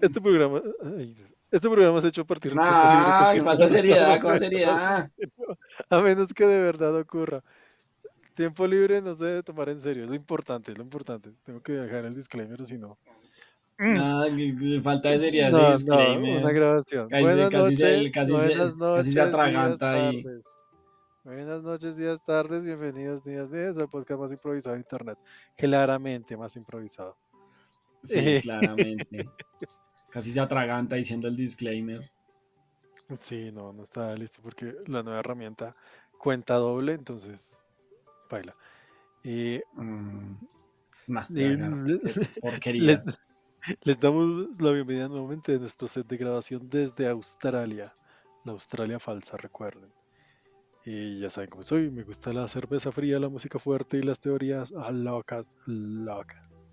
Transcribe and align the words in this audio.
Este 0.00 0.20
programa, 0.20 0.62
ay, 0.96 1.16
este 1.50 1.68
programa 1.68 1.98
es 1.98 2.04
hecho 2.04 2.22
a 2.22 2.24
partir 2.26 2.52
de 2.52 2.58
Ay, 2.60 3.38
porque 3.38 3.50
falta 3.50 3.68
seriedad, 3.68 4.20
con 4.20 4.38
seriedad. 4.38 5.10
A 5.90 6.00
menos 6.00 6.32
que 6.34 6.46
de 6.46 6.60
verdad 6.62 6.94
ocurra. 6.96 7.42
Tiempo 8.34 8.66
libre 8.66 9.00
no 9.02 9.16
se 9.16 9.24
debe 9.24 9.42
tomar 9.42 9.68
en 9.68 9.80
serio, 9.80 10.04
es 10.04 10.08
lo 10.08 10.14
importante, 10.14 10.70
es 10.72 10.78
lo 10.78 10.84
importante. 10.84 11.32
Tengo 11.44 11.60
que 11.60 11.72
dejar 11.72 12.04
el 12.04 12.14
disclaimer, 12.14 12.60
o 12.62 12.66
si 12.66 12.78
no. 12.78 12.96
Nada, 13.78 14.28
que- 14.34 14.56
que 14.56 14.80
falta 14.82 15.10
de 15.10 15.18
seriedad 15.18 15.50
No, 15.50 15.58
ese 15.72 15.86
no, 15.86 15.96
disclaimer. 15.96 16.42
una 16.42 16.52
grabación. 16.52 17.08
Casi 17.08 17.22
Buenas 17.22 17.50
casi 17.50 17.74
se- 17.76 17.96
noches, 17.96 18.12
casi 18.12 18.26
se- 18.26 18.32
buenas 18.32 18.56
casi 18.56 18.70
se 18.72 18.76
noches, 18.78 19.14
días, 19.14 19.26
atraganta 19.26 19.92
ahí. 19.92 20.22
tardes. 20.22 20.44
Buenas 21.24 21.62
noches, 21.62 21.96
días, 21.96 22.24
tardes, 22.24 22.64
bienvenidos, 22.64 23.24
días, 23.24 23.50
días, 23.50 23.76
al 23.76 23.88
podcast 23.88 24.20
más 24.20 24.32
improvisado 24.32 24.74
de 24.74 24.80
internet. 24.80 25.18
Claramente 25.56 26.36
más 26.36 26.56
improvisado. 26.56 27.16
Sí, 28.04 28.40
claramente. 28.42 29.28
Casi 30.10 30.30
se 30.30 30.40
atraganta 30.40 30.96
diciendo 30.96 31.28
el 31.28 31.36
disclaimer. 31.36 32.10
Sí, 33.20 33.50
no, 33.52 33.72
no 33.72 33.82
estaba 33.82 34.14
listo 34.14 34.40
porque 34.42 34.74
la 34.86 35.02
nueva 35.02 35.20
herramienta 35.20 35.74
cuenta 36.18 36.54
doble, 36.54 36.92
entonces, 36.92 37.62
baila. 38.30 38.54
Y 39.24 39.60
Mm, 39.74 40.36
nah, 41.06 41.24
Y 41.30 41.56
porquería. 42.40 43.02
les, 43.04 43.18
les 43.82 44.00
damos 44.00 44.60
la 44.60 44.72
bienvenida 44.72 45.08
nuevamente 45.08 45.54
a 45.54 45.58
nuestro 45.58 45.88
set 45.88 46.06
de 46.06 46.16
grabación 46.16 46.68
desde 46.68 47.08
Australia. 47.08 47.92
La 48.44 48.52
Australia 48.52 48.98
falsa, 48.98 49.36
recuerden. 49.36 49.90
Y 50.84 51.18
ya 51.18 51.28
saben 51.30 51.50
cómo 51.50 51.62
soy, 51.64 51.90
me 51.90 52.02
gusta 52.02 52.32
la 52.32 52.48
cerveza 52.48 52.92
fría, 52.92 53.18
la 53.18 53.28
música 53.28 53.58
fuerte 53.58 53.98
y 53.98 54.02
las 54.02 54.20
teorías 54.20 54.72
ah, 54.76 54.90
locas, 54.90 55.48
locas. 55.66 56.68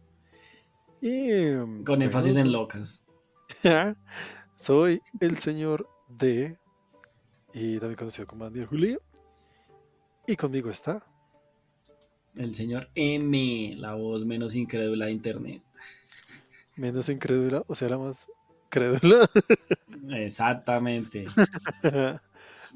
Y, 1.02 1.84
Con 1.84 2.02
énfasis 2.02 2.36
en 2.38 2.52
locas. 2.52 3.05
Soy 4.60 5.02
el 5.20 5.38
señor 5.38 5.88
D, 6.08 6.58
y 7.54 7.80
también 7.80 7.98
conocido 7.98 8.26
como 8.26 8.46
Andy 8.46 8.66
Julio. 8.66 9.02
Y 10.28 10.36
conmigo 10.36 10.70
está. 10.70 11.04
El 12.36 12.54
señor 12.56 12.90
M, 12.96 13.76
la 13.78 13.94
voz 13.94 14.26
menos 14.26 14.56
incrédula 14.56 15.06
de 15.06 15.12
internet. 15.12 15.62
Menos 16.78 17.08
incrédula, 17.10 17.64
o 17.68 17.76
sea, 17.76 17.90
la 17.90 17.98
más 17.98 18.28
crédula. 18.70 19.30
Exactamente. 20.12 21.24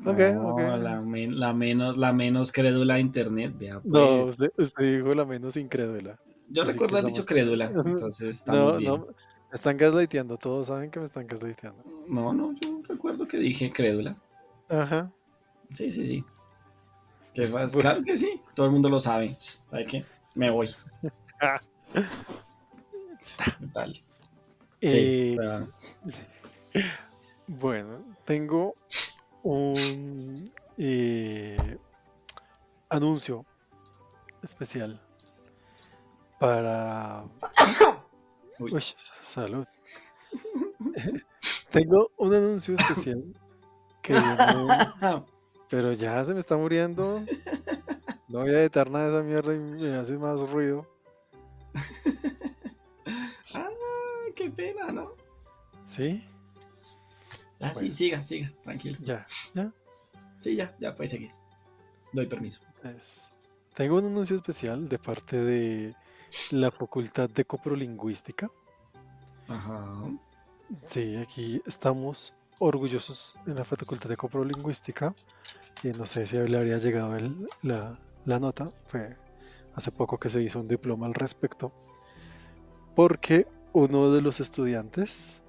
Ok, 0.05 0.17
No, 0.33 0.49
ok. 0.51 0.81
La, 0.81 1.01
men- 1.01 1.39
la 1.39 1.53
menos, 1.53 1.97
la 1.97 2.13
menos 2.13 2.53
crédula 2.53 2.93
de 2.95 3.01
internet, 3.01 3.53
vea 3.59 3.81
pues. 3.81 3.93
No, 3.93 4.21
usted, 4.21 4.49
usted 4.57 4.97
dijo 4.97 5.13
la 5.13 5.25
menos 5.25 5.57
incrédula. 5.57 6.17
Yo 6.49 6.63
recuerdo 6.63 6.97
haber 6.97 7.11
dicho 7.11 7.25
crédula, 7.25 7.65
entonces 7.65 8.29
estamos 8.37 8.73
No, 8.73 8.79
bien. 8.79 8.91
no, 8.93 9.07
me 9.49 9.55
están 9.55 9.77
gaslighteando, 9.77 10.37
todos 10.37 10.67
saben 10.67 10.91
que 10.91 10.99
me 10.99 11.05
están 11.05 11.27
gaslighteando. 11.27 11.83
No, 12.07 12.33
no, 12.33 12.53
yo 12.59 12.81
recuerdo 12.87 13.27
que 13.27 13.37
dije 13.37 13.71
crédula. 13.71 14.15
Ajá. 14.69 15.11
Sí, 15.73 15.91
sí, 15.91 16.05
sí. 16.05 16.25
¿Qué 17.33 17.47
más? 17.49 17.73
Bueno. 17.73 17.89
Claro 17.89 18.03
que 18.03 18.17
sí, 18.17 18.41
todo 18.53 18.65
el 18.67 18.71
mundo 18.71 18.89
lo 18.89 18.99
sabe. 18.99 19.35
¿Sabe 19.39 19.85
qué? 19.85 20.05
Me 20.35 20.49
voy. 20.49 20.69
Ah. 21.41 21.57
¿Qué 21.93 23.67
tal? 23.73 23.93
Sí, 23.93 24.01
Eh, 24.81 25.35
pero- 25.37 25.67
bueno, 27.47 28.03
tengo 28.25 28.75
un 29.43 30.43
eh, 30.77 31.77
anuncio 32.89 33.45
especial 34.43 35.01
para... 36.39 37.23
Uy. 38.59 38.73
Uy, 38.73 38.81
salud. 39.23 39.65
tengo 41.71 42.11
un 42.17 42.33
anuncio 42.33 42.75
especial 42.75 43.23
que 44.01 44.13
no- 44.13 45.25
Pero 45.69 45.93
ya 45.93 46.23
se 46.25 46.33
me 46.33 46.39
está 46.39 46.57
muriendo. 46.57 47.21
No 48.27 48.39
voy 48.39 48.49
a 48.49 48.61
editar 48.61 48.89
nada 48.89 49.09
de 49.09 49.17
esa 49.17 49.23
mierda 49.23 49.53
y 49.55 49.59
me 49.59 49.95
hace 49.97 50.17
más 50.17 50.39
ruido. 50.49 50.87
ah, 53.55 53.69
qué 54.35 54.49
pena, 54.49 54.87
¿no? 54.91 55.11
¿Sí? 55.85 56.23
Ah, 57.59 57.73
sí, 57.75 57.93
siga, 57.93 58.23
siga, 58.23 58.51
tranquilo. 58.63 58.97
Ya, 59.01 59.25
ya. 59.53 59.71
Sí, 60.41 60.55
ya, 60.55 60.75
ya 60.79 60.95
puede 60.95 61.07
seguir. 61.07 61.31
Doy 62.13 62.25
permiso. 62.25 62.61
Es- 62.83 63.29
Tengo 63.75 63.97
un 63.97 64.05
anuncio 64.05 64.35
especial 64.35 64.87
de 64.89 64.97
parte 64.97 65.37
de 65.37 65.95
la 66.51 66.71
Facultad 66.71 67.29
de 67.29 67.45
Coprolingüística. 67.45 68.49
Ajá. 69.47 70.03
Sí, 70.85 71.15
aquí 71.17 71.61
estamos 71.65 72.33
orgullosos 72.59 73.37
en 73.47 73.55
la 73.55 73.65
Facultad 73.65 74.09
de 74.09 74.17
Coprolingüística. 74.17 75.15
Y 75.83 75.89
no 75.89 76.05
sé 76.05 76.27
si 76.27 76.37
le 76.37 76.57
habría 76.57 76.77
llegado 76.77 77.15
el- 77.15 77.47
la, 77.61 77.97
la 78.25 78.39
nota. 78.39 78.69
Fue 78.87 79.15
hace 79.75 79.91
poco 79.91 80.17
que 80.19 80.29
se 80.29 80.41
hizo 80.41 80.59
un 80.59 80.67
diploma 80.67 81.05
al 81.07 81.13
respecto. 81.13 81.71
Porque 82.95 83.47
uno 83.73 84.11
de 84.11 84.21
los 84.21 84.39
estudiantes 84.39 85.41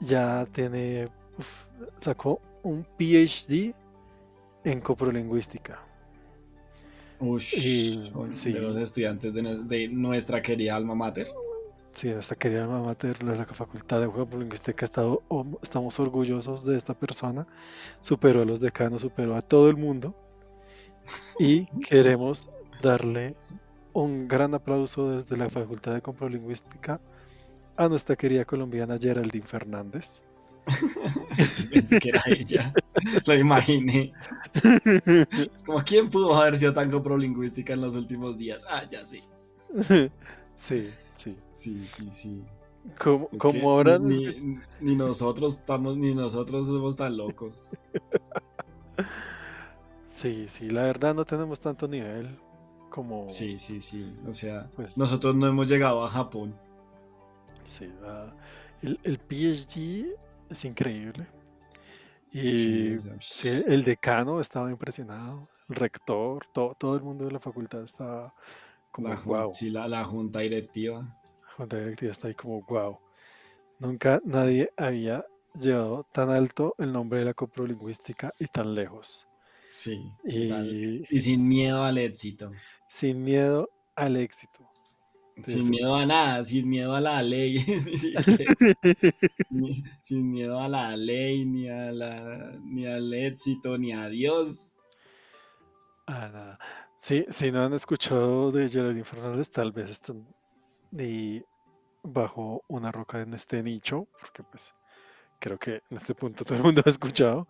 ya 0.00 0.46
tiene, 0.46 1.08
uf, 1.38 1.64
sacó 2.00 2.40
un 2.62 2.84
PhD 2.84 3.74
en 4.64 4.80
coprolingüística. 4.80 5.78
Ush, 7.20 7.54
Y- 7.54 8.12
sí. 8.28 8.52
de 8.52 8.60
los 8.60 8.76
estudiantes 8.76 9.32
de, 9.32 9.42
de 9.42 9.88
nuestra 9.88 10.42
querida 10.42 10.76
alma 10.76 10.94
mater. 10.94 11.28
Sí, 11.94 12.08
nuestra 12.10 12.36
querida 12.36 12.64
alma 12.64 12.82
mater, 12.82 13.22
la 13.22 13.44
Facultad 13.46 14.02
de 14.02 14.08
Coprolingüística, 14.08 14.84
ha 14.84 14.86
estado- 14.86 15.22
estamos 15.62 15.98
orgullosos 15.98 16.64
de 16.66 16.76
esta 16.76 16.92
persona. 16.92 17.46
Superó 18.02 18.42
a 18.42 18.44
los 18.44 18.60
decanos, 18.60 19.00
superó 19.02 19.34
a 19.34 19.40
todo 19.42 19.70
el 19.70 19.76
mundo. 19.76 20.14
Y 21.38 21.66
queremos 21.88 22.50
darle 22.82 23.34
un 23.94 24.28
gran 24.28 24.52
aplauso 24.52 25.10
desde 25.10 25.38
la 25.38 25.48
Facultad 25.48 25.94
de 25.94 26.02
Coprolingüística 26.02 27.00
a 27.78 27.88
nuestra 27.88 28.14
querida 28.16 28.44
colombiana 28.44 28.98
Geraldine 29.00 29.46
Fernández. 29.46 30.22
Pensé 31.72 31.98
que 32.00 32.08
era 32.08 32.22
ella. 32.26 32.74
Lo 33.26 33.34
imaginé. 33.34 34.12
Es 34.54 35.62
como, 35.64 35.78
¿quién 35.84 36.10
pudo 36.10 36.34
haber 36.34 36.56
sido 36.56 36.74
tan 36.74 36.90
coprolingüística 36.90 37.72
en 37.74 37.80
los 37.82 37.94
últimos 37.94 38.36
días? 38.36 38.64
Ah, 38.68 38.82
ya 38.90 39.04
sí. 39.04 39.22
Sí, 40.56 40.90
sí. 41.16 41.36
Sí, 41.54 41.86
sí, 41.94 42.08
sí. 42.12 42.42
Como, 42.98 43.28
Es 43.32 43.38
como 43.38 43.72
habrán 43.78 44.08
ni, 44.08 44.58
ni- 44.80 44.94
nosotros 44.96 45.56
estamos, 45.56 45.96
ni 45.96 46.14
nosotros 46.14 46.66
somos 46.68 46.96
tan 46.96 47.16
locos. 47.16 47.52
Sí, 50.10 50.46
sí, 50.48 50.70
la 50.70 50.84
verdad 50.84 51.14
no 51.14 51.24
tenemos 51.24 51.60
tanto 51.60 51.86
nivel 51.88 52.38
como... 52.90 53.28
Sí, 53.28 53.58
sí, 53.58 53.80
sí. 53.80 54.14
O 54.26 54.32
sea, 54.32 54.70
Pues- 54.76 54.96
nosotros 54.96 55.34
no 55.36 55.46
hemos 55.46 55.68
llegado 55.68 56.04
a 56.04 56.08
Japón. 56.08 56.54
Sí, 57.64 57.90
la- 58.02 58.32
el, 58.82 58.98
el 59.02 59.18
PhD 59.18 60.16
es 60.50 60.64
increíble. 60.64 61.26
Y 62.32 62.96
sí, 63.20 63.48
el 63.66 63.84
decano 63.84 64.40
estaba 64.40 64.70
impresionado, 64.70 65.48
el 65.68 65.76
rector, 65.76 66.44
to- 66.52 66.76
todo 66.78 66.96
el 66.96 67.02
mundo 67.02 67.24
de 67.24 67.32
la 67.32 67.40
facultad 67.40 67.82
estaba 67.82 68.34
como 68.90 69.08
la, 69.08 69.16
wow. 69.16 69.54
sí, 69.54 69.70
la, 69.70 69.88
la 69.88 70.04
junta 70.04 70.40
directiva. 70.40 71.00
La 71.00 71.52
junta 71.56 71.78
directiva 71.78 72.12
está 72.12 72.28
ahí 72.28 72.34
como 72.34 72.62
wow. 72.62 72.98
Nunca 73.78 74.20
nadie 74.24 74.70
había 74.76 75.24
llevado 75.54 76.04
tan 76.12 76.30
alto 76.30 76.74
el 76.78 76.92
nombre 76.92 77.20
de 77.20 77.24
la 77.26 77.34
coprolingüística 77.34 78.32
y 78.38 78.46
tan 78.46 78.74
lejos. 78.74 79.26
Sí. 79.76 80.10
Y. 80.24 81.04
Y 81.08 81.20
sin 81.20 81.46
miedo 81.46 81.82
al 81.84 81.98
éxito. 81.98 82.50
sin 82.88 83.22
miedo 83.24 83.70
al 83.94 84.16
éxito. 84.16 84.68
Sin 85.44 85.68
miedo 85.68 85.94
a 85.94 86.06
nada, 86.06 86.42
sin 86.44 86.68
miedo 86.68 86.94
a 86.94 87.00
la 87.00 87.22
ley. 87.22 87.58
ni 89.50 89.82
sin 90.02 90.30
miedo 90.30 90.60
a 90.60 90.68
la 90.68 90.96
ley, 90.96 91.44
ni, 91.44 91.68
a 91.68 91.92
la, 91.92 92.52
ni 92.64 92.86
al 92.86 93.12
éxito, 93.12 93.76
ni 93.78 93.92
a 93.92 94.08
Dios. 94.08 94.72
Ah, 96.06 96.30
nada. 96.32 96.58
Sí, 96.98 97.26
si 97.28 97.52
no 97.52 97.64
han 97.64 97.74
escuchado 97.74 98.50
de 98.50 98.68
Geraldine 98.68 99.04
Fernández, 99.04 99.50
tal 99.50 99.72
vez 99.72 99.90
están 99.90 100.26
y 100.98 101.42
bajo 102.02 102.62
una 102.68 102.90
roca 102.90 103.20
en 103.20 103.34
este 103.34 103.62
nicho, 103.62 104.08
porque 104.18 104.42
pues 104.42 104.74
creo 105.38 105.58
que 105.58 105.82
en 105.90 105.96
este 105.98 106.14
punto 106.14 106.44
todo 106.44 106.56
el 106.56 106.64
mundo 106.64 106.82
ha 106.86 106.88
escuchado. 106.88 107.46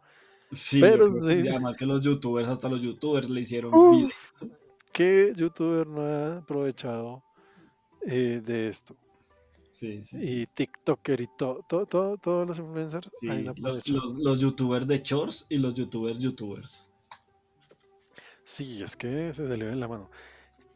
Sí, 0.52 0.80
Pero 0.80 1.12
que- 1.12 1.20
sí. 1.20 1.32
y 1.44 1.48
además 1.48 1.76
que 1.76 1.86
los 1.86 2.02
youtubers, 2.02 2.48
hasta 2.48 2.68
los 2.68 2.80
youtubers 2.80 3.30
le 3.30 3.40
hicieron 3.40 3.72
Uf. 3.74 3.96
videos. 3.96 4.64
¿Qué 4.92 5.32
youtuber 5.36 5.86
no 5.86 6.00
ha 6.00 6.36
aprovechado 6.38 7.22
eh, 8.06 8.40
de 8.44 8.68
esto? 8.68 8.96
Sí, 9.70 10.02
sí, 10.02 10.22
sí. 10.22 10.40
Y 10.42 10.46
TikToker 10.46 11.20
y 11.20 11.26
todo, 11.36 11.62
todo, 11.68 11.84
todo- 11.86 12.16
todos 12.16 12.46
los 12.48 12.58
influencers 12.58 13.08
Sí, 13.20 13.28
los, 13.58 13.88
los, 13.88 14.14
los 14.18 14.40
youtubers 14.40 14.86
de 14.86 14.98
shorts 14.98 15.46
y 15.50 15.58
los 15.58 15.74
youtubers 15.74 16.18
youtubers. 16.20 16.92
Sí, 18.44 18.82
es 18.82 18.96
que 18.96 19.34
se 19.34 19.46
salió 19.48 19.66
de 19.66 19.76
la 19.76 19.88
mano. 19.88 20.08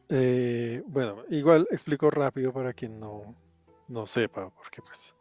Eh, 0.09 0.83
bueno, 0.87 1.23
igual 1.31 1.67
explico 1.71 2.11
rápido 2.11 2.53
para 2.53 2.73
quien 2.73 2.99
no, 2.99 3.35
no 3.89 4.07
sepa, 4.07 4.51
porque 4.51 4.83
pues 4.83 5.15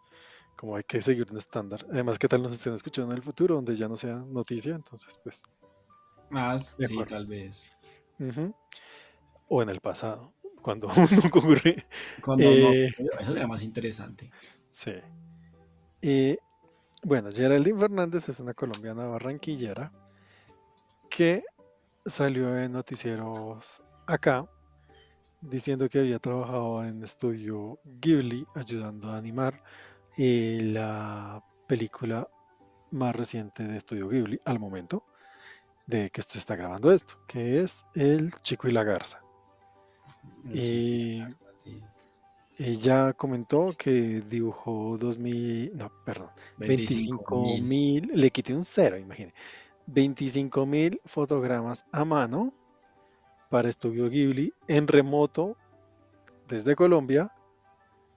como 0.57 0.75
hay 0.75 0.83
que 0.83 1.01
seguir 1.01 1.27
un 1.31 1.37
estándar. 1.37 1.85
Además, 1.91 2.17
¿qué 2.19 2.27
tal 2.27 2.41
nos 2.43 2.51
estén 2.53 2.73
escuchando 2.73 3.11
en 3.11 3.17
el 3.17 3.23
futuro, 3.23 3.55
donde 3.55 3.75
ya 3.77 3.87
no 3.87 3.95
sea 3.95 4.15
noticia? 4.27 4.75
Entonces, 4.75 5.17
pues. 5.23 5.43
Más, 6.29 6.75
sí, 6.79 6.97
tal 7.07 7.27
vez. 7.27 7.71
O 9.47 9.61
en 9.63 9.69
el 9.69 9.79
pasado, 9.79 10.33
cuando 10.61 10.87
no 10.87 11.27
ocurre. 11.27 11.85
Cuando 12.21 12.43
eh, 12.43 12.89
eso 13.19 13.35
era 13.35 13.47
más 13.47 13.63
interesante. 13.63 14.31
Sí. 14.71 14.93
Y 16.01 16.37
bueno, 17.03 17.29
Geraldine 17.31 17.79
Fernández 17.79 18.29
es 18.29 18.39
una 18.39 18.53
colombiana 18.53 19.05
barranquillera 19.05 19.91
que 21.09 21.43
salió 22.05 22.57
en 22.57 22.73
noticieros 22.73 23.83
acá 24.05 24.49
diciendo 25.41 25.87
que 25.89 25.99
había 25.99 26.19
trabajado 26.19 26.83
en 26.83 27.03
estudio 27.03 27.79
Ghibli 27.83 28.45
ayudando 28.55 29.09
a 29.09 29.17
animar 29.17 29.63
eh, 30.17 30.59
la 30.61 31.43
película 31.67 32.27
más 32.91 33.15
reciente 33.15 33.63
de 33.63 33.77
estudio 33.77 34.09
Ghibli 34.09 34.41
al 34.45 34.59
momento 34.59 35.05
de 35.87 36.09
que 36.09 36.21
se 36.21 36.37
está 36.37 36.55
grabando 36.55 36.91
esto, 36.91 37.15
que 37.27 37.61
es 37.61 37.85
El 37.95 38.33
Chico 38.43 38.67
y 38.67 38.71
la 38.71 38.83
Garza. 38.83 39.21
Y 40.53 41.23
ella 42.59 43.13
comentó 43.13 43.69
que 43.77 44.21
dibujó 44.21 44.97
2000, 44.97 45.77
no, 45.77 45.91
perdón, 46.05 46.29
25 46.57 47.59
mil, 47.61 48.11
le 48.13 48.29
quité 48.31 48.53
un 48.53 48.65
cero, 48.65 48.97
imagínate. 48.97 49.35
25 49.87 50.65
mil 50.65 51.01
fotogramas 51.05 51.85
a 51.91 52.05
mano 52.05 52.53
para 53.49 53.69
Estudio 53.69 54.09
Ghibli 54.09 54.53
en 54.67 54.87
remoto 54.87 55.55
desde 56.47 56.75
Colombia, 56.75 57.31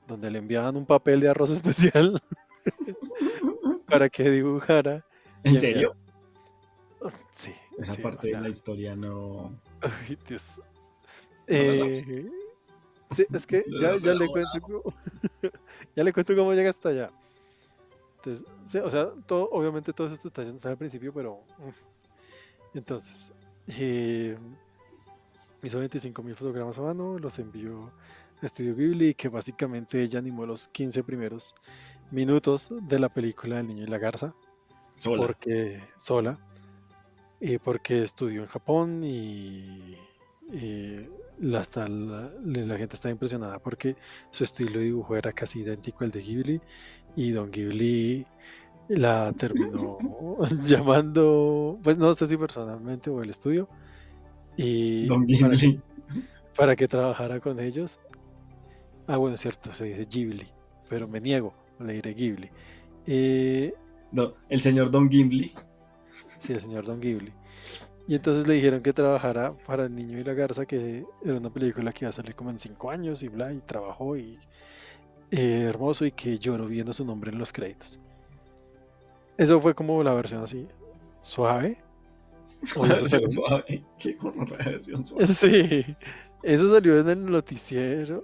donde 0.09 0.31
le 0.31 0.39
enviaban 0.39 0.77
un 0.77 0.87
papel 0.87 1.21
de 1.21 1.29
arroz 1.29 1.51
especial 1.51 2.21
para 3.87 4.09
que 4.09 4.29
dibujara. 4.31 5.05
¿En 5.45 5.61
serio? 5.61 5.95
Sí. 7.35 7.53
Esa 7.79 7.97
parte 7.97 8.29
de 8.29 8.41
la 8.41 8.49
historia 8.49 8.95
no. 8.95 9.59
Ay, 9.81 10.19
Dios. 10.29 10.61
Eh, 11.49 12.31
sí, 13.11 13.27
es 13.33 13.47
que 13.47 13.63
ya, 13.81 13.97
ya 13.99 14.15
le 14.15 14.27
cuento 14.29 14.61
cómo, 14.61 14.83
ya 15.97 16.05
le 16.05 16.13
cuento 16.13 16.37
cómo 16.37 16.53
llega 16.55 16.71
hasta 16.71 16.91
allá. 16.91 17.11
Entonces, 18.17 18.47
o 18.83 18.91
sea, 18.91 19.11
todo, 19.27 19.49
obviamente 19.51 19.93
todos 19.93 20.13
estos 20.13 20.31
detalles 20.31 20.53
no 20.53 20.57
están 20.59 20.73
al 20.73 20.79
principio, 20.79 21.13
pero 21.13 21.41
mm. 21.59 22.79
entonces 22.79 23.33
eh, 23.67 24.37
hizo 25.63 25.79
25 25.79 26.23
mil 26.23 26.37
fotogramas 26.37 26.79
a 26.79 26.83
mano, 26.83 27.19
los 27.19 27.39
envió 27.39 27.91
a 28.41 28.47
Estudio 28.47 28.75
Ghibli, 28.75 29.15
que 29.15 29.29
básicamente 29.29 30.03
ella 30.03 30.19
animó 30.19 30.47
los 30.47 30.69
15 30.69 31.03
primeros 31.05 31.55
minutos 32.11 32.69
de 32.71 32.99
la 32.99 33.09
película 33.09 33.61
El 33.61 33.69
niño 33.69 33.85
y 33.85 33.87
la 33.87 33.99
garza. 33.99 34.35
Sola. 34.97 35.27
Porque, 35.27 35.83
sola. 35.97 36.39
Y 37.41 37.59
porque 37.59 38.03
estudió 38.03 38.43
en 38.43 38.49
Japón 38.49 39.03
y, 39.03 39.97
la, 41.39 41.61
hasta 41.61 41.89
la, 41.89 42.31
gente 42.79 42.95
estaba 42.95 43.13
impresionada 43.13 43.59
porque 43.59 43.97
su 44.31 44.45
estilo 44.45 44.79
de 44.79 44.87
dibujo 44.87 45.17
era 45.17 45.33
casi 45.33 45.61
idéntico 45.61 46.05
al 46.05 46.11
de 46.11 46.21
Ghibli 46.21 46.61
y 47.17 47.31
Don 47.31 47.51
Ghibli 47.51 48.27
la 48.89 49.33
terminó 49.33 49.99
llamando, 50.65 51.79
pues 51.83 51.99
no 51.99 52.15
sé 52.15 52.27
si 52.27 52.37
personalmente 52.37 53.11
o 53.11 53.23
el 53.23 53.31
estudio, 53.31 53.69
y 54.57 55.09
Para, 56.57 56.77
que, 56.77 56.87
trabajara 56.87 57.41
con 57.41 57.59
ellos. 57.61 57.99
Ah, 59.07 59.17
bueno, 59.17 59.37
cierto, 59.37 59.73
se 59.73 59.87
dice 59.87 60.05
Ghibli, 60.05 60.47
pero 60.89 61.09
me 61.09 61.21
niego, 61.21 61.55
le 61.81 61.95
diré 61.95 62.15
Ghibli. 62.15 62.51
Eh, 63.07 63.73
no, 64.13 64.35
el 64.49 64.61
señor 64.61 64.91
Don 64.91 65.09
Ghibli. 65.09 65.53
Sí, 66.41 66.53
el 66.53 66.61
señor 66.61 66.85
Don 66.85 67.01
Ghibli. 67.01 67.33
Y 68.13 68.17
entonces 68.17 68.47
le 68.47 68.53
dijeron 68.53 68.83
que 68.83 68.93
trabajara 68.93 69.55
para 69.67 69.87
El 69.87 69.95
Niño 69.95 70.19
y 70.19 70.23
la 70.23 70.35
Garza, 70.35 70.67
que 70.67 71.07
era 71.25 71.35
una 71.35 71.49
película 71.49 71.95
que 71.95 72.05
iba 72.05 72.11
a 72.11 72.13
salir 72.13 72.35
como 72.35 72.51
en 72.51 72.61
cinco 72.61 72.91
años 72.91 73.23
y 73.23 73.29
bla, 73.29 73.51
y 73.55 73.61
trabajó 73.61 74.19
y 74.19 74.39
eh, 75.31 75.65
hermoso 75.67 76.05
y 76.05 76.13
que 76.13 76.39
lloró 76.39 76.67
viendo 76.67 76.93
su 76.93 77.07
nombre 77.07 77.33
en 77.33 77.39
los 77.39 77.55
créditos. 77.55 77.99
Eso 79.39 79.63
fue 79.63 79.75
como 79.75 80.03
la 80.03 80.13
versión 80.13 80.43
así, 80.43 80.69
suave, 81.23 81.83
suave. 82.65 83.83
Qué 83.99 84.19
suave. 84.21 85.27
Sí, 85.27 85.97
eso 86.43 86.71
salió 86.71 87.01
en 87.01 87.09
el 87.09 87.25
noticiero 87.25 88.23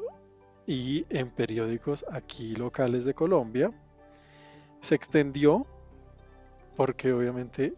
y 0.67 1.07
en 1.09 1.31
periódicos 1.31 2.05
aquí 2.13 2.55
locales 2.57 3.07
de 3.07 3.15
Colombia. 3.15 3.73
Se 4.83 4.95
extendió 4.95 5.65
porque 6.77 7.11
obviamente 7.11 7.73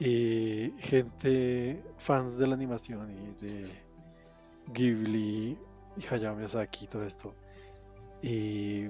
eh, 0.00 0.72
gente 0.80 1.82
fans 1.98 2.36
de 2.36 2.46
la 2.46 2.54
animación 2.54 3.10
y 3.12 3.44
de 3.44 3.66
Ghibli 4.72 5.58
y 5.96 6.06
Hayao 6.10 6.34
Miyazaki 6.34 6.84
y 6.84 6.88
todo 6.88 7.04
esto 7.04 7.34
y 8.22 8.86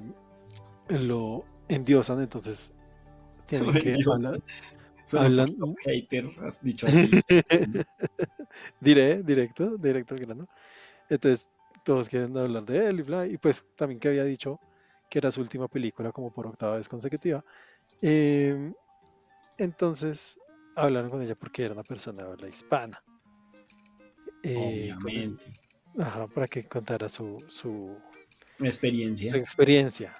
lo 0.88 1.44
endiosan 1.68 2.20
entonces 2.20 2.72
tienen 3.46 3.72
que 3.72 3.96
hablar, 4.10 4.40
Hablando... 5.12 5.74
hater, 5.84 6.26
has 6.42 6.62
dicho 6.62 6.86
así. 6.86 7.10
Diré, 8.80 9.22
directo, 9.22 9.76
directo 9.76 10.14
al 10.14 10.20
grano. 10.20 10.48
Entonces, 11.10 11.50
todos 11.82 12.08
quieren 12.08 12.36
hablar 12.36 12.64
de 12.64 12.88
él 12.88 13.00
y 13.00 13.02
bla. 13.02 13.26
Y 13.26 13.36
pues 13.36 13.64
también 13.76 14.00
que 14.00 14.08
había 14.08 14.24
dicho 14.24 14.58
que 15.10 15.18
era 15.18 15.30
su 15.30 15.40
última 15.40 15.68
película 15.68 16.10
como 16.12 16.32
por 16.32 16.46
octava 16.46 16.76
vez 16.76 16.88
consecutiva. 16.88 17.44
Em, 18.00 18.72
entonces, 19.58 20.38
hablaron 20.76 21.10
con 21.10 21.22
ella 21.22 21.34
porque 21.34 21.64
era 21.64 21.74
una 21.74 21.82
persona 21.82 22.22
de 22.22 22.30
habla 22.30 22.48
hispana. 22.48 23.02
Eh, 24.42 24.92
Obviamente. 24.92 25.46
ajá, 25.98 26.26
para 26.26 26.46
que 26.46 26.66
contara 26.66 27.08
su, 27.08 27.42
su 27.48 27.96
experiencia. 28.60 29.32
Su 29.32 29.38
experiencia. 29.38 30.14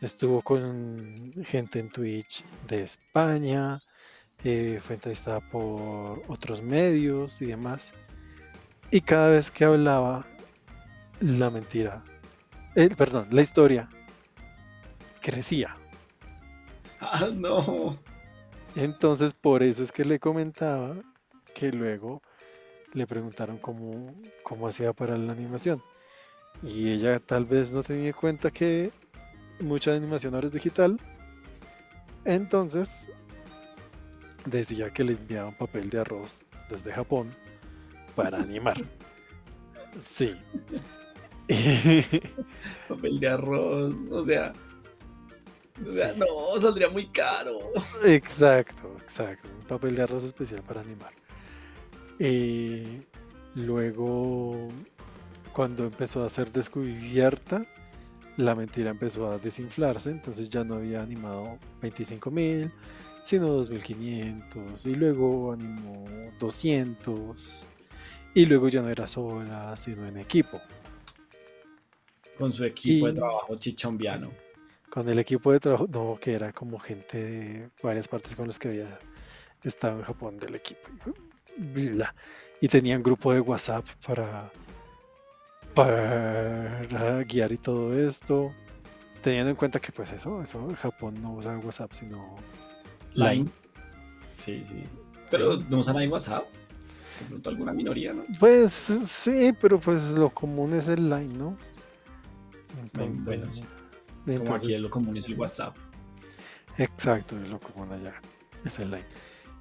Estuvo 0.00 0.40
con 0.40 1.34
gente 1.44 1.78
en 1.78 1.90
Twitch 1.90 2.42
de 2.66 2.84
España, 2.84 3.82
eh, 4.44 4.80
fue 4.80 4.94
entrevistada 4.94 5.40
por 5.40 6.22
otros 6.28 6.62
medios 6.62 7.42
y 7.42 7.46
demás. 7.46 7.92
Y 8.90 9.02
cada 9.02 9.28
vez 9.28 9.50
que 9.50 9.64
hablaba, 9.64 10.26
la 11.20 11.50
mentira, 11.50 12.02
eh, 12.76 12.88
perdón, 12.96 13.28
la 13.30 13.42
historia 13.42 13.90
crecía. 15.20 15.76
Ah, 17.00 17.28
no. 17.32 17.98
Entonces, 18.76 19.34
por 19.34 19.62
eso 19.62 19.82
es 19.82 19.92
que 19.92 20.04
le 20.04 20.18
comentaba 20.18 20.96
que 21.54 21.72
luego 21.72 22.22
le 22.92 23.06
preguntaron 23.06 23.58
cómo, 23.58 24.14
cómo 24.42 24.68
hacía 24.68 24.92
para 24.92 25.16
la 25.16 25.32
animación. 25.32 25.82
Y 26.62 26.90
ella 26.90 27.20
tal 27.20 27.44
vez 27.44 27.72
no 27.72 27.82
tenía 27.82 28.08
en 28.08 28.12
cuenta 28.12 28.50
que 28.50 28.92
mucha 29.60 29.94
animación 29.94 30.34
ahora 30.34 30.46
es 30.46 30.52
digital. 30.52 30.98
Entonces 32.24 33.08
decía 34.46 34.90
que 34.90 35.04
le 35.04 35.12
enviaban 35.12 35.56
papel 35.56 35.90
de 35.90 36.00
arroz 36.00 36.44
desde 36.68 36.92
Japón 36.92 37.34
para 38.14 38.38
animar. 38.42 38.76
Sí. 40.02 40.36
papel 42.88 43.20
de 43.20 43.28
arroz, 43.28 43.94
o 44.10 44.24
sea, 44.24 44.52
o 45.86 45.90
sea, 45.90 46.14
no, 46.14 46.60
saldría 46.60 46.90
muy 46.90 47.06
caro. 47.06 47.58
Exacto, 48.04 48.96
exacto. 49.02 49.48
Un 49.48 49.66
papel 49.66 49.96
de 49.96 50.02
arroz 50.02 50.24
especial 50.24 50.62
para 50.62 50.80
animar. 50.80 51.12
Y 52.18 53.02
luego, 53.54 54.68
cuando 55.52 55.84
empezó 55.84 56.24
a 56.24 56.28
ser 56.28 56.52
descubierta, 56.52 57.66
la 58.36 58.54
mentira 58.54 58.90
empezó 58.90 59.30
a 59.30 59.38
desinflarse, 59.38 60.10
entonces 60.10 60.50
ya 60.50 60.64
no 60.64 60.76
había 60.76 61.02
animado 61.02 61.58
25.000, 61.82 62.70
sino 63.24 63.48
2500 63.48 64.86
y 64.86 64.94
luego 64.94 65.52
animó 65.52 66.04
200 66.38 67.66
y 68.34 68.46
luego 68.46 68.68
ya 68.68 68.82
no 68.82 68.88
era 68.88 69.06
sola, 69.06 69.76
sino 69.76 70.06
en 70.06 70.18
equipo. 70.18 70.60
Con 72.38 72.52
su 72.52 72.64
equipo 72.64 73.06
de 73.06 73.12
trabajo 73.14 73.56
chichombiano. 73.56 74.30
Con 74.90 75.08
el 75.08 75.18
equipo 75.18 75.52
de 75.52 75.60
trabajo, 75.60 75.86
no, 75.88 76.18
que 76.20 76.32
era 76.32 76.52
como 76.52 76.78
gente 76.78 77.22
de 77.22 77.70
varias 77.82 78.08
partes 78.08 78.34
con 78.34 78.46
los 78.46 78.58
que 78.58 78.68
había 78.68 78.98
estado 79.62 79.98
en 79.98 80.04
Japón 80.04 80.38
del 80.38 80.56
equipo. 80.56 80.88
Y 82.60 82.68
tenían 82.68 83.02
grupo 83.02 83.32
de 83.32 83.40
WhatsApp 83.40 83.86
para, 84.06 84.50
para 85.74 87.22
guiar 87.24 87.52
y 87.52 87.56
todo 87.56 87.94
esto. 87.98 88.52
Teniendo 89.22 89.50
en 89.50 89.56
cuenta 89.56 89.78
que 89.78 89.92
pues 89.92 90.12
eso, 90.12 90.42
eso 90.42 90.68
Japón 90.78 91.20
no 91.22 91.34
usa 91.34 91.58
WhatsApp, 91.58 91.92
sino 91.92 92.36
Line. 93.14 93.48
Sí, 94.38 94.64
sí. 94.64 94.82
Pero 95.30 95.56
no 95.56 95.78
usan 95.78 95.96
ahí 95.98 96.08
WhatsApp. 96.08 96.44
De 97.20 97.26
pronto 97.26 97.50
alguna 97.50 97.72
minoría, 97.72 98.14
¿no? 98.14 98.24
Pues 98.38 98.72
sí, 98.72 99.52
pero 99.60 99.78
pues 99.78 100.10
lo 100.12 100.30
común 100.30 100.72
es 100.72 100.88
el 100.88 101.08
Line, 101.10 101.34
¿no? 101.36 101.56
bueno, 103.24 103.52
sí. 103.52 103.64
Como 104.38 104.54
aquí 104.54 104.74
es 104.74 104.82
lo 104.82 104.90
común 104.90 105.16
es 105.16 105.26
el 105.26 105.38
WhatsApp. 105.38 105.76
Exacto, 106.78 107.40
es 107.40 107.48
lo 107.48 107.58
común 107.60 107.92
allá. 107.92 108.14
Es 108.64 108.78
el 108.78 108.90
line. 108.90 109.06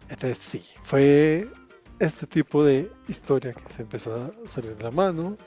Entonces 0.09 0.37
sí, 0.37 0.63
fue 0.83 1.47
este 1.99 2.25
tipo 2.27 2.63
de 2.63 2.91
historia 3.07 3.53
que 3.53 3.73
se 3.73 3.81
empezó 3.83 4.15
a 4.15 4.31
salir 4.49 4.75
de 4.75 4.83
la 4.83 4.91
mano. 4.91 5.37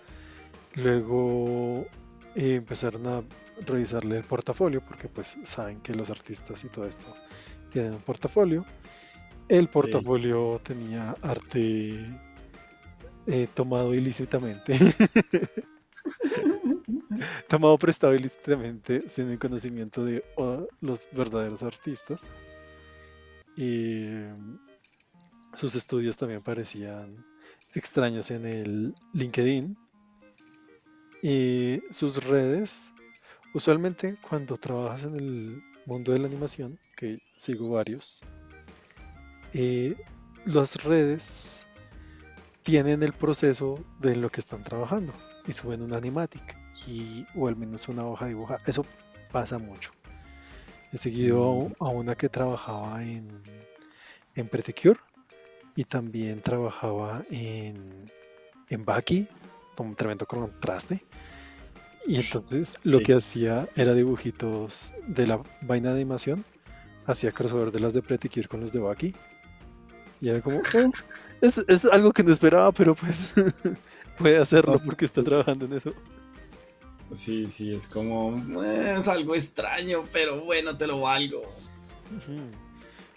Luego 0.74 1.86
eh, 2.34 2.54
empezaron 2.54 3.06
a 3.06 3.22
revisarle 3.66 4.18
el 4.18 4.24
portafolio 4.24 4.80
porque 4.84 5.08
pues 5.08 5.36
saben 5.44 5.80
que 5.80 5.94
los 5.94 6.10
artistas 6.10 6.64
y 6.64 6.68
todo 6.68 6.86
esto 6.86 7.06
tienen 7.70 7.94
un 7.94 8.00
portafolio. 8.00 8.64
El 9.48 9.68
portafolio 9.68 10.60
tenía 10.62 11.16
arte 11.22 12.06
eh, 13.26 13.48
tomado 13.54 13.94
ilícitamente. 13.94 14.78
tomado 17.48 17.78
prestado 17.78 18.14
ilícitamente 18.14 19.08
sin 19.08 19.30
el 19.30 19.38
conocimiento 19.38 20.04
de 20.04 20.24
los 20.80 21.08
verdaderos 21.12 21.62
artistas. 21.62 22.32
Y 23.56 24.04
sus 25.52 25.74
estudios 25.74 26.16
también 26.16 26.42
parecían 26.42 27.24
extraños 27.74 28.30
en 28.30 28.46
el 28.46 28.94
LinkedIn. 29.12 29.76
Y 31.22 31.82
sus 31.90 32.24
redes, 32.24 32.92
usualmente 33.54 34.16
cuando 34.28 34.56
trabajas 34.56 35.04
en 35.04 35.16
el 35.16 35.62
mundo 35.86 36.12
de 36.12 36.18
la 36.18 36.26
animación, 36.26 36.78
que 36.96 37.20
sigo 37.34 37.70
varios, 37.70 38.22
eh, 39.52 39.94
las 40.44 40.82
redes 40.82 41.66
tienen 42.62 43.02
el 43.02 43.12
proceso 43.12 43.84
de 44.00 44.16
lo 44.16 44.30
que 44.30 44.40
están 44.40 44.64
trabajando 44.64 45.12
y 45.46 45.52
suben 45.52 45.82
una 45.82 45.98
animatic 45.98 46.61
y, 46.86 47.26
o 47.34 47.48
al 47.48 47.56
menos 47.56 47.88
una 47.88 48.06
hoja 48.06 48.26
dibujada. 48.26 48.60
Eso 48.66 48.84
pasa 49.30 49.58
mucho. 49.58 49.92
He 50.92 50.98
seguido 50.98 51.52
mm. 51.52 51.84
a 51.84 51.88
una 51.88 52.14
que 52.14 52.28
trabajaba 52.28 53.02
en, 53.02 53.42
en 54.34 54.48
Pretecure 54.48 55.00
y 55.74 55.84
también 55.84 56.42
trabajaba 56.42 57.22
en, 57.30 58.10
en 58.68 58.84
Baki, 58.84 59.26
con 59.74 59.94
tremendo 59.94 60.26
contraste. 60.26 61.04
Y 62.06 62.16
entonces 62.16 62.78
lo 62.82 62.98
que 63.00 63.14
hacía 63.14 63.68
era 63.76 63.94
dibujitos 63.94 64.92
de 65.06 65.26
la 65.26 65.40
vaina 65.60 65.90
de 65.90 65.96
animación, 65.96 66.44
hacía 67.06 67.32
crossover 67.32 67.70
de 67.70 67.80
las 67.80 67.92
de 67.92 68.02
Pretty 68.02 68.28
con 68.44 68.60
los 68.60 68.72
de 68.72 68.80
Baki. 68.80 69.14
Y 70.20 70.28
era 70.28 70.40
como, 70.40 70.58
oh, 70.58 70.60
es, 71.40 71.58
es, 71.66 71.84
algo 71.86 72.12
que 72.12 72.22
no 72.22 72.32
esperaba, 72.32 72.70
pero 72.72 72.94
pues 72.94 73.32
puede 74.18 74.38
hacerlo 74.38 74.80
porque 74.84 75.04
está 75.04 75.22
trabajando 75.22 75.64
en 75.66 75.74
eso. 75.74 75.92
Sí, 77.12 77.48
sí, 77.48 77.74
es 77.74 77.86
como, 77.86 78.62
es 78.62 79.06
algo 79.06 79.34
extraño, 79.34 80.04
pero 80.12 80.44
bueno, 80.44 80.76
te 80.76 80.86
lo 80.86 81.00
valgo. 81.00 81.42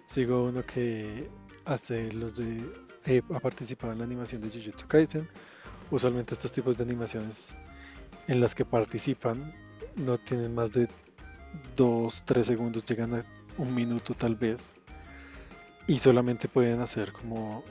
Sigo 0.08 0.46
uno 0.46 0.66
que 0.66 1.30
hace 1.66 2.12
los 2.14 2.36
de, 2.36 2.62
eh, 3.06 3.22
ha 3.34 3.40
participado 3.40 3.94
en 3.94 4.00
la 4.00 4.06
animación 4.06 4.42
de 4.42 4.50
Jujutsu 4.50 4.88
Kaisen. 4.88 5.30
Usualmente 5.92 6.34
estos 6.34 6.52
tipos 6.52 6.78
de 6.78 6.84
animaciones 6.84 7.54
en 8.28 8.42
las 8.42 8.54
que 8.54 8.66
participan 8.66 9.54
no 9.96 10.18
tienen 10.18 10.54
más 10.54 10.72
de 10.74 10.90
2, 11.75 12.24
3 12.25 12.46
segundos, 12.46 12.84
llegan 12.86 13.14
a 13.14 13.25
un 13.58 13.74
minuto 13.74 14.14
tal 14.14 14.36
vez. 14.36 14.75
Y 15.88 16.00
solamente 16.00 16.48
pueden 16.48 16.82
hacer 16.82 17.14
como 17.14 17.64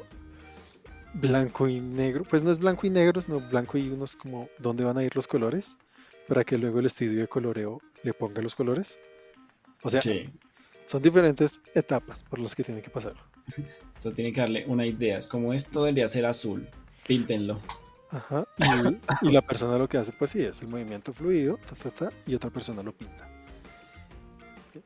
blanco 1.15 1.69
y 1.69 1.81
negro. 1.81 2.25
Pues 2.25 2.43
no 2.43 2.51
es 2.51 2.59
blanco 2.59 2.87
y 2.87 2.91
negro, 2.91 3.21
sino 3.21 3.41
blanco 3.41 3.77
y 3.77 3.89
unos 3.89 4.17
como 4.17 4.49
dónde 4.59 4.85
van 4.85 4.97
a 4.99 5.05
ir 5.05 5.15
los 5.17 5.27
colores. 5.27 5.77
Para 6.29 6.45
que 6.45 6.59
luego 6.59 6.81
el 6.81 6.87
estudio 6.87 7.21
de 7.21 7.29
coloreo 7.29 7.81
le 8.03 8.15
ponga 8.15 8.41
los 8.43 8.55
colores. 8.55 8.99
O 9.83 9.91
sea, 9.91 10.01
son 10.85 11.03
diferentes 11.03 11.61
etapas 11.75 12.25
por 12.25 12.39
las 12.39 12.55
que 12.55 12.65
tiene 12.65 12.83
que 12.83 12.91
pasar. 12.91 13.15
Eso 13.97 14.13
tiene 14.13 14.33
que 14.33 14.41
darle 14.41 14.65
una 14.67 14.87
idea. 14.87 15.19
Es 15.19 15.27
como 15.27 15.53
esto 15.53 15.85
debería 15.85 16.09
ser 16.09 16.27
azul. 16.27 16.69
Píntenlo. 17.07 17.61
Ajá. 18.11 18.47
Y, 19.23 19.33
la 19.33 19.43
persona 19.43 19.77
lo 19.77 19.89
que 19.89 19.99
hace, 19.99 20.13
pues 20.13 20.31
sí, 20.31 20.41
es 20.41 20.63
el 20.63 20.69
movimiento 20.69 21.13
fluido, 21.13 21.59
y 22.27 22.35
otra 22.35 22.51
persona 22.51 22.83
lo 22.83 22.93
pinta. 22.93 23.29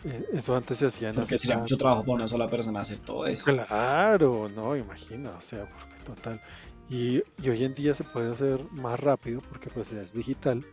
E, 0.04 0.28
eso 0.32 0.56
antes 0.56 0.78
se 0.78 0.86
hacía 0.86 1.10
en 1.10 1.14
Porque 1.14 1.38
sería 1.38 1.58
mucho 1.58 1.76
trabajo 1.76 2.02
para 2.02 2.14
una 2.14 2.28
sola 2.28 2.48
persona 2.48 2.80
hacer 2.80 3.00
todo 3.00 3.26
eso. 3.26 3.44
Claro, 3.44 4.48
no, 4.48 4.76
imagina, 4.76 5.30
o 5.30 5.42
sea, 5.42 5.68
porque 5.68 6.02
total. 6.04 6.40
Y, 6.88 7.22
hoy 7.46 7.64
en 7.64 7.74
día 7.74 7.94
se 7.94 8.04
puede 8.04 8.32
hacer 8.32 8.64
más 8.72 8.98
rápido 8.98 9.42
porque 9.42 9.68
pues 9.68 9.92
es 9.92 10.14
digital, 10.14 10.64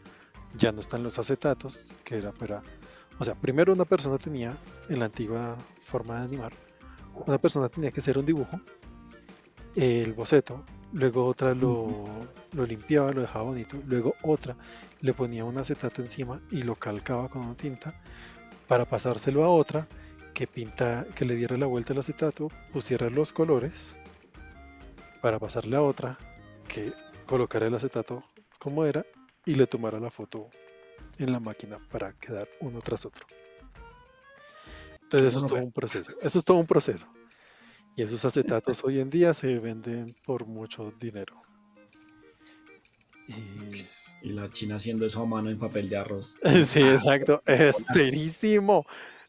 ya 0.58 0.72
no 0.72 0.82
están 0.82 1.04
los 1.04 1.20
acetatos, 1.20 1.94
que 2.04 2.18
era 2.18 2.32
para... 2.32 2.62
O 3.20 3.24
sea, 3.24 3.36
primero 3.36 3.74
una 3.74 3.86
persona 3.86 4.18
tenía, 4.18 4.58
en 4.90 5.00
la 5.00 5.06
antigua 5.06 5.58
forma 5.82 6.20
de 6.20 6.26
animar, 6.26 6.54
una 7.26 7.38
persona 7.38 7.70
tenía 7.70 7.92
que 7.92 8.02
hacer 8.02 8.18
un 8.18 8.26
dibujo, 8.26 8.60
el 9.76 10.14
boceto, 10.14 10.64
luego 10.94 11.26
otra 11.26 11.54
lo, 11.54 12.06
limpiaba, 12.54 13.12
lo 13.12 13.22
dejaba 13.22 13.46
bonito, 13.46 13.78
luego 13.86 14.16
otra 14.24 14.56
le 15.02 15.14
ponía 15.14 15.46
un 15.46 15.58
acetato 15.58 16.02
encima 16.02 16.42
y 16.52 16.64
lo 16.64 16.76
calcaba 16.76 17.30
con 17.30 17.44
una 17.44 17.56
tinta 17.56 18.02
para 18.68 18.86
pasárselo 18.86 19.44
a 19.44 19.50
otra 19.50 19.88
que 20.34 20.48
pinta, 20.48 21.06
que 21.16 21.26
le 21.26 21.36
diera 21.36 21.58
la 21.58 21.66
vuelta 21.66 21.94
al 21.94 22.00
acetato, 22.00 22.50
pusiera 22.74 23.10
los 23.10 23.32
colores 23.32 23.98
para 25.22 25.40
pasarle 25.40 25.76
a 25.76 25.82
otra 25.82 26.18
que 26.68 26.94
colocara 27.26 27.68
el 27.68 27.76
acetato 27.76 28.24
como 28.60 28.86
era 28.86 29.06
y 29.46 29.56
le 29.56 29.68
tomara 29.68 30.00
la 30.00 30.10
foto 30.10 30.50
en 31.18 31.32
la 31.32 31.40
máquina 31.40 31.80
para 31.92 32.14
quedar 32.14 32.48
uno 32.62 32.82
tras 32.82 33.06
otro. 33.06 33.26
Entonces 35.04 35.34
eso 35.34 35.46
es 35.46 35.52
todo 35.52 35.64
un 35.64 35.72
proceso. 35.72 36.12
Eso 36.22 36.40
es 36.40 36.46
todo 36.46 36.58
un 36.58 36.68
proceso. 36.68 37.08
Y 37.96 38.02
esos 38.02 38.26
acetatos 38.26 38.84
hoy 38.84 39.00
en 39.00 39.10
día 39.10 39.34
se 39.34 39.58
venden 39.60 40.16
por 40.26 40.46
mucho 40.46 40.94
dinero. 41.00 41.42
Y... 44.22 44.30
la 44.30 44.52
China 44.52 44.76
haciendo 44.76 45.06
eso 45.06 45.22
a 45.22 45.26
mano 45.26 45.50
en 45.50 45.58
papel 45.58 45.90
de 45.90 45.98
arroz. 45.98 46.36
Sí, 46.66 46.82
exacto. 46.82 47.42
Es 47.46 47.78
perísimo. 47.94 48.86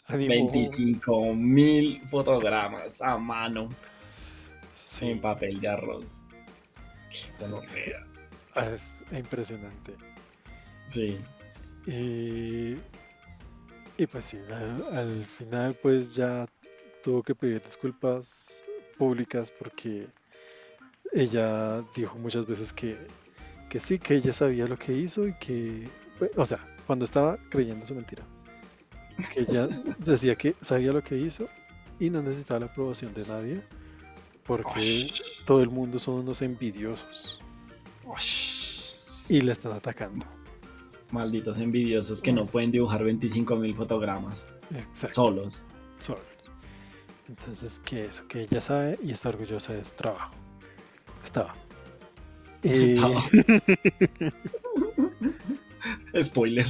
25 0.09 1.35
mil 1.35 2.01
fotogramas 2.09 3.03
a 3.03 3.19
mano 3.19 3.69
en 5.01 5.21
papel 5.21 5.61
de 5.61 5.69
arroz. 5.69 6.25
Ah, 7.41 8.07
es 8.65 9.05
impresionante. 9.13 9.95
Sí. 10.87 11.19
Y, 11.87 12.77
y 13.99 14.07
pues 14.11 14.25
sí, 14.25 14.39
al 14.93 15.25
final 15.25 15.75
pues 15.83 16.15
ya 16.15 16.47
tuvo 17.03 17.23
que 17.23 17.35
pedir 17.35 17.63
disculpas 17.63 18.63
públicas 18.99 19.53
porque 19.57 20.07
ella 21.13 21.83
dijo 21.95 22.19
muchas 22.19 22.47
veces 22.47 22.73
que, 22.73 22.97
que 23.69 23.79
sí, 23.79 23.99
que 23.99 24.17
ella 24.17 24.33
sabía 24.33 24.67
lo 24.67 24.79
que 24.79 24.93
hizo 24.93 25.27
y 25.29 25.35
que, 25.35 25.89
pues, 26.19 26.31
o 26.37 26.45
sea, 26.45 26.67
cuando 26.87 27.05
estaba 27.05 27.39
creyendo 27.49 27.87
su 27.87 27.95
mentira, 27.95 28.25
que 29.33 29.41
ella 29.43 29.69
decía 29.99 30.35
que 30.35 30.57
sabía 30.61 30.93
lo 30.93 31.03
que 31.03 31.17
hizo 31.17 31.49
y 31.99 32.11
no 32.11 32.23
necesitaba 32.23 32.61
la 32.61 32.67
aprobación 32.67 33.15
de 33.15 33.27
nadie 33.27 33.63
porque 34.45 35.07
todo 35.45 35.63
el 35.63 35.71
mundo 35.71 35.99
son 35.99 36.17
unos 36.17 36.43
envidiosos 36.43 37.41
y 39.29 39.41
le 39.41 39.53
están 39.53 39.73
atacando. 39.73 40.27
Malditos 41.11 41.59
envidiosos 41.59 42.21
que 42.21 42.33
no 42.33 42.45
pueden 42.45 42.71
dibujar 42.71 43.05
25.000 43.05 43.75
fotogramas 43.75 44.49
solos. 44.93 45.65
Solos. 45.99 46.23
Entonces, 47.29 47.81
que 47.85 48.07
eso, 48.07 48.27
que 48.29 48.43
ella 48.43 48.61
sabe 48.61 48.99
y 49.03 49.11
está 49.13 49.31
orgullosa 49.31 49.73
de 49.73 49.85
su 49.85 49.95
trabajo. 49.95 50.33
Estaba. 51.25 51.55
Estaba. 52.63 53.21
Spoiler. 56.23 56.67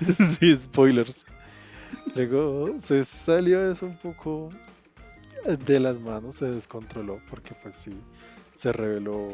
sí, 0.38 0.56
spoilers. 0.56 1.24
Luego 2.14 2.78
se 2.78 3.04
salió 3.04 3.70
eso 3.70 3.86
un 3.86 3.96
poco 3.96 4.50
de 5.44 5.80
las 5.80 5.98
manos, 6.00 6.36
se 6.36 6.50
descontroló 6.50 7.20
porque 7.30 7.54
pues 7.62 7.76
sí, 7.76 7.92
se 8.54 8.72
reveló 8.72 9.28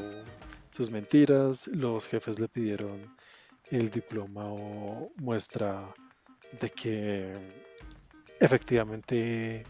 sus 0.75 0.90
mentiras, 0.90 1.69
los 1.69 2.09
jefes 2.09 2.40
le 2.40 2.49
pidieron 2.49 3.14
el 3.71 3.90
diploma 3.90 4.45
o 4.45 5.12
muestra 5.19 5.95
de 6.61 6.69
que 6.71 7.33
efectivamente 8.40 9.64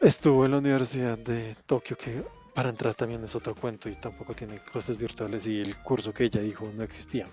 estuvo 0.00 0.44
en 0.44 0.50
la 0.50 0.58
Universidad 0.58 1.16
de 1.16 1.54
Tokio, 1.66 1.96
que 1.96 2.24
para 2.56 2.68
entrar 2.68 2.92
también 2.96 3.22
es 3.22 3.36
otro 3.36 3.54
cuento 3.54 3.88
y 3.88 3.94
tampoco 3.94 4.34
tiene 4.34 4.58
clases 4.58 4.98
virtuales 4.98 5.46
y 5.46 5.60
el 5.60 5.78
curso 5.78 6.12
que 6.12 6.24
ella 6.24 6.40
dijo 6.40 6.68
no 6.74 6.82
existía. 6.82 7.28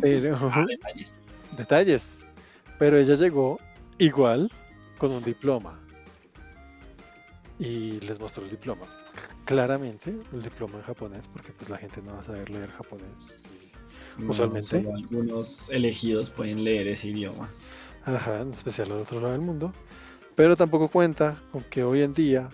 Pero, 0.00 0.38
ah, 0.54 0.64
detalles. 0.66 1.20
detalles. 1.54 2.24
Pero 2.78 2.96
ella 2.96 3.14
llegó 3.14 3.60
igual 3.98 4.50
con 4.96 5.10
un 5.10 5.22
diploma 5.22 5.78
y 7.58 8.00
les 8.00 8.18
mostró 8.18 8.44
el 8.44 8.50
diploma. 8.50 8.86
Claramente 9.48 10.14
el 10.34 10.42
diploma 10.42 10.74
en 10.76 10.82
japonés, 10.82 11.26
porque 11.26 11.52
pues 11.52 11.70
la 11.70 11.78
gente 11.78 12.02
no 12.02 12.12
va 12.12 12.20
a 12.20 12.24
saber 12.24 12.50
leer 12.50 12.68
japonés. 12.68 13.44
No, 14.18 14.32
Usualmente. 14.32 14.68
solo 14.68 14.94
algunos 14.94 15.70
elegidos 15.70 16.28
pueden 16.28 16.64
leer 16.64 16.86
ese 16.86 17.08
idioma. 17.08 17.48
Ajá, 18.04 18.42
en 18.42 18.52
especial 18.52 18.92
al 18.92 18.98
otro 18.98 19.22
lado 19.22 19.32
del 19.32 19.40
mundo. 19.40 19.72
Pero 20.34 20.54
tampoco 20.54 20.88
cuenta 20.88 21.42
con 21.50 21.62
que 21.62 21.82
hoy 21.82 22.02
en 22.02 22.12
día 22.12 22.50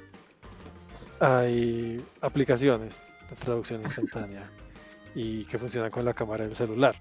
hay 1.18 2.00
aplicaciones 2.20 3.16
de 3.28 3.34
traducción 3.44 3.82
instantánea 3.82 4.44
y 5.16 5.46
que 5.46 5.58
funcionan 5.58 5.90
con 5.90 6.04
la 6.04 6.14
cámara 6.14 6.46
del 6.46 6.54
celular. 6.54 6.94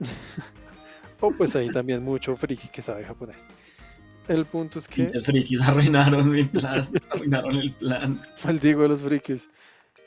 o 1.20 1.30
pues 1.30 1.54
hay 1.54 1.68
también 1.70 2.02
mucho 2.02 2.34
friki 2.34 2.66
que 2.66 2.82
sabe 2.82 3.04
japonés. 3.04 3.44
El 4.28 4.46
punto 4.46 4.78
es 4.78 4.86
que 4.86 5.04
Pinches 5.04 5.26
frikis 5.26 5.62
arruinaron 5.62 6.30
mi 6.30 6.44
plan. 6.44 6.88
arruinaron 7.10 7.56
el 7.56 7.72
plan. 7.74 8.20
maldigo 8.44 8.84
a 8.84 8.88
los 8.88 9.02
frikis. 9.02 9.48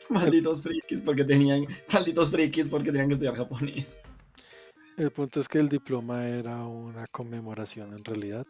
Malditos 0.10 0.62
frikis 0.62 1.02
porque 1.02 1.24
tenían. 1.24 1.66
Malditos 1.92 2.32
frikis 2.32 2.68
porque 2.70 2.92
tenían 2.92 3.08
que 3.08 3.14
estudiar 3.14 3.36
japonés. 3.36 4.02
El 4.98 5.12
punto 5.12 5.42
es 5.42 5.50
que 5.50 5.60
el 5.60 5.68
diploma 5.68 6.26
era 6.28 6.66
una 6.66 7.06
conmemoración 7.08 7.92
en 7.94 8.06
realidad 8.06 8.48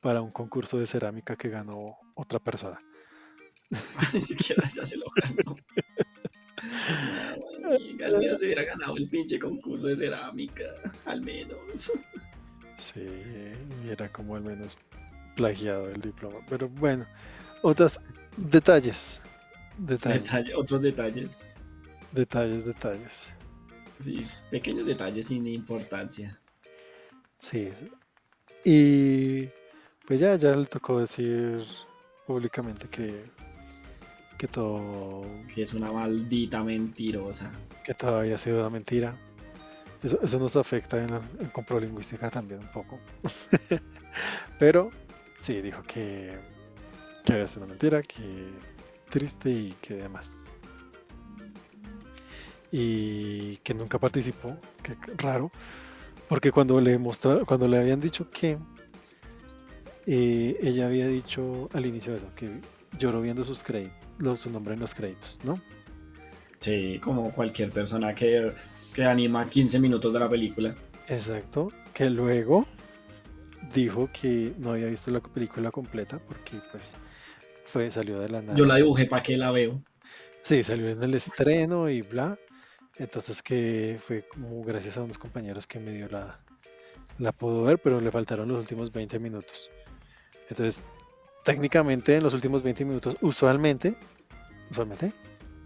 para 0.00 0.22
un 0.22 0.30
concurso 0.30 0.78
de 0.78 0.86
cerámica 0.86 1.36
que 1.36 1.50
ganó 1.50 1.96
otra 2.14 2.38
persona. 2.38 2.80
Ni 4.14 4.20
siquiera 4.20 4.66
ya 4.68 4.86
se 4.86 4.96
lo 4.96 5.06
ganó. 5.14 5.56
Al 8.04 8.18
menos 8.18 8.40
se 8.40 8.46
hubiera 8.46 8.64
ganado 8.64 8.96
el 8.96 9.08
pinche 9.08 9.38
concurso 9.38 9.88
de 9.88 9.96
cerámica. 9.96 10.64
Al 11.04 11.20
menos. 11.20 11.92
Sí, 12.78 13.06
y 13.84 13.90
era 13.90 14.10
como 14.10 14.34
al 14.34 14.42
menos 14.42 14.76
plagiado 15.36 15.88
el 15.90 16.00
diploma. 16.00 16.38
Pero 16.48 16.68
bueno, 16.68 17.06
otros 17.62 18.00
detalles. 18.36 19.20
Detalles, 19.78 20.22
Detalle- 20.24 20.54
otros 20.54 20.82
detalles. 20.82 21.52
detalles, 22.12 22.64
detalles. 22.64 23.32
Sí, 24.00 24.26
pequeños 24.50 24.86
detalles 24.86 25.26
sin 25.28 25.46
importancia. 25.46 26.38
Sí. 27.38 27.72
Y 28.64 29.48
pues 30.06 30.20
ya, 30.20 30.36
ya 30.36 30.54
le 30.56 30.66
tocó 30.66 31.00
decir 31.00 31.64
públicamente 32.26 32.88
que, 32.88 33.24
que 34.38 34.46
todo, 34.48 35.24
Que 35.54 35.62
es 35.62 35.72
una 35.74 35.90
maldita 35.92 36.62
mentirosa. 36.62 37.52
que 37.84 37.94
todo 37.94 38.18
había 38.20 38.38
sido 38.38 38.60
una 38.60 38.70
mentira. 38.70 39.16
Eso, 40.02 40.18
eso 40.22 40.38
nos 40.40 40.56
afecta 40.56 41.02
en, 41.02 41.10
la- 41.12 41.22
en 41.40 41.48
comprolingüística 41.50 42.28
también 42.30 42.60
un 42.60 42.72
poco. 42.72 42.98
Pero 44.58 44.90
sí, 45.42 45.60
dijo 45.60 45.82
que, 45.82 46.38
que 47.24 47.32
había 47.32 47.48
sido 47.48 47.66
mentira, 47.66 48.00
que 48.02 48.48
triste 49.10 49.50
y 49.50 49.74
que 49.82 49.94
demás. 49.94 50.56
Y 52.70 53.56
que 53.58 53.74
nunca 53.74 53.98
participó, 53.98 54.56
que 54.82 54.96
raro, 55.16 55.50
porque 56.28 56.52
cuando 56.52 56.80
le 56.80 56.96
mostró, 56.96 57.44
cuando 57.44 57.66
le 57.66 57.76
habían 57.76 58.00
dicho 58.00 58.30
que 58.30 58.56
eh, 60.06 60.56
ella 60.62 60.86
había 60.86 61.08
dicho 61.08 61.68
al 61.72 61.86
inicio 61.86 62.12
de 62.12 62.18
eso, 62.18 62.34
que 62.36 62.60
lloró 62.98 63.20
viendo 63.20 63.42
sus 63.42 63.64
créditos, 63.64 64.38
su 64.38 64.48
nombre 64.48 64.74
en 64.74 64.80
los 64.80 64.94
créditos, 64.94 65.40
¿no? 65.42 65.60
Sí, 66.60 67.00
como 67.02 67.32
cualquier 67.32 67.72
persona 67.72 68.14
que, 68.14 68.52
que 68.94 69.04
anima 69.04 69.44
15 69.48 69.80
minutos 69.80 70.12
de 70.12 70.20
la 70.20 70.30
película. 70.30 70.74
Exacto, 71.08 71.72
que 71.92 72.08
luego 72.08 72.64
dijo 73.74 74.08
que 74.12 74.52
no 74.58 74.72
había 74.72 74.86
visto 74.86 75.10
la 75.10 75.20
película 75.20 75.70
completa 75.70 76.18
porque 76.18 76.60
pues 76.70 76.94
fue, 77.64 77.90
salió 77.90 78.20
de 78.20 78.28
la 78.28 78.42
nada. 78.42 78.58
Yo 78.58 78.66
la 78.66 78.76
dibujé 78.76 79.06
para 79.06 79.22
que 79.22 79.36
la 79.36 79.50
veo. 79.50 79.82
Sí, 80.42 80.64
salió 80.64 80.90
en 80.90 81.02
el 81.02 81.14
estreno 81.14 81.88
y 81.88 82.02
bla. 82.02 82.38
Entonces 82.96 83.42
que 83.42 83.98
fue 84.04 84.26
como 84.28 84.62
gracias 84.64 84.96
a 84.98 85.02
unos 85.02 85.16
compañeros 85.18 85.66
que 85.66 85.78
medio 85.78 86.08
la, 86.08 86.38
la 87.18 87.32
pudo 87.32 87.62
ver, 87.62 87.78
pero 87.78 88.00
le 88.00 88.10
faltaron 88.10 88.48
los 88.48 88.60
últimos 88.60 88.92
20 88.92 89.18
minutos. 89.18 89.70
Entonces, 90.50 90.84
técnicamente 91.44 92.16
en 92.16 92.22
los 92.22 92.34
últimos 92.34 92.62
20 92.62 92.84
minutos, 92.84 93.16
usualmente, 93.22 93.94
usualmente, 94.70 95.12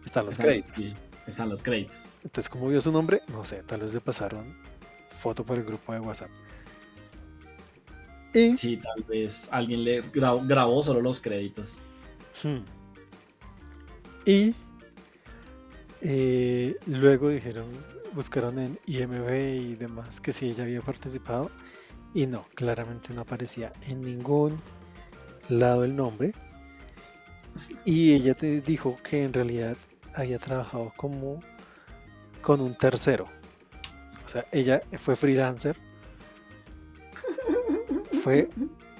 están 0.04 0.26
los 0.26 0.34
Están- 0.34 0.46
créditos. 0.46 0.74
sí, 0.76 0.94
están 1.26 1.48
los 1.48 1.62
créditos. 1.64 2.20
Entonces, 2.22 2.48
¿cómo 2.48 2.68
vio 2.68 2.80
su 2.80 2.92
nombre? 2.92 3.22
No 3.28 3.44
sé, 3.44 3.62
tal 3.64 3.80
vez 3.80 3.92
le 3.92 4.00
pasaron 4.00 4.56
foto 5.18 5.44
por 5.44 5.56
el 5.58 5.64
grupo 5.64 5.92
de 5.92 5.98
WhatsApp. 6.00 6.30
Y 8.36 8.56
Sí, 8.56 8.76
tal 8.76 9.02
vez 9.04 9.48
alguien 9.50 9.84
le 9.84 10.02
gra- 10.12 10.46
grabó 10.46 10.82
solo 10.82 11.00
los 11.00 11.20
créditos. 11.20 11.90
Hmm. 12.42 12.58
Y 14.26 14.54
eh, 16.02 16.76
luego 16.86 17.30
dijeron, 17.30 17.66
buscaron 18.14 18.58
en 18.58 18.78
IMB 18.86 19.30
y 19.70 19.74
demás 19.76 20.20
que 20.20 20.32
si 20.32 20.50
ella 20.50 20.64
había 20.64 20.82
participado 20.82 21.50
y 22.14 22.26
no, 22.26 22.46
claramente 22.54 23.14
no 23.14 23.22
aparecía 23.22 23.72
en 23.88 24.02
ningún 24.02 24.60
lado 25.48 25.84
el 25.84 25.94
nombre. 25.96 26.34
Y 27.84 28.12
ella 28.12 28.34
te 28.34 28.60
dijo 28.60 28.98
que 29.02 29.22
en 29.22 29.32
realidad 29.32 29.76
había 30.14 30.38
trabajado 30.38 30.92
como 30.96 31.40
con 32.42 32.60
un 32.60 32.74
tercero. 32.74 33.26
O 34.24 34.28
sea, 34.28 34.46
ella 34.52 34.82
fue 34.98 35.16
freelancer. 35.16 35.76
Fue 38.26 38.50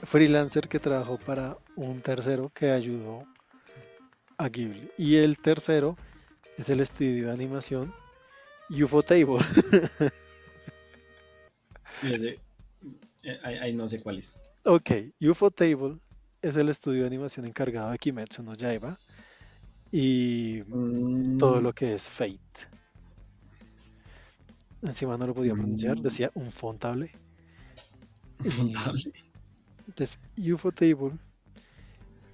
freelancer 0.05 0.69
que 0.69 0.79
trabajó 0.79 1.19
para 1.19 1.59
un 1.75 2.01
tercero 2.01 2.49
que 2.55 2.71
ayudó 2.71 3.25
a 4.39 4.49
Ghibli. 4.49 4.89
Y 4.97 5.17
el 5.17 5.39
tercero 5.41 5.97
es 6.57 6.69
el 6.69 6.79
estudio 6.79 7.27
de 7.27 7.33
animación 7.33 7.93
UFO 8.71 9.03
Table. 9.03 9.39
Ese, 12.05 12.39
eh, 13.25 13.41
ahí, 13.43 13.55
ahí 13.57 13.73
no 13.75 13.89
sé 13.89 14.01
cuál 14.01 14.21
es. 14.21 14.39
ok, 14.65 14.91
UFO 15.21 15.51
Table 15.51 15.99
es 16.41 16.57
el 16.57 16.69
estudio 16.69 17.01
de 17.01 17.09
animación 17.09 17.47
encargado 17.47 17.91
de 17.91 17.99
Kimetsu 17.99 18.45
no 18.45 18.55
Yaiba 18.55 18.97
y 19.91 20.63
Mm, 20.69 21.39
todo 21.39 21.61
lo 21.61 21.73
que 21.73 21.95
es 21.95 22.09
Fate. 22.09 22.39
Encima 24.83 25.17
no 25.17 25.27
lo 25.27 25.35
podía 25.35 25.55
pronunciar, 25.55 25.99
Mm. 25.99 26.03
decía 26.03 26.31
un 26.35 26.53
fontable. 26.53 27.11
Entonces, 29.87 30.19
UFO 30.37 30.73
Table 30.73 31.13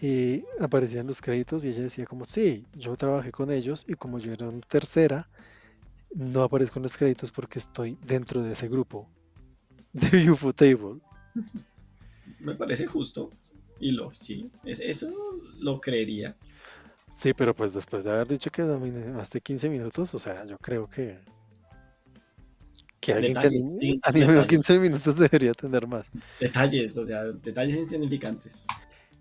eh, 0.00 0.44
aparecía 0.60 1.00
en 1.00 1.06
los 1.06 1.20
créditos 1.20 1.64
y 1.64 1.68
ella 1.68 1.82
decía 1.82 2.06
como, 2.06 2.24
sí, 2.24 2.66
yo 2.74 2.96
trabajé 2.96 3.30
con 3.30 3.50
ellos 3.50 3.84
y 3.86 3.94
como 3.94 4.18
yo 4.18 4.32
era 4.32 4.48
una 4.48 4.60
tercera, 4.62 5.28
no 6.14 6.42
aparezco 6.42 6.78
en 6.78 6.84
los 6.84 6.96
créditos 6.96 7.30
porque 7.30 7.58
estoy 7.58 7.96
dentro 8.06 8.42
de 8.42 8.52
ese 8.52 8.68
grupo 8.68 9.08
de 9.92 10.30
UFO 10.30 10.52
Table. 10.52 11.00
Me 12.38 12.54
parece 12.54 12.86
justo. 12.86 13.30
Y 13.78 13.90
lo, 13.92 14.12
sí, 14.14 14.50
es- 14.64 14.80
eso 14.80 15.12
lo 15.58 15.80
creería. 15.80 16.36
Sí, 17.14 17.32
pero 17.34 17.54
pues 17.54 17.72
después 17.74 18.04
de 18.04 18.10
haber 18.10 18.26
dicho 18.26 18.50
que 18.50 18.62
dominaste 18.62 19.40
15 19.40 19.68
minutos, 19.68 20.14
o 20.14 20.18
sea, 20.18 20.44
yo 20.46 20.56
creo 20.58 20.88
que 20.88 21.18
que 23.02 23.12
alguien 23.12 23.34
que 23.34 23.48
Detalles, 23.48 23.78
sí, 23.80 23.98
animó 24.04 24.26
detalles. 24.28 24.48
15 24.48 24.78
minutos 24.78 25.18
debería 25.18 25.52
tener 25.52 25.86
más. 25.88 26.06
Detalles, 26.40 26.96
o 26.96 27.04
sea, 27.04 27.24
detalles 27.24 27.76
insignificantes. 27.76 28.66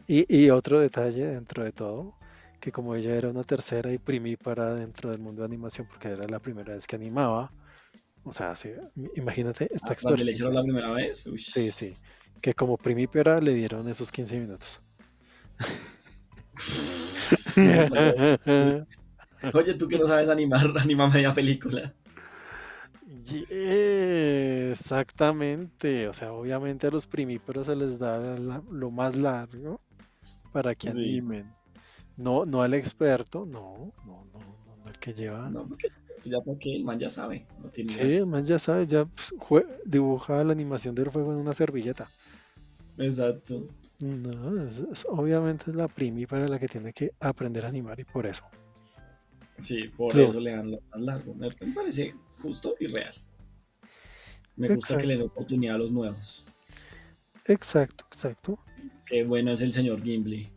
Y, 0.08 0.26
y 0.30 0.50
otro 0.52 0.80
detalle 0.80 1.26
dentro 1.26 1.64
de 1.64 1.72
todo, 1.72 2.14
que 2.60 2.72
como 2.72 2.96
ella 2.96 3.16
era 3.16 3.30
una 3.30 3.44
tercera 3.44 3.92
y 3.92 3.98
primípara 3.98 4.76
dentro 4.76 5.10
del 5.10 5.20
mundo 5.20 5.42
de 5.42 5.48
animación, 5.48 5.88
porque 5.88 6.10
era 6.10 6.28
la 6.28 6.40
primera 6.40 6.76
vez 6.76 6.86
que 6.86 6.96
animaba, 6.96 7.52
o 8.24 8.32
sea, 8.32 8.56
sí, 8.56 8.70
imagínate 9.16 9.68
esta 9.74 9.94
Ah, 9.94 9.98
Cuando 10.00 10.24
le 10.24 10.32
hicieron 10.32 10.54
la 10.54 10.62
primera 10.62 10.92
vez, 10.92 11.26
uy. 11.26 11.40
Sí, 11.40 11.72
sí, 11.72 11.92
que 12.40 12.54
como 12.54 12.78
primípara 12.78 13.42
le 13.42 13.56
dieron 13.56 13.90
esos 13.90 14.12
15 14.12 14.40
minutos. 14.40 14.80
Oye, 19.54 19.74
tú 19.74 19.88
que 19.88 19.98
no 19.98 20.06
sabes 20.06 20.30
animar, 20.30 20.62
anima 20.78 21.10
media 21.10 21.34
película. 21.34 21.96
Exactamente, 24.72 26.08
o 26.08 26.14
sea, 26.14 26.34
obviamente 26.34 26.88
a 26.88 26.92
los 26.92 27.06
primíparos 27.08 27.68
se 27.68 27.76
les 27.76 28.00
da 28.00 28.20
la- 28.20 28.64
lo 28.72 28.92
más 28.92 29.16
largo 29.16 29.80
para 30.52 30.76
que 30.76 30.92
Sí. 30.92 31.00
animen. 31.00 31.54
No, 32.18 32.46
no 32.46 32.62
al 32.62 32.74
experto, 32.74 33.46
no, 33.46 33.94
no, 34.06 34.26
no, 34.34 34.40
no, 34.40 34.76
no 34.84 34.88
el 34.90 34.98
que 35.00 35.14
lleva. 35.14 35.50
No, 35.50 35.68
porque 35.68 35.88
ya 36.24 36.40
porque 36.42 36.76
el 36.76 36.84
man 36.84 37.00
ya 37.00 37.10
sabe. 37.10 37.48
No 37.64 37.70
tiene 37.70 37.92
Sí, 37.92 38.00
más. 38.04 38.14
el 38.14 38.28
man 38.28 38.46
ya 38.46 38.60
sabe, 38.60 38.86
ya 38.88 39.06
pues, 39.48 39.66
dibuja 39.86 40.44
la 40.44 40.54
animación 40.54 40.94
del 40.96 41.10
fuego 41.12 41.32
en 41.34 41.40
una 41.40 41.54
servilleta. 41.54 42.10
Exacto. 42.98 43.68
No, 44.00 44.62
es, 44.68 44.80
es- 44.80 45.08
obviamente 45.10 45.66
es 45.72 45.76
la 45.76 45.88
primípara 45.88 46.48
la 46.48 46.60
que 46.60 46.68
tiene 46.68 46.94
que 46.94 47.12
aprender 47.20 47.66
a 47.66 47.70
animar 47.70 48.00
y 48.00 48.04
por 48.04 48.26
eso. 48.26 48.44
Sí, 49.58 49.88
por 49.96 50.18
eso 50.20 50.40
le 50.40 50.52
dan 50.52 50.72
lo 50.72 50.80
más 50.92 51.02
largo. 51.02 51.34
Me, 51.36 51.50
me 51.60 51.74
parece 51.74 52.16
justo 52.42 52.76
y 52.80 52.88
real. 52.88 53.14
Me 54.56 54.68
gusta 54.76 54.98
que 54.98 55.08
le 55.08 55.14
den 55.18 55.26
oportunidad 55.28 55.76
a 55.76 55.80
los 55.80 55.92
nuevos. 55.92 56.46
Exacto, 57.48 58.06
exacto. 58.08 58.60
Qué 59.06 59.24
bueno 59.24 59.52
es 59.52 59.62
el 59.62 59.74
señor 59.74 60.02
Gimli. 60.04 60.50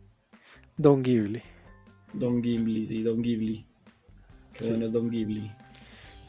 Don 0.77 1.01
Ghibli. 1.01 1.41
Don 2.13 2.43
Gimli, 2.43 2.85
sí, 2.87 3.01
Don 3.01 3.21
Ghibli. 3.21 3.65
Qué 4.53 4.63
Sí. 4.63 4.69
bueno 4.69 4.85
es 4.85 4.91
Don 4.93 5.09
Ghibli. 5.09 5.49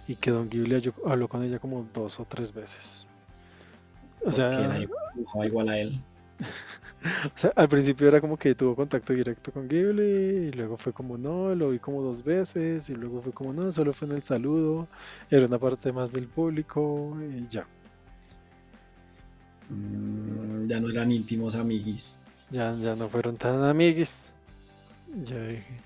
y 0.08 0.14
que 0.14 0.30
Don 0.30 0.48
Ghibli 0.48 0.76
habló- 1.04 1.28
con 1.28 1.42
ella 1.42 1.58
como 1.58 1.88
dos 1.92 2.20
o 2.20 2.24
tres 2.24 2.52
veces. 2.52 3.08
O 4.20 4.24
Porque 4.30 4.36
sea, 4.36 4.78
dibujaba 5.14 5.46
igual 5.46 5.68
a 5.68 5.78
él. 5.80 6.00
o 7.34 7.38
sea, 7.38 7.52
al 7.56 7.68
principio 7.68 8.08
era 8.08 8.20
como 8.20 8.36
que 8.36 8.54
tuvo 8.54 8.74
contacto 8.74 9.12
directo 9.12 9.52
con 9.52 9.68
Ghibli 9.68 10.48
y 10.48 10.52
luego 10.52 10.76
fue 10.76 10.92
como 10.92 11.16
no, 11.16 11.54
lo 11.54 11.70
vi 11.70 11.78
como 11.78 12.02
dos 12.02 12.24
veces 12.24 12.90
y 12.90 12.94
luego 12.94 13.22
fue 13.22 13.32
como 13.32 13.52
no, 13.52 13.70
solo 13.72 13.92
fue 13.92 14.08
en 14.08 14.14
el 14.14 14.22
saludo, 14.22 14.88
era 15.30 15.46
una 15.46 15.58
parte 15.58 15.92
más 15.92 16.12
del 16.12 16.26
público 16.26 17.16
y 17.20 17.46
ya. 17.48 17.66
Mm, 19.68 20.68
ya 20.68 20.80
no 20.80 20.90
eran 20.90 21.12
íntimos 21.12 21.56
amiguis. 21.56 22.20
Ya, 22.50 22.74
ya 22.76 22.94
no 22.94 23.08
fueron 23.08 23.36
tan 23.36 23.62
amiguis. 23.64 24.26
Ya 25.24 25.40
dije. 25.46 25.80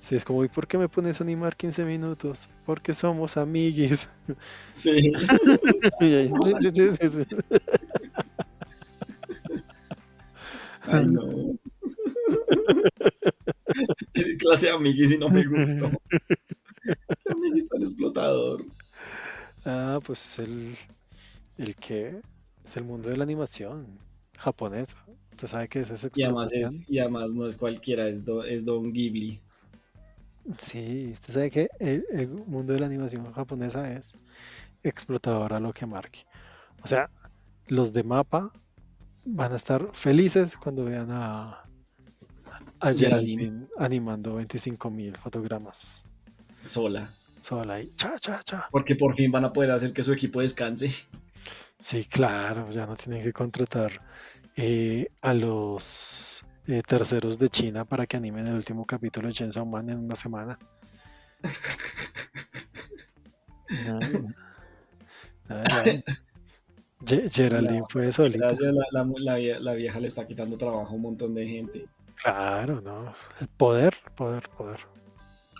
Sí, 0.00 0.14
es 0.14 0.24
como, 0.24 0.44
¿y 0.44 0.48
por 0.48 0.68
qué 0.68 0.78
me 0.78 0.88
pones 0.88 1.20
a 1.20 1.24
animar 1.24 1.56
15 1.56 1.84
minutos? 1.84 2.48
Porque 2.64 2.94
somos 2.94 3.36
amiguis. 3.36 4.08
Sí. 4.70 5.12
Y 6.00 6.14
ahí, 6.14 6.30
Ay, 10.88 11.06
no. 11.06 11.58
Clase 14.38 14.70
amiguis 14.70 15.12
y 15.12 15.18
no 15.18 15.28
me 15.28 15.44
gustó. 15.44 15.90
Amiguis 17.30 17.68
tan 17.68 17.82
explotador. 17.82 18.64
Ah, 19.64 19.98
pues 20.04 20.24
es 20.24 20.38
el, 20.46 20.76
el 21.58 21.74
que 21.76 22.20
es 22.64 22.76
el 22.76 22.84
mundo 22.84 23.08
de 23.08 23.16
la 23.16 23.24
animación 23.24 23.86
japonesa. 24.38 24.96
Usted 25.32 25.48
sabe 25.48 25.68
que 25.68 25.80
eso 25.80 25.94
es 25.94 26.08
Y 26.14 26.22
además, 26.22 26.52
explotación. 26.52 26.82
es, 26.82 26.88
y 26.88 26.98
además 26.98 27.32
no 27.32 27.46
es 27.46 27.56
cualquiera, 27.56 28.08
es, 28.08 28.24
Do- 28.24 28.44
es 28.44 28.64
Don 28.64 28.92
Ghibli. 28.92 29.40
Sí, 30.58 31.10
usted 31.12 31.34
sabe 31.34 31.50
que 31.50 31.68
el, 31.80 32.04
el 32.12 32.28
mundo 32.28 32.72
de 32.72 32.80
la 32.80 32.86
animación 32.86 33.30
japonesa 33.32 33.92
es 33.92 34.12
explotador 34.84 35.52
a 35.52 35.60
lo 35.60 35.72
que 35.72 35.86
marque. 35.86 36.20
O 36.84 36.88
sea, 36.88 37.10
los 37.66 37.92
de 37.92 38.04
mapa 38.04 38.52
van 39.24 39.52
a 39.52 39.56
estar 39.56 39.90
felices 39.92 40.56
cuando 40.56 40.84
vean 40.84 41.10
a, 41.10 41.64
a 42.80 42.92
Geraldine. 42.92 43.66
Animando 43.78 44.40
25.000 44.40 45.16
fotogramas 45.16 46.04
Sola. 46.62 47.10
sola 47.40 47.74
ahí. 47.74 47.92
Cha, 47.96 48.18
cha, 48.18 48.42
cha. 48.44 48.68
Porque 48.70 48.96
por 48.96 49.14
fin 49.14 49.30
van 49.30 49.44
a 49.44 49.52
poder 49.52 49.70
hacer 49.70 49.92
que 49.92 50.02
su 50.02 50.12
equipo 50.12 50.40
descanse. 50.40 50.92
Sí, 51.78 52.04
claro, 52.04 52.70
ya 52.70 52.86
no 52.86 52.96
tienen 52.96 53.22
que 53.22 53.32
contratar 53.32 54.00
eh, 54.56 55.08
a 55.20 55.34
los 55.34 56.42
eh, 56.68 56.82
terceros 56.86 57.38
de 57.38 57.48
China 57.50 57.84
para 57.84 58.06
que 58.06 58.16
animen 58.16 58.46
el 58.46 58.54
último 58.54 58.84
capítulo 58.84 59.28
de 59.28 59.34
Chainsaw 59.34 59.66
Man 59.66 59.90
en 59.90 59.98
una 59.98 60.16
semana. 60.16 60.58
No, 63.68 64.00
no. 64.00 64.28
No, 65.48 65.62
Geraldine 67.30 67.82
fue 67.88 68.10
solita. 68.12 68.52
La, 68.60 68.76
la, 68.92 69.06
la 69.18 69.38
vie- 69.38 69.58
la 69.60 69.74
vieja 69.74 70.00
le 70.00 70.08
está 70.08 70.26
quitando 70.26 70.56
trabajo 70.58 70.88
a 70.88 70.92
un 70.92 71.02
montón 71.02 71.34
de 71.34 71.46
gente. 71.48 71.86
Claro, 72.16 72.80
no. 72.80 73.12
El 73.40 73.48
poder, 73.48 73.94
poder, 74.16 74.48
poder. 74.56 74.80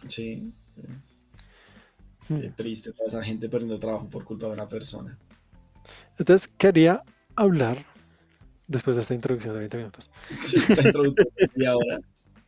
Sí. 0.09 0.53
es- 0.99 1.23
Hmm. 2.29 2.41
Qué 2.41 2.51
triste 2.51 2.93
toda 2.93 3.07
esa 3.07 3.23
gente 3.23 3.49
perdiendo 3.49 3.79
trabajo 3.79 4.09
por 4.11 4.25
culpa 4.25 4.47
de 4.47 4.53
una 4.55 4.67
persona. 4.69 5.17
Entonces 6.19 6.49
quería 6.59 7.05
hablar, 7.37 7.87
después 8.67 8.97
de 8.97 9.03
esta 9.03 9.15
introducción 9.15 9.55
de 9.55 9.61
20 9.61 9.77
minutos, 9.77 10.11
Sí, 10.35 10.57
está 10.59 10.83
introducido 10.83 11.25
y 11.55 11.65
ahora. 11.67 11.99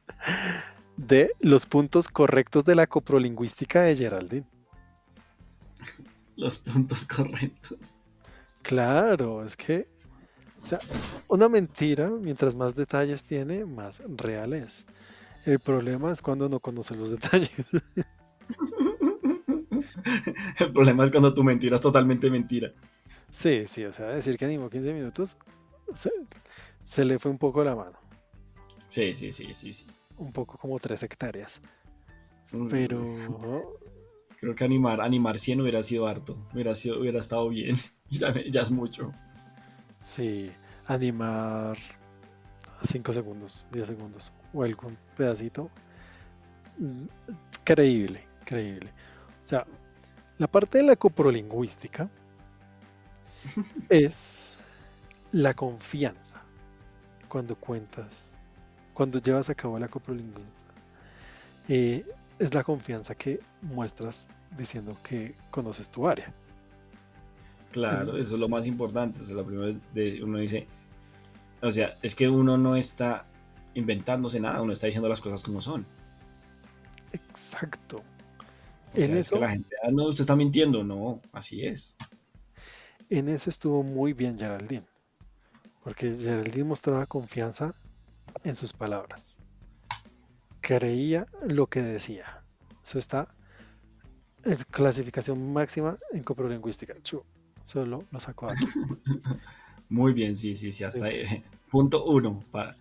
de 0.97 1.31
los 1.39 1.65
puntos 1.65 2.09
correctos 2.09 2.65
de 2.65 2.75
la 2.75 2.89
coprolingüística 2.89 3.83
de 3.83 3.95
Geraldine. 3.95 4.47
Los 6.35 6.59
puntos 6.59 7.05
correctos. 7.05 7.98
Claro, 8.62 9.44
es 9.44 9.57
que, 9.57 9.88
o 10.62 10.66
sea, 10.66 10.79
una 11.29 11.49
mentira, 11.49 12.11
mientras 12.11 12.55
más 12.55 12.75
detalles 12.75 13.25
tiene, 13.25 13.64
más 13.64 14.03
real 14.07 14.53
es. 14.53 14.85
El 15.44 15.61
problema 15.61 16.12
es 16.12 16.21
cuando 16.21 16.49
no 16.49 16.61
conoce 16.61 16.94
los 16.94 17.11
detalles. 17.11 17.51
El 20.59 20.73
problema 20.73 21.05
es 21.05 21.11
cuando 21.11 21.35
tu 21.35 21.44
mentira 21.44 21.77
es 21.77 21.83
totalmente 21.83 22.31
mentira. 22.31 22.73
Sí, 23.31 23.66
sí, 23.66 23.85
o 23.85 23.92
sea, 23.92 24.09
decir 24.09 24.38
que 24.38 24.47
animó 24.47 24.71
15 24.71 24.92
minutos, 24.92 25.37
se, 25.92 26.11
se 26.83 27.05
le 27.05 27.18
fue 27.18 27.31
un 27.31 27.38
poco 27.38 27.62
la 27.62 27.77
mano, 27.77 27.99
Sí, 28.88 29.14
sí, 29.14 29.33
sí, 29.33 29.53
sí, 29.53 29.75
sí. 29.75 29.87
un 30.16 30.33
poco 30.33 30.57
como 30.57 30.79
3 30.79 31.03
hectáreas. 31.03 31.61
Mm, 32.53 32.68
Pero, 32.68 33.05
Creo 34.40 34.55
que 34.55 34.64
animar, 34.64 35.01
animar 35.01 35.37
100 35.38 35.61
hubiera 35.61 35.83
sido 35.83 36.07
harto. 36.07 36.38
Hubiera, 36.55 36.77
sido, 36.77 37.01
hubiera 37.01 37.18
estado 37.18 37.49
bien. 37.49 37.77
Ya, 38.11 38.35
ya 38.51 38.62
es 38.62 38.71
mucho. 38.71 39.12
sí, 40.03 40.51
animar 40.87 41.77
5 42.83 43.12
segundos, 43.12 43.66
10 43.73 43.87
segundos, 43.87 44.33
o 44.53 44.62
algún 44.62 44.97
pedacito, 45.16 45.71
creíble, 47.64 48.27
creíble. 48.44 48.90
O 49.47 49.49
sea, 49.49 49.66
la 50.38 50.47
parte 50.47 50.79
de 50.79 50.85
la 50.85 50.97
coprolingüística 50.97 52.09
es 53.88 54.57
la 55.33 55.55
confianza 55.55 56.40
cuando 57.29 57.57
cuentas, 57.57 58.37
cuando 58.94 59.21
llevas 59.21 59.51
a 59.51 59.55
cabo 59.55 59.79
la 59.79 59.88
coprolingüística. 59.88 60.73
Eh, 61.68 62.07
es 62.38 62.55
la 62.55 62.64
confianza 62.64 63.14
que 63.14 63.40
muestras 63.61 64.29
diciendo 64.57 64.97
que 65.03 65.35
conoces 65.51 65.90
tu 65.90 66.09
área. 66.09 66.33
Claro, 67.73 68.17
eso 68.17 68.35
es 68.35 68.41
lo 68.41 68.49
más 68.49 68.67
importante. 68.67 69.19
eso 69.21 69.31
es 69.31 69.37
la 69.37 69.45
primera 69.45 69.67
vez 69.67 69.77
de 69.95 70.23
uno 70.23 70.39
dice, 70.39 70.67
o 71.63 71.71
sea, 71.71 71.97
es 72.03 72.15
que 72.15 72.29
uno 72.29 72.57
no 72.57 72.77
está 72.77 73.27
inventándose 73.75 74.41
nada, 74.41 74.63
uno 74.63 74.73
está 74.73 74.87
diciendo 74.87 75.09
las 75.09 75.21
cosas 75.21 75.43
como 75.43 75.61
son. 75.61 75.87
Exacto. 77.13 77.97
O 77.97 78.99
En 78.99 79.07
sea, 79.07 79.15
es 79.15 79.27
eso- 79.27 79.35
que 79.37 79.41
la 79.41 79.49
gente, 79.51 79.77
ah, 79.83 79.91
no, 79.93 80.07
usted 80.09 80.23
está 80.23 80.37
mintiendo. 80.37 80.83
No, 80.85 81.21
así 81.33 81.65
es. 81.67 81.97
En 83.11 83.29
eso 83.29 83.49
estuvo 83.51 83.83
muy 83.83 84.13
bien 84.13 84.39
Geraldine, 84.39 84.87
porque 85.83 86.15
Geraldine 86.17 86.65
mostraba 86.65 87.07
confianza 87.07 87.75
en 88.45 88.57
sus 88.57 88.73
palabras. 88.73 89.39
Creía 90.61 91.27
lo 91.47 91.67
que 91.69 91.81
decía. 91.83 92.43
Eso 92.83 92.99
está 92.99 93.29
en 94.45 94.57
clasificación 94.71 95.53
máxima 95.53 95.97
en 96.13 96.23
coprolingüística. 96.23 96.95
Chu, 97.03 97.25
solo 97.69 98.07
lo 98.11 98.21
sacó 98.21 98.51
aquí. 98.51 98.65
Muy 99.91 100.15
bien, 100.15 100.37
sí, 100.37 100.57
sí, 100.57 100.73
sí, 100.73 100.85
hasta 100.85 101.07
Listo. 101.07 101.35
ahí. 101.35 101.45
Punto 101.71 102.05
uno. 102.05 102.43
Para, 102.51 102.75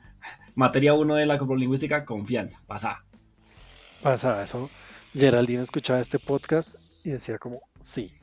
materia 0.56 0.94
uno 0.94 1.16
de 1.16 1.26
la 1.26 1.38
coprolingüística, 1.38 2.06
confianza. 2.06 2.64
Pasa. 2.66 3.04
Pasaba 4.02 4.44
eso. 4.44 4.70
Geraldine 5.14 5.64
escuchaba 5.64 6.00
este 6.00 6.20
podcast 6.20 6.76
y 7.04 7.10
decía 7.10 7.38
como, 7.38 7.60
sí, 7.82 8.14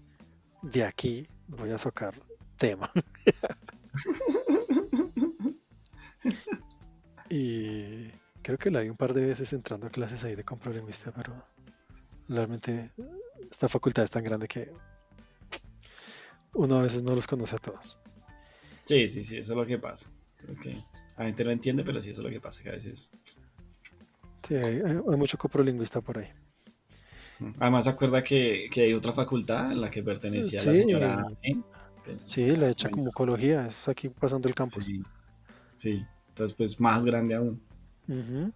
de 0.62 0.84
aquí 0.84 1.28
voy 1.48 1.70
a 1.70 1.76
sacar 1.78 2.14
tema. 2.56 2.90
y 7.28 8.08
creo 8.42 8.56
que 8.58 8.70
la 8.70 8.80
vi 8.80 8.88
un 8.88 8.96
par 8.96 9.12
de 9.12 9.26
veces 9.26 9.52
entrando 9.52 9.88
a 9.88 9.90
clases 9.90 10.24
ahí 10.24 10.34
de 10.34 10.44
comprolingüística, 10.44 11.12
pero 11.12 11.44
realmente 12.28 12.90
esta 13.50 13.68
facultad 13.68 14.04
es 14.04 14.10
tan 14.10 14.24
grande 14.24 14.48
que 14.48 14.72
uno 16.54 16.78
a 16.78 16.82
veces 16.82 17.02
no 17.02 17.14
los 17.14 17.26
conoce 17.26 17.56
a 17.56 17.58
todos. 17.58 17.98
Sí, 18.84 19.08
sí, 19.08 19.24
sí, 19.24 19.38
eso 19.38 19.52
es 19.52 19.56
lo 19.56 19.66
que 19.66 19.78
pasa. 19.78 20.10
Que 20.62 20.76
la 21.16 21.24
gente 21.24 21.44
no 21.44 21.50
entiende, 21.50 21.84
pero 21.84 22.00
sí, 22.00 22.10
eso 22.10 22.20
es 22.20 22.24
lo 22.24 22.30
que 22.30 22.40
pasa, 22.40 22.62
que 22.62 22.68
a 22.68 22.72
veces... 22.72 23.12
Sí, 24.46 24.54
hay, 24.54 24.94
mucho 25.16 25.38
coprolingüista 25.38 26.00
por 26.00 26.18
ahí. 26.18 26.28
Además, 27.58 27.84
se 27.84 27.90
acuerda 27.90 28.22
que, 28.22 28.68
que 28.70 28.82
hay 28.82 28.92
otra 28.92 29.12
facultad 29.12 29.72
en 29.72 29.80
la 29.80 29.90
que 29.90 30.02
pertenecía 30.02 30.62
la 30.64 30.74
señora... 30.74 31.26
¿eh? 31.42 31.56
Sí, 32.24 32.54
la 32.54 32.68
he 32.68 32.70
hecho 32.72 32.88
Bueno. 32.88 32.96
como 32.96 33.10
ecología, 33.10 33.66
es 33.66 33.88
aquí 33.88 34.10
pasando 34.10 34.48
el 34.48 34.54
campus. 34.54 34.84
Sí, 34.84 35.02
sí. 35.76 36.06
Entonces, 36.28 36.56
pues, 36.56 36.80
más 36.80 37.04
grande 37.04 37.34
aún. 37.34 37.62
Ujú. 38.08 38.52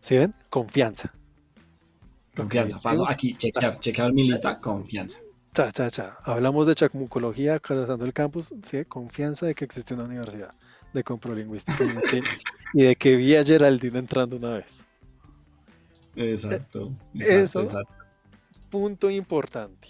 ¿Sí 0.00 0.16
ven? 0.16 0.34
Confianza. 0.50 1.12
Confianza. 2.34 2.80
Paso 2.82 3.08
aquí, 3.08 3.36
chequear, 3.36 3.78
chequear 3.78 4.12
mi 4.12 4.28
lista, 4.28 4.58
confianza. 4.58 5.18
Cha, 5.54 5.70
cha, 5.70 5.90
cha. 5.90 6.18
Hablamos 6.24 6.66
de 6.66 6.74
chacmucología, 6.74 7.60
cruzando 7.60 8.06
el 8.06 8.14
campus, 8.14 8.54
sí, 8.64 8.84
confianza 8.86 9.44
de 9.44 9.54
que 9.54 9.66
existe 9.66 9.92
una 9.92 10.04
universidad 10.04 10.54
de 10.94 11.04
comprolingüística 11.04 11.84
y 12.72 12.82
de 12.84 12.96
que, 12.96 13.16
vi 13.16 13.36
a 13.36 13.44
Geraldine 13.44 13.98
entrando 13.98 14.36
una 14.36 14.50
vez. 14.58 14.84
Exacto. 16.16 16.94
exacto, 17.14 17.34
Eso. 17.34 17.60
exacto. 17.60 17.94
Punto 18.70 19.10
importante, 19.10 19.88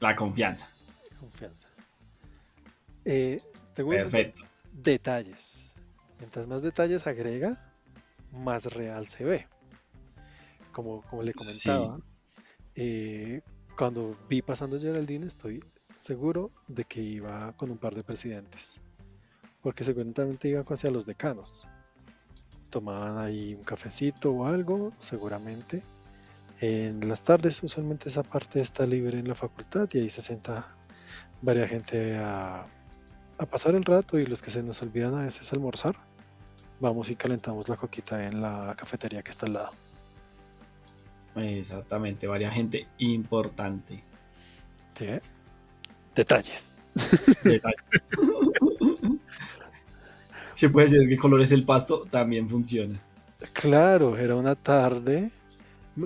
La 0.00 0.16
confianza. 0.16 0.70
confianza. 1.20 1.68
Eh, 3.04 3.42
segundo, 3.74 3.98
Perfecto. 3.98 4.42
detalles. 4.72 5.74
Mientras 6.18 6.46
más 6.46 6.62
detalles 6.62 7.06
agrega, 7.06 7.74
más 8.32 8.64
real 8.72 9.06
se 9.06 9.24
ve. 9.24 9.46
Como, 10.72 11.02
como 11.02 11.22
le 11.22 11.34
comentaba, 11.34 11.98
eh, 12.74 13.42
cuando 13.76 14.16
vi 14.28 14.42
pasando 14.42 14.80
Geraldine, 14.80 15.26
estoy 15.26 15.62
seguro 16.00 16.50
de 16.66 16.84
que 16.84 17.02
iba 17.02 17.52
con 17.56 17.70
un 17.70 17.78
par 17.78 17.94
de 17.94 18.02
presidentes. 18.02 18.80
Porque 19.62 19.84
seguramente 19.84 20.48
iban 20.48 20.64
hacia 20.68 20.90
los 20.90 21.06
decanos. 21.06 21.68
Tomaban 22.70 23.18
ahí 23.18 23.54
un 23.54 23.64
cafecito 23.64 24.32
o 24.32 24.46
algo, 24.46 24.92
seguramente. 24.98 25.82
En 26.60 27.06
las 27.06 27.22
tardes, 27.22 27.62
usualmente 27.62 28.08
esa 28.08 28.22
parte 28.22 28.60
está 28.60 28.86
libre 28.86 29.18
en 29.18 29.28
la 29.28 29.34
facultad 29.34 29.88
y 29.92 29.98
ahí 29.98 30.10
se 30.10 30.22
sienta 30.22 30.74
varias 31.42 31.68
gente 31.68 32.16
a, 32.16 32.66
a 33.38 33.46
pasar 33.46 33.74
el 33.74 33.84
rato 33.84 34.18
y 34.18 34.24
los 34.24 34.40
que 34.40 34.50
se 34.50 34.62
nos 34.62 34.80
olvidan 34.80 35.14
a 35.14 35.22
veces 35.22 35.52
almorzar, 35.52 35.96
vamos 36.80 37.10
y 37.10 37.16
calentamos 37.16 37.68
la 37.68 37.76
coquita 37.76 38.26
en 38.26 38.40
la 38.40 38.74
cafetería 38.76 39.22
que 39.22 39.30
está 39.30 39.46
al 39.46 39.52
lado. 39.52 39.85
Exactamente, 41.36 42.26
varias 42.26 42.54
gente 42.54 42.88
importante. 42.98 44.02
Sí. 44.94 45.08
Detalles. 46.14 46.72
Detalles. 47.44 47.84
Si 50.56 50.68
puede 50.68 50.88
ser 50.88 51.06
qué 51.06 51.18
color 51.18 51.42
es 51.42 51.52
el 51.52 51.66
pasto, 51.66 52.06
también 52.10 52.48
funciona. 52.48 52.98
Claro, 53.52 54.16
era 54.16 54.36
una 54.36 54.54
tarde, 54.54 55.30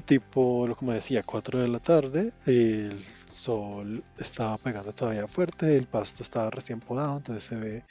tipo, 0.05 0.67
como 0.77 0.93
decía, 0.93 1.23
4 1.23 1.61
de 1.61 1.69
la 1.69 1.79
tarde, 1.79 2.33
el 2.47 3.05
sol 3.29 4.03
estaba 4.19 4.59
pegando 4.59 4.93
todavía 4.93 5.29
fuerte, 5.29 5.77
el 5.77 5.87
pasto 5.87 6.25
estaba 6.25 6.51
recién 6.51 6.81
podado, 6.81 7.19
entonces 7.19 7.45
se 7.45 7.55
ve 7.55 7.85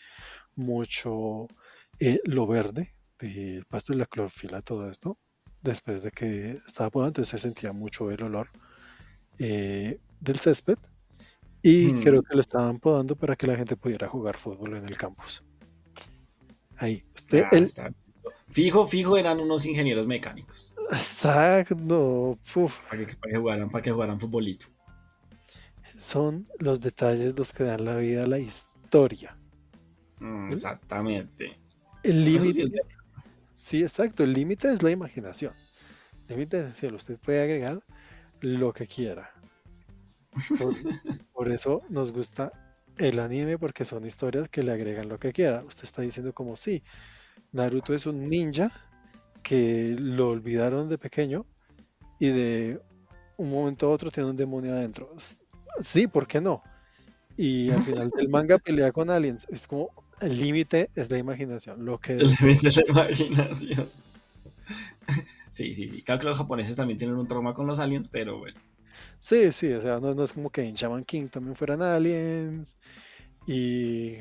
mucho 0.58 1.48
eh, 1.98 2.20
lo 2.26 2.46
verde 2.46 2.94
del 3.18 3.64
pasto 3.66 3.94
y 3.94 3.96
la 3.96 4.06
clorofila, 4.06 4.62
todo 4.62 4.90
esto. 4.90 5.18
Después 5.62 6.04
de 6.04 6.12
que 6.12 6.52
estaba 6.68 6.90
podado, 6.90 7.10
entonces 7.10 7.30
se 7.32 7.48
sentía 7.48 7.74
mucho 7.74 8.10
el 8.12 8.24
olor 8.24 8.50
eh, 9.40 10.00
del 10.20 10.40
césped. 10.40 10.78
Y 11.62 11.94
Mm. 11.94 12.04
creo 12.04 12.24
que 12.24 12.36
lo 12.36 12.42
estaban 12.42 12.80
podando 12.80 13.16
para 13.16 13.36
que 13.36 13.46
la 13.48 13.56
gente 13.56 13.76
pudiera 13.76 14.08
jugar 14.08 14.38
fútbol 14.38 14.76
en 14.78 14.88
el 14.88 14.98
campus. 14.98 15.44
Ahí, 16.78 17.04
usted, 17.14 17.44
Ah, 17.44 17.50
el, 17.58 17.64
está. 17.64 17.92
Fijo, 18.50 18.88
fijo, 18.88 19.18
eran 19.18 19.40
unos 19.42 19.66
ingenieros 19.66 20.08
mecánicos. 20.08 20.72
exacto, 20.92 22.40
puf, 22.54 22.80
Para 22.90 23.06
que, 23.06 23.16
para 23.18 23.32
que 23.34 23.38
jugaran, 23.38 23.70
para 23.70 23.82
que 23.84 23.92
jugaran 23.92 24.20
futbolito. 24.20 24.68
son 26.00 26.46
los 26.60 26.80
detalles 26.80 27.38
los 27.38 27.52
que 27.54 27.66
dan 27.66 27.84
la 27.86 27.98
vida 27.98 28.24
a 28.24 28.28
la 28.28 28.40
historia. 28.40 29.38
Mm, 30.20 30.52
exactamente. 30.54 31.60
El 32.04 32.24
límite. 32.26 32.72
Sí, 33.60 33.84
exacto, 33.84 34.24
el 34.24 34.34
límite 34.34 34.72
es 34.72 34.82
la 34.82 34.92
imaginación. 34.92 35.54
El 36.28 36.36
límite 36.36 36.60
es 36.60 36.66
el 36.66 36.74
cielo, 36.74 36.98
usted 36.98 37.20
puede 37.20 37.44
agregar 37.44 37.84
lo 38.42 38.74
que 38.74 38.88
quiera. 38.88 39.32
Por, 40.58 40.74
por 41.34 41.50
eso 41.50 41.84
nos 41.90 42.12
gusta 42.12 42.52
el 42.98 43.20
anime, 43.20 43.58
porque 43.58 43.86
son 43.86 44.06
historias 44.06 44.50
que 44.50 44.64
le 44.64 44.72
agregan 44.72 45.10
lo 45.10 45.20
que 45.20 45.34
quiera. 45.34 45.64
Usted 45.64 45.84
está 45.84 46.02
diciendo 46.02 46.34
como, 46.34 46.56
sí, 46.56 46.84
Naruto 47.52 47.94
es 47.94 48.06
un 48.06 48.30
ninja 48.30 48.72
que 49.42 49.96
lo 49.98 50.30
olvidaron 50.30 50.90
de 50.90 50.98
pequeño 50.98 51.46
y 52.20 52.28
de 52.28 52.82
un 53.38 53.50
momento 53.50 53.88
a 53.88 53.90
otro 53.90 54.12
tiene 54.12 54.30
un 54.30 54.38
demonio 54.38 54.74
adentro. 54.74 55.14
Sí, 55.82 56.08
¿por 56.08 56.28
qué 56.28 56.42
no? 56.42 56.62
Y 57.38 57.72
al 57.72 57.84
final 57.84 58.10
del 58.10 58.28
manga 58.28 58.58
pelea 58.64 58.92
con 58.92 59.10
aliens. 59.10 59.48
Es 59.50 59.66
como, 59.66 59.92
el 60.22 60.38
límite 60.40 60.90
es 60.96 61.10
la 61.12 61.18
imaginación. 61.18 61.86
Lo 61.86 61.98
que 62.00 62.14
El 62.14 62.28
límite 62.42 62.70
de 62.70 62.76
la 62.88 62.92
imaginación. 63.04 63.90
Sí, 65.52 65.74
sí, 65.74 65.90
sí. 65.90 66.04
Claro 66.04 66.22
que 66.22 66.28
los 66.28 66.38
japoneses 66.38 66.76
también 66.76 67.00
tienen 67.00 67.18
un 67.18 67.28
trauma 67.28 67.56
con 67.56 67.66
los 67.66 67.80
aliens, 67.80 68.08
pero 68.08 68.38
bueno. 68.38 68.60
Sí, 69.20 69.52
sí, 69.52 69.74
o 69.74 69.82
sea, 69.82 70.00
no, 70.00 70.14
no 70.14 70.24
es 70.24 70.32
como 70.34 70.52
que 70.52 70.62
en 70.62 70.76
Shaman 70.76 71.04
King 71.04 71.28
también 71.28 71.56
fueran 71.56 71.82
aliens. 71.82 72.78
Y. 73.48 74.14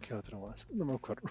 ¿Qué 0.00 0.14
otro 0.14 0.38
más? 0.46 0.68
No 0.72 0.84
me 0.84 0.94
acuerdo. 0.94 1.28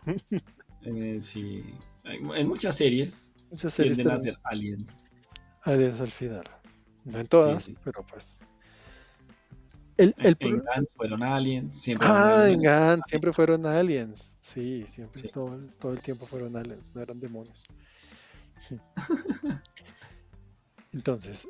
eh, 0.84 1.18
sí. 1.22 1.64
Hay- 2.04 2.20
En 2.36 2.48
muchas 2.50 2.76
series 2.76 3.32
Muchas 3.50 3.74
series 3.74 3.96
tienden 3.96 4.16
a 4.16 4.20
ser 4.20 4.38
aliens. 4.44 5.06
aliens 5.64 6.02
al 6.02 6.12
final. 6.12 6.44
No 7.06 7.20
en 7.20 7.28
todas, 7.28 7.64
sí, 7.64 7.74
sí. 7.74 7.82
pero 7.86 8.06
pues. 8.06 8.42
El, 9.98 10.14
el 10.20 10.38
en 10.40 10.64
Gantz 10.64 10.90
fueron 10.96 11.24
aliens. 11.24 11.74
Siempre 11.82 12.08
Ah, 12.10 12.48
en. 12.48 12.62
Gantz 12.62 13.08
siempre 13.10 13.34
fueron 13.34 13.66
aliens. 13.66 14.38
Sí, 14.40 14.84
siempre, 14.88 15.20
Sí. 15.22 15.30
Todo, 15.30 15.56
el- 15.56 15.74
todo 15.74 15.92
el 15.94 16.02
tiempo 16.02 16.26
fueron 16.28 16.56
aliens, 16.56 16.94
no 16.96 17.02
eran 17.02 17.20
demonios. 17.20 17.64
Entonces, 20.94 21.48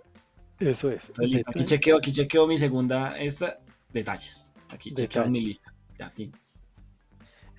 eso 0.59 0.89
es. 0.89 1.11
Listo. 1.19 1.51
Aquí 1.51 1.65
chequeo, 1.65 1.97
aquí 1.97 2.11
chequeo 2.11 2.47
mi 2.47 2.57
segunda, 2.57 3.17
esta, 3.17 3.59
detalles. 3.93 4.53
Aquí 4.69 4.93
chequeo 4.93 5.29
mi 5.29 5.41
lista. 5.41 5.73
Ya, 5.99 6.07
aquí. 6.07 6.31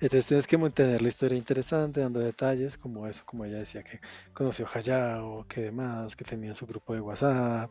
Entonces 0.01 0.27
tienes 0.27 0.47
que 0.47 0.57
mantener 0.57 1.01
la 1.01 1.09
historia 1.09 1.37
interesante, 1.37 1.99
dando 1.99 2.21
detalles 2.21 2.77
como 2.77 3.05
eso, 3.05 3.23
como 3.25 3.43
ella 3.43 3.57
decía 3.57 3.83
que 3.83 3.99
conoció 4.33 4.65
a 4.65 4.69
Hayao, 4.77 5.45
que 5.49 5.59
demás, 5.61 6.15
que 6.15 6.23
tenía 6.23 6.55
su 6.55 6.65
grupo 6.65 6.93
de 6.93 7.01
WhatsApp, 7.01 7.69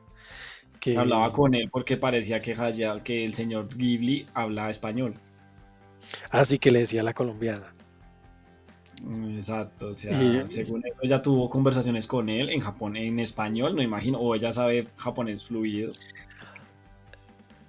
que 0.80 0.96
Hablaba 0.96 1.32
con 1.32 1.54
él 1.54 1.68
porque 1.70 1.96
parecía 1.96 2.40
que, 2.40 3.24
el 3.24 3.34
señor 3.34 3.68
Ghibli 3.74 4.26
hablaba 4.34 4.70
español. 4.70 5.14
así 6.30 6.58
que 6.58 6.70
le 6.70 6.80
decía 6.80 7.00
a 7.00 7.04
la 7.04 7.14
colombiana. 7.14 7.72
Exacto, 9.36 9.88
o 9.88 9.94
sea, 9.94 10.12
Y- 10.44 10.48
según 10.48 10.84
eso, 10.84 10.96
ella 11.02 11.22
tuvo 11.22 11.48
conversaciones 11.48 12.06
con 12.06 12.28
él 12.28 12.50
en 12.50 12.60
Japón, 12.60 12.96
en 12.96 13.20
español, 13.20 13.74
no 13.76 13.82
imagino, 13.82 14.18
o 14.18 14.34
ella 14.34 14.52
sabe 14.52 14.88
japonés 14.96 15.44
fluido. 15.44 15.92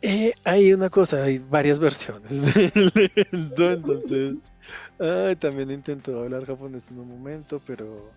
Eh, 0.01 0.33
hay 0.45 0.71
una 0.71 0.89
cosa, 0.89 1.23
hay 1.25 1.39
varias 1.39 1.77
versiones 1.77 2.31
entonces 3.33 4.53
ay, 4.97 5.35
también 5.35 5.71
intentó 5.71 6.23
hablar 6.23 6.45
japonés 6.45 6.89
en 6.89 6.99
un 6.99 7.09
momento, 7.09 7.61
pero 7.67 8.09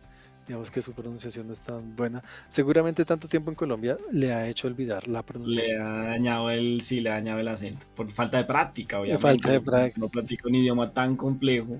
digamos 0.46 0.70
que 0.70 0.82
su 0.82 0.92
pronunciación 0.92 1.46
no 1.46 1.52
es 1.52 1.60
tan 1.60 1.94
buena. 1.96 2.22
Seguramente 2.48 3.04
tanto 3.04 3.28
tiempo 3.28 3.50
en 3.50 3.54
Colombia 3.54 3.96
le 4.12 4.32
ha 4.32 4.48
hecho 4.48 4.66
olvidar 4.66 5.06
la 5.08 5.20
Le 5.20 5.24
pronunciación. 5.24 5.80
ha 5.82 6.02
dañado 6.08 6.50
el, 6.50 6.80
sí, 6.82 7.00
le 7.00 7.10
ha 7.10 7.14
dañado 7.14 7.40
el 7.40 7.48
acento, 7.48 7.86
por 7.94 8.08
falta 8.10 8.38
de 8.38 8.44
práctica, 8.44 9.00
obviamente. 9.00 9.22
falta 9.22 9.50
de 9.52 9.60
práctica. 9.60 10.00
No 10.00 10.08
practica 10.08 10.48
un 10.48 10.54
idioma 10.54 10.92
tan 10.92 11.16
complejo, 11.16 11.78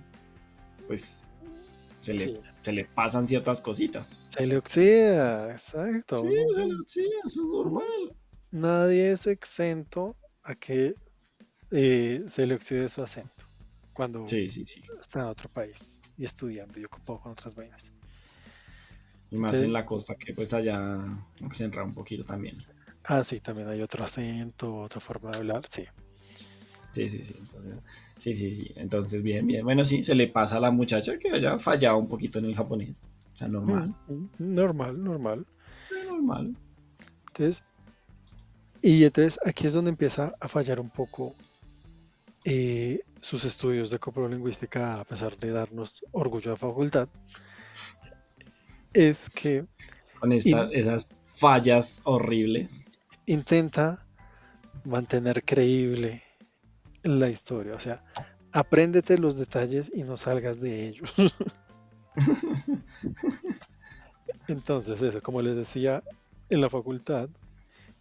pues 0.87 1.27
se 2.01 2.15
le, 2.15 2.21
Sí, 2.21 2.39
se 2.63 2.73
le 2.73 2.85
pasan 2.85 3.27
ciertas 3.27 3.61
cositas. 3.61 4.29
se 4.37 4.47
le 4.47 4.57
oxida, 4.59 5.53
exacto. 5.53 6.19
Sí, 6.23 6.37
se 6.55 6.67
le- 6.67 6.75
sí, 6.87 7.11
eso 7.25 7.41
es 7.43 7.47
normal. 7.49 8.13
Nadie 8.51 9.13
es 9.13 9.27
exento 9.27 10.17
a 10.43 10.55
que 10.55 10.95
eh, 11.71 12.25
se 12.29 12.47
le 12.47 12.55
oxide 12.55 12.89
su 12.89 13.03
acento 13.03 13.45
cuando 13.95 14.27
Sí, 14.27 14.49
sí, 14.51 14.67
sí. 14.67 14.83
está 15.01 15.21
en 15.21 15.27
otro 15.27 15.49
país 15.49 16.01
y 16.19 16.25
estudiando 16.25 16.79
y 16.79 16.85
ocupado 16.85 17.19
con 17.21 17.33
otras 17.33 17.55
vainas. 17.55 17.93
Y 19.33 19.37
más 19.37 19.59
Sí. 19.59 19.65
en 19.65 19.73
la 19.73 19.85
costa, 19.87 20.15
que 20.15 20.35
pues 20.35 20.53
allá 20.53 21.01
que 21.49 21.55
se 21.55 21.65
entra 21.65 21.83
un 21.83 21.95
poquito 21.95 22.23
también. 22.25 22.57
Ah, 23.05 23.25
sí, 23.25 23.41
también 23.41 23.67
hay 23.67 23.81
otro 23.81 24.05
acento, 24.05 24.77
otra 24.77 25.01
forma 25.01 25.31
de 25.33 25.39
hablar, 25.39 25.63
sí. 25.69 25.85
Sí, 26.93 27.09
sí, 27.09 27.25
sí. 27.25 27.35
Entonces, 27.41 27.75
sí, 28.19 28.35
sí, 28.35 28.55
sí. 28.55 28.73
Entonces, 28.77 29.23
bien, 29.23 29.47
bien. 29.47 29.65
Bueno, 29.65 29.85
sí, 29.87 30.05
se 30.05 30.15
le 30.15 30.29
pasa 30.29 30.59
a 30.59 30.61
la 30.61 30.71
muchacha 30.71 31.19
que 31.19 31.31
haya 31.31 31.59
fallado 31.59 31.97
un 31.97 32.09
poquito 32.09 32.39
en 32.39 32.45
el 32.45 32.55
japonés. 32.55 33.05
O 33.35 33.37
sea, 33.39 33.49
normal. 33.49 33.95
Mm, 34.07 34.13
mm, 34.15 34.29
Normal, 34.39 35.03
normal. 35.03 35.47
Eh, 35.91 36.05
Normal. 36.07 36.55
Entonces, 37.29 37.65
y 38.83 39.05
entonces 39.05 39.41
aquí 39.47 39.67
es 39.67 39.73
donde 39.73 39.89
empieza 39.91 40.35
a 40.39 40.49
fallar 40.49 40.79
un 40.79 40.91
poco 40.91 41.35
eh, 42.45 43.01
sus 43.23 43.45
estudios 43.47 43.89
de 43.91 43.99
coprolingüística, 43.99 45.01
a 45.01 45.05
pesar 45.05 45.39
de 45.39 45.51
darnos 45.51 46.05
orgullo 46.13 46.51
de 46.51 46.57
facultad. 46.59 47.09
Es 48.95 49.29
que 49.31 49.65
Con 50.21 50.33
esta- 50.33 50.69
esas 50.73 51.15
fallas 51.25 52.03
horribles. 52.05 52.93
intenta 53.27 54.05
mantener 54.85 55.45
creíble 55.45 56.23
la 57.03 57.29
historia. 57.31 57.75
O 57.75 57.81
sea, 57.81 58.05
apréndete 58.53 59.19
los 59.19 59.37
detalles 59.37 59.91
y 59.95 60.03
no 60.03 60.17
salgas 60.17 60.61
de 60.61 60.89
ellos. 60.89 61.13
Entonces, 64.49 65.01
eso, 65.03 65.23
como 65.23 65.41
les 65.43 65.57
decía, 65.57 66.03
en 66.51 66.61
la 66.61 66.69
facultad, 66.69 67.29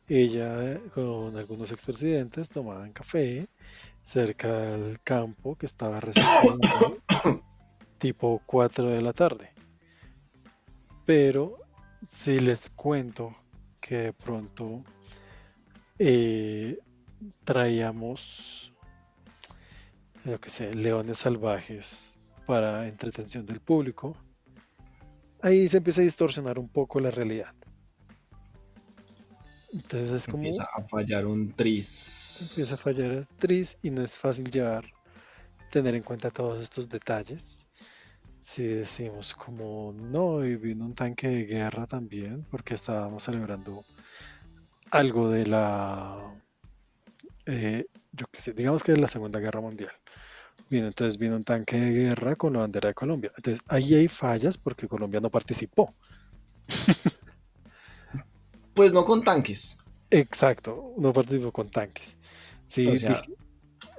ella 0.08 0.80
con 0.94 1.38
algunos 1.38 1.72
expresidentes 1.72 2.50
tomaban 2.50 2.92
café 2.92 3.48
cerca 4.02 4.52
del 4.72 5.00
campo 5.02 5.56
que 5.56 5.66
estaba 5.68 6.00
recibiendo 6.00 6.98
tipo 8.00 8.42
4 8.46 8.90
de 8.90 9.02
la 9.02 9.14
tarde. 9.14 9.52
Pero 11.06 11.58
si 12.08 12.40
les 12.40 12.70
cuento 12.70 13.36
que 13.80 13.98
de 13.98 14.14
pronto 14.14 14.84
eh, 16.00 16.80
traíamos, 17.44 18.74
yo 20.26 20.40
que 20.40 20.50
sé, 20.50 20.74
leones 20.74 21.20
salvajes 21.20 22.18
para 22.46 22.88
entretención 22.88 23.46
del 23.46 23.60
público, 23.60 24.16
ahí 25.42 25.68
se 25.68 25.78
empieza 25.78 26.02
a 26.02 26.04
distorsionar 26.04 26.60
un 26.60 26.70
poco 26.70 27.00
la 27.00 27.12
realidad. 27.12 27.54
Entonces 29.74 30.12
es 30.12 30.26
como... 30.26 30.44
Empieza 30.44 30.68
a 30.76 30.84
fallar 30.84 31.26
un 31.26 31.54
tris. 31.54 32.50
Empieza 32.52 32.76
a 32.76 32.78
fallar 32.78 33.12
el 33.12 33.28
tris 33.28 33.78
y 33.82 33.90
no 33.90 34.04
es 34.04 34.18
fácil 34.18 34.52
llevar, 34.52 34.86
tener 35.72 35.96
en 35.96 36.04
cuenta 36.04 36.30
todos 36.30 36.62
estos 36.62 36.90
detalles. 36.90 37.68
Si 38.42 38.64
decimos 38.64 39.34
como 39.36 39.94
no, 39.94 40.44
y 40.44 40.56
vino 40.56 40.86
un 40.86 40.96
tanque 40.96 41.28
de 41.28 41.46
guerra 41.46 41.86
también, 41.86 42.46
porque 42.50 42.74
estábamos 42.74 43.24
celebrando 43.24 43.86
algo 44.90 45.30
de 45.30 45.46
la, 45.48 46.34
eh, 47.46 47.86
yo 48.12 48.26
qué 48.32 48.40
sé, 48.42 48.54
digamos 48.54 48.84
que 48.84 48.94
de 48.94 48.98
la 49.00 49.08
Segunda 49.08 49.40
Guerra 49.40 49.62
Mundial. 49.62 49.92
Bien, 50.70 50.86
entonces 50.86 51.18
vino 51.18 51.36
un 51.36 51.44
tanque 51.44 51.78
de 51.80 51.92
guerra 51.92 52.36
con 52.36 52.54
la 52.54 52.60
bandera 52.60 52.90
de 52.90 52.96
Colombia. 52.96 53.32
Entonces 53.38 53.62
ahí 53.68 53.94
hay 53.94 54.08
fallas 54.08 54.58
porque 54.58 54.88
Colombia 54.88 55.20
no 55.20 55.30
participó. 55.30 55.94
Pues 58.74 58.94
no 58.94 59.04
con 59.04 59.22
tanques. 59.24 59.78
Exacto, 60.10 60.94
no 60.98 61.12
participó 61.12 61.52
con 61.52 61.70
tanques. 61.70 62.18
Si, 62.68 62.88
O 62.88 62.96
sea- 62.96 63.22
di- 63.22 63.36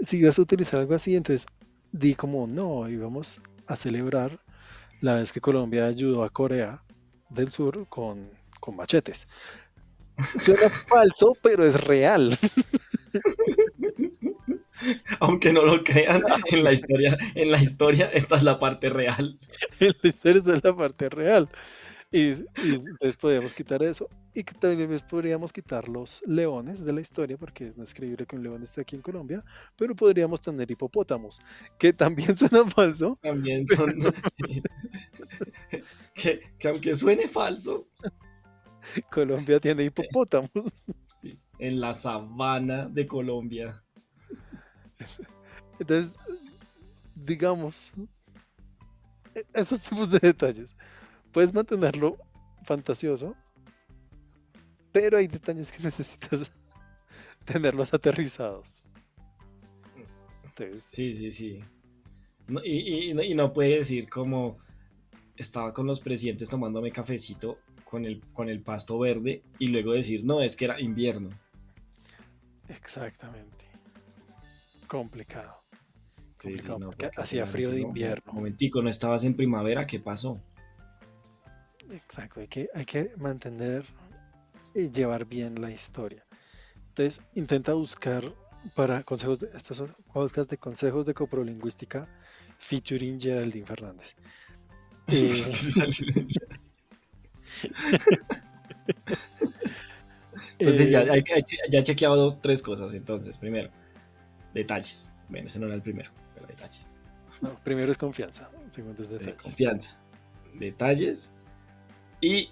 si 0.06 0.18
ibas 0.18 0.38
a 0.38 0.42
utilizar 0.42 0.80
algo 0.80 0.94
así, 0.94 1.14
entonces 1.14 1.46
di 1.92 2.14
como 2.14 2.46
no, 2.46 2.88
íbamos 2.88 3.40
a 3.72 3.76
celebrar 3.76 4.40
la 5.00 5.14
vez 5.14 5.32
que 5.32 5.40
Colombia 5.40 5.86
ayudó 5.86 6.24
a 6.24 6.30
Corea 6.30 6.82
del 7.28 7.50
Sur 7.50 7.86
con, 7.88 8.30
con 8.60 8.76
machetes. 8.76 9.28
Suena 10.18 10.68
falso, 10.88 11.36
pero 11.42 11.64
es 11.64 11.80
real. 11.82 12.38
Aunque 15.20 15.52
no 15.52 15.64
lo 15.64 15.82
crean, 15.84 16.22
en 16.46 16.64
la 16.64 16.72
historia, 16.72 17.16
en 17.34 17.50
la 17.50 17.58
historia, 17.58 18.10
esta 18.12 18.36
es 18.36 18.42
la 18.42 18.58
parte 18.58 18.90
real. 18.90 19.38
En 19.80 19.94
la 20.02 20.08
historia 20.08 20.38
esta 20.38 20.54
es 20.54 20.64
la 20.64 20.76
parte 20.76 21.08
real. 21.08 21.48
Y, 22.10 22.32
y 22.32 22.74
entonces 22.74 23.16
podríamos 23.16 23.54
quitar 23.54 23.82
eso. 23.82 24.08
Y 24.34 24.44
que 24.44 24.54
también 24.54 24.98
podríamos 25.10 25.52
quitar 25.52 25.88
los 25.88 26.22
leones 26.26 26.84
de 26.84 26.92
la 26.92 27.00
historia, 27.02 27.36
porque 27.36 27.72
no 27.76 27.84
es 27.84 27.92
creíble 27.92 28.24
que 28.26 28.36
un 28.36 28.42
león 28.42 28.62
esté 28.62 28.80
aquí 28.80 28.96
en 28.96 29.02
Colombia, 29.02 29.44
pero 29.76 29.94
podríamos 29.94 30.40
tener 30.40 30.70
hipopótamos, 30.70 31.38
que 31.78 31.92
también 31.92 32.34
suena 32.50 32.64
falso, 32.70 33.18
También 33.20 33.66
son. 33.66 33.94
que, 36.14 36.40
que 36.58 36.68
aunque 36.68 36.96
suene 36.96 37.28
falso, 37.28 37.88
Colombia 39.10 39.60
tiene 39.60 39.84
hipopótamos. 39.84 40.50
en 41.58 41.80
la 41.80 41.94
sabana 41.94 42.86
de 42.86 43.06
Colombia. 43.06 43.82
Entonces, 45.78 46.16
digamos, 47.14 47.92
e- 49.34 49.46
esos 49.54 49.82
tipos 49.82 50.10
de 50.10 50.18
detalles, 50.18 50.76
puedes 51.32 51.54
mantenerlo 51.54 52.18
fantasioso, 52.64 53.34
pero 54.92 55.18
hay 55.18 55.26
detalles 55.26 55.72
que 55.72 55.82
necesitas 55.82 56.52
tenerlos 57.44 57.92
aterrizados. 57.94 58.84
Entonces, 60.44 60.84
Sí, 60.84 61.12
sí, 61.12 61.30
sí. 61.30 61.60
No, 62.48 62.60
y, 62.64 63.10
y- 63.12 63.20
y 63.22 63.34
no, 63.34 63.52
puede 63.52 63.78
decir 63.78 64.08
como 64.08 64.58
estaba 65.36 65.72
con 65.72 65.86
los 65.86 66.00
presidentes 66.00 66.48
tomándome 66.50 66.92
cafecito 66.92 67.58
con 67.84 68.04
el, 68.04 68.20
con 68.32 68.48
el 68.48 68.60
pasto 68.62 68.98
verde 68.98 69.42
y 69.58 69.68
luego 69.68 69.92
decir, 69.92 70.24
no, 70.24 70.40
es 70.40 70.56
que 70.56 70.66
era 70.66 70.80
invierno. 70.80 71.30
exactamente. 72.68 73.66
Complicado. 74.86 75.62
Sí, 76.38 76.60
sí, 76.60 76.68
Complicado, 76.68 76.78
no, 76.78 76.86
porque 76.86 77.06
porque 77.06 77.20
hacía 77.22 77.46
frío 77.46 77.68
de 77.70 77.76
dice, 77.76 77.82
no, 77.82 77.88
invierno. 77.88 78.32
Momentico, 78.32 78.82
no 78.82 78.90
estabas 78.90 79.24
en 79.24 79.34
primavera, 79.36 79.86
¿qué 79.86 80.00
pasó? 80.00 80.40
Exacto, 81.90 82.40
hay 82.40 82.48
que, 82.48 82.68
hay 82.74 82.84
que 82.84 83.10
mantener 83.18 83.84
llevar 84.74 85.24
bien 85.26 85.60
la 85.60 85.70
historia. 85.70 86.24
Entonces, 86.88 87.22
intenta 87.34 87.72
buscar 87.74 88.32
para 88.74 89.02
consejos 89.02 89.40
de 89.40 89.48
estos 89.54 89.76
son 89.76 89.94
podcasts 90.12 90.50
de 90.50 90.58
consejos 90.58 91.04
de 91.06 91.14
coprolingüística 91.14 92.06
featuring 92.58 93.20
Geraldine 93.20 93.66
Fernández. 93.66 94.14
Eh, 100.58 100.64
Entonces 100.66 100.90
ya, 100.90 101.02
eh, 101.02 101.22
que- 101.22 101.42
ya 101.70 101.78
he 101.80 101.82
chequeado 101.82 102.16
dos, 102.16 102.40
tres 102.40 102.62
cosas. 102.62 102.94
Entonces, 102.94 103.36
primero, 103.38 103.70
detalles. 104.54 105.14
Bueno, 105.28 105.46
ese 105.48 105.58
no 105.58 105.66
era 105.66 105.74
el 105.74 105.82
primero, 105.82 106.10
pero 106.34 106.46
detalles. 106.46 107.02
no, 107.40 107.58
primero 107.62 107.90
es 107.92 107.98
confianza, 107.98 108.50
segundo 108.70 109.02
es 109.02 109.08
de 109.10 109.18
detalles. 109.18 109.42
confianza. 109.42 109.98
Detalles. 110.54 111.30
Y 112.20 112.50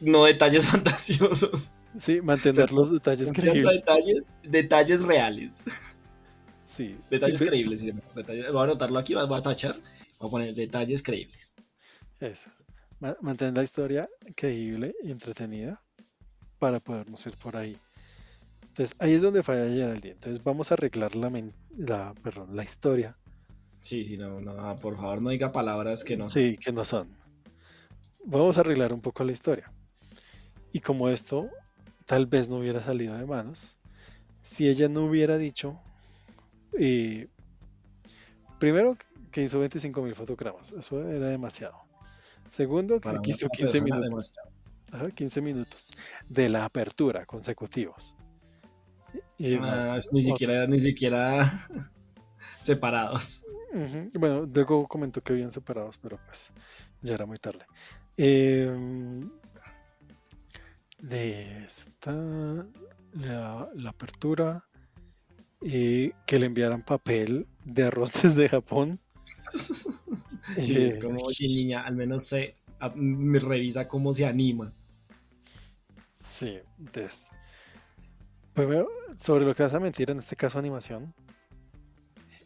no 0.00 0.24
detalles 0.24 0.66
fantasiosos. 0.70 1.70
Sí, 1.98 2.20
mantener 2.20 2.72
los 2.72 2.92
detalles 2.92 3.32
creíbles. 3.32 3.64
detalles, 3.64 4.26
detalles 4.42 5.02
reales. 5.04 5.64
Sí, 6.66 6.98
Detalles 7.10 7.40
y 7.40 7.46
creíbles. 7.46 7.80
sí, 7.80 7.90
detalles- 8.14 8.52
voy 8.52 8.60
a 8.60 8.64
anotarlo 8.64 8.98
aquí, 8.98 9.14
voy 9.14 9.26
a 9.38 9.42
tachar. 9.42 9.74
Voy 10.20 10.28
a 10.28 10.30
poner 10.30 10.54
detalles 10.54 11.02
creíbles. 11.02 11.54
Eso. 12.20 12.50
Ma- 13.00 13.16
Mantener 13.22 13.54
la 13.54 13.62
historia 13.62 14.08
creíble 14.34 14.94
y 15.02 15.10
entretenida 15.10 15.82
para 16.58 16.80
podernos 16.80 17.24
ir 17.26 17.36
por 17.38 17.56
ahí. 17.56 17.78
Entonces, 18.68 18.94
ahí 18.98 19.12
es 19.14 19.22
donde 19.22 19.42
falla 19.42 19.66
Geraldine. 19.68 20.12
Entonces, 20.14 20.42
vamos 20.44 20.70
a 20.70 20.74
arreglar 20.74 21.14
la, 21.16 21.30
la, 21.78 22.14
perdón, 22.22 22.54
la 22.54 22.62
historia. 22.64 23.16
Sí, 23.80 24.04
sí, 24.04 24.18
no, 24.18 24.40
no, 24.40 24.76
por 24.76 24.96
favor, 24.96 25.22
no 25.22 25.30
diga 25.30 25.52
palabras 25.52 26.04
que 26.04 26.16
no. 26.16 26.28
Sí, 26.28 26.58
que 26.58 26.72
no 26.72 26.84
son. 26.84 27.08
Vamos 28.24 28.58
a 28.58 28.60
arreglar 28.60 28.92
un 28.92 29.00
poco 29.00 29.24
la 29.24 29.32
historia. 29.32 29.72
Y 30.76 30.80
como 30.80 31.08
esto 31.08 31.48
tal 32.04 32.26
vez 32.26 32.50
no 32.50 32.58
hubiera 32.58 32.82
salido 32.82 33.16
de 33.16 33.24
manos, 33.24 33.78
si 34.42 34.68
ella 34.68 34.90
no 34.90 35.06
hubiera 35.06 35.38
dicho, 35.38 35.80
eh, 36.78 37.28
primero 38.60 38.94
que 39.32 39.42
hizo 39.42 39.58
25.000 39.58 40.14
fotogramas, 40.14 40.72
eso 40.72 41.00
era 41.08 41.28
demasiado. 41.28 41.78
Segundo, 42.50 43.00
que 43.00 43.08
hizo 43.30 43.38
sola 43.46 43.50
15 43.52 43.80
persona, 43.80 43.84
minutos. 43.84 44.04
demasiado. 44.04 44.50
Ajá, 44.92 45.10
15 45.12 45.40
minutos 45.40 45.90
de 46.28 46.48
la 46.50 46.66
apertura 46.66 47.24
consecutivos. 47.24 48.14
Y 49.38 49.54
Ah, 49.54 49.98
ni 50.12 50.20
otro. 50.20 50.32
siquiera, 50.32 50.66
ni 50.66 50.78
siquiera 50.78 51.50
separados. 52.60 53.46
Bueno, 54.12 54.44
luego 54.44 54.86
comentó 54.86 55.22
que 55.22 55.32
habían 55.32 55.52
separados, 55.52 55.96
pero 55.96 56.18
pues 56.26 56.52
ya 57.00 57.14
era 57.14 57.24
muy 57.24 57.38
tarde. 57.38 57.64
Em, 58.18 59.15
de 61.08 61.64
esta, 61.66 62.12
la, 63.12 63.68
la 63.74 63.90
apertura, 63.90 64.64
eh, 65.62 66.12
que 66.26 66.38
le 66.38 66.46
enviaran 66.46 66.82
papel 66.84 67.46
de 67.64 67.84
arroz 67.84 68.12
desde 68.22 68.48
Japón. 68.48 69.00
Sí, 70.60 70.84
es 70.84 70.96
Eh, 70.96 70.98
como, 70.98 71.22
oye, 71.22 71.46
niña, 71.48 71.82
al 71.82 71.96
menos 71.96 72.26
se, 72.26 72.54
a- 72.80 72.92
me 72.94 73.38
revisa 73.38 73.88
cómo 73.88 74.12
se 74.12 74.26
anima. 74.26 74.72
Sí, 76.20 76.58
entonces. 76.78 77.30
Primero, 78.54 78.88
sobre 79.20 79.44
lo 79.44 79.54
que 79.54 79.62
vas 79.62 79.74
a 79.74 79.78
mentir, 79.80 80.10
en 80.10 80.18
este 80.18 80.34
caso 80.34 80.58
animación, 80.58 81.14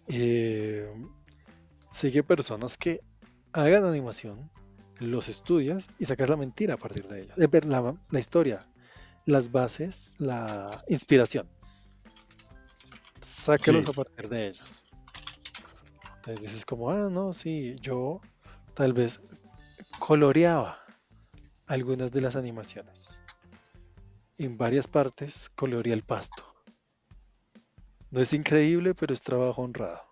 eh, 0.09 0.87
sigue 1.92 2.23
personas 2.23 2.77
que 2.77 3.01
hagan 3.53 3.85
animación, 3.85 4.51
los 5.01 5.29
estudias 5.29 5.89
y 5.99 6.07
sacas 6.07 6.29
la 6.29 6.37
mentira 6.37 6.75
a 6.75 6.77
partir 6.77 7.09
de 7.09 7.23
ellos. 7.23 7.39
Eh, 7.39 7.49
pero 7.49 7.69
la, 7.69 7.95
la 8.11 8.21
historia, 8.21 8.67
las 9.27 9.51
bases, 9.51 10.15
la 10.19 10.85
inspiración. 10.89 11.49
Sácalos 13.21 13.85
Sí. 13.85 13.91
a 13.91 13.95
partir 13.95 14.29
de 14.29 14.49
ellos. 14.49 14.85
Entonces 16.17 16.41
dices 16.43 16.65
como, 16.67 16.91
ah, 16.91 17.09
no, 17.11 17.33
sí, 17.33 17.77
yo 17.81 18.21
tal 18.75 18.93
vez 18.93 19.23
coloreaba 19.99 20.79
algunas 21.67 22.13
de 22.13 22.21
las 22.21 22.37
animaciones. 22.37 23.21
En 24.37 24.57
varias 24.59 24.87
partes 24.87 25.51
coloreé 25.51 25.93
el 25.93 26.03
pasto. 26.03 26.45
No 28.11 28.20
es 28.20 28.33
increíble, 28.35 28.95
pero 28.95 29.14
es 29.14 29.22
trabajo 29.22 29.62
honrado. 29.62 30.03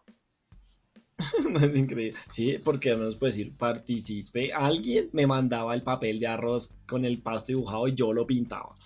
No, 1.51 1.59
es 1.59 1.77
increíble. 1.77 2.19
Sí, 2.29 2.59
porque 2.59 2.93
al 2.93 2.99
menos 2.99 3.17
puedes 3.17 3.37
decir, 3.37 3.55
participé. 3.57 4.53
Alguien 4.53 5.11
me 5.13 5.27
mandaba 5.27 5.75
el 5.75 5.83
papel 5.83 6.21
de 6.21 6.27
arroz 6.27 6.75
con 6.87 7.05
el 7.05 7.21
pasto 7.21 7.49
dibujado 7.49 7.89
y 7.89 7.95
yo 7.95 8.13
lo 8.13 8.27
pintaba. 8.27 8.77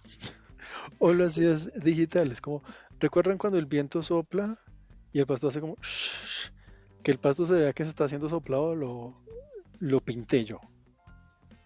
O 0.98 1.12
lo 1.12 1.24
hacías 1.24 1.72
digitales, 1.82 2.40
como, 2.40 2.62
¿recuerdan 3.00 3.38
cuando 3.38 3.58
el 3.58 3.66
viento 3.66 4.02
sopla 4.02 4.58
y 5.12 5.18
el 5.18 5.26
pasto 5.26 5.48
hace 5.48 5.60
como, 5.60 5.76
shhh, 5.82 6.52
que 7.02 7.10
el 7.10 7.18
pasto 7.18 7.44
se 7.44 7.54
vea 7.54 7.72
que 7.72 7.82
se 7.82 7.90
está 7.90 8.04
haciendo 8.04 8.28
soplado? 8.28 8.74
Lo, 8.74 9.22
lo 9.80 10.00
pinté 10.00 10.44
yo. 10.44 10.60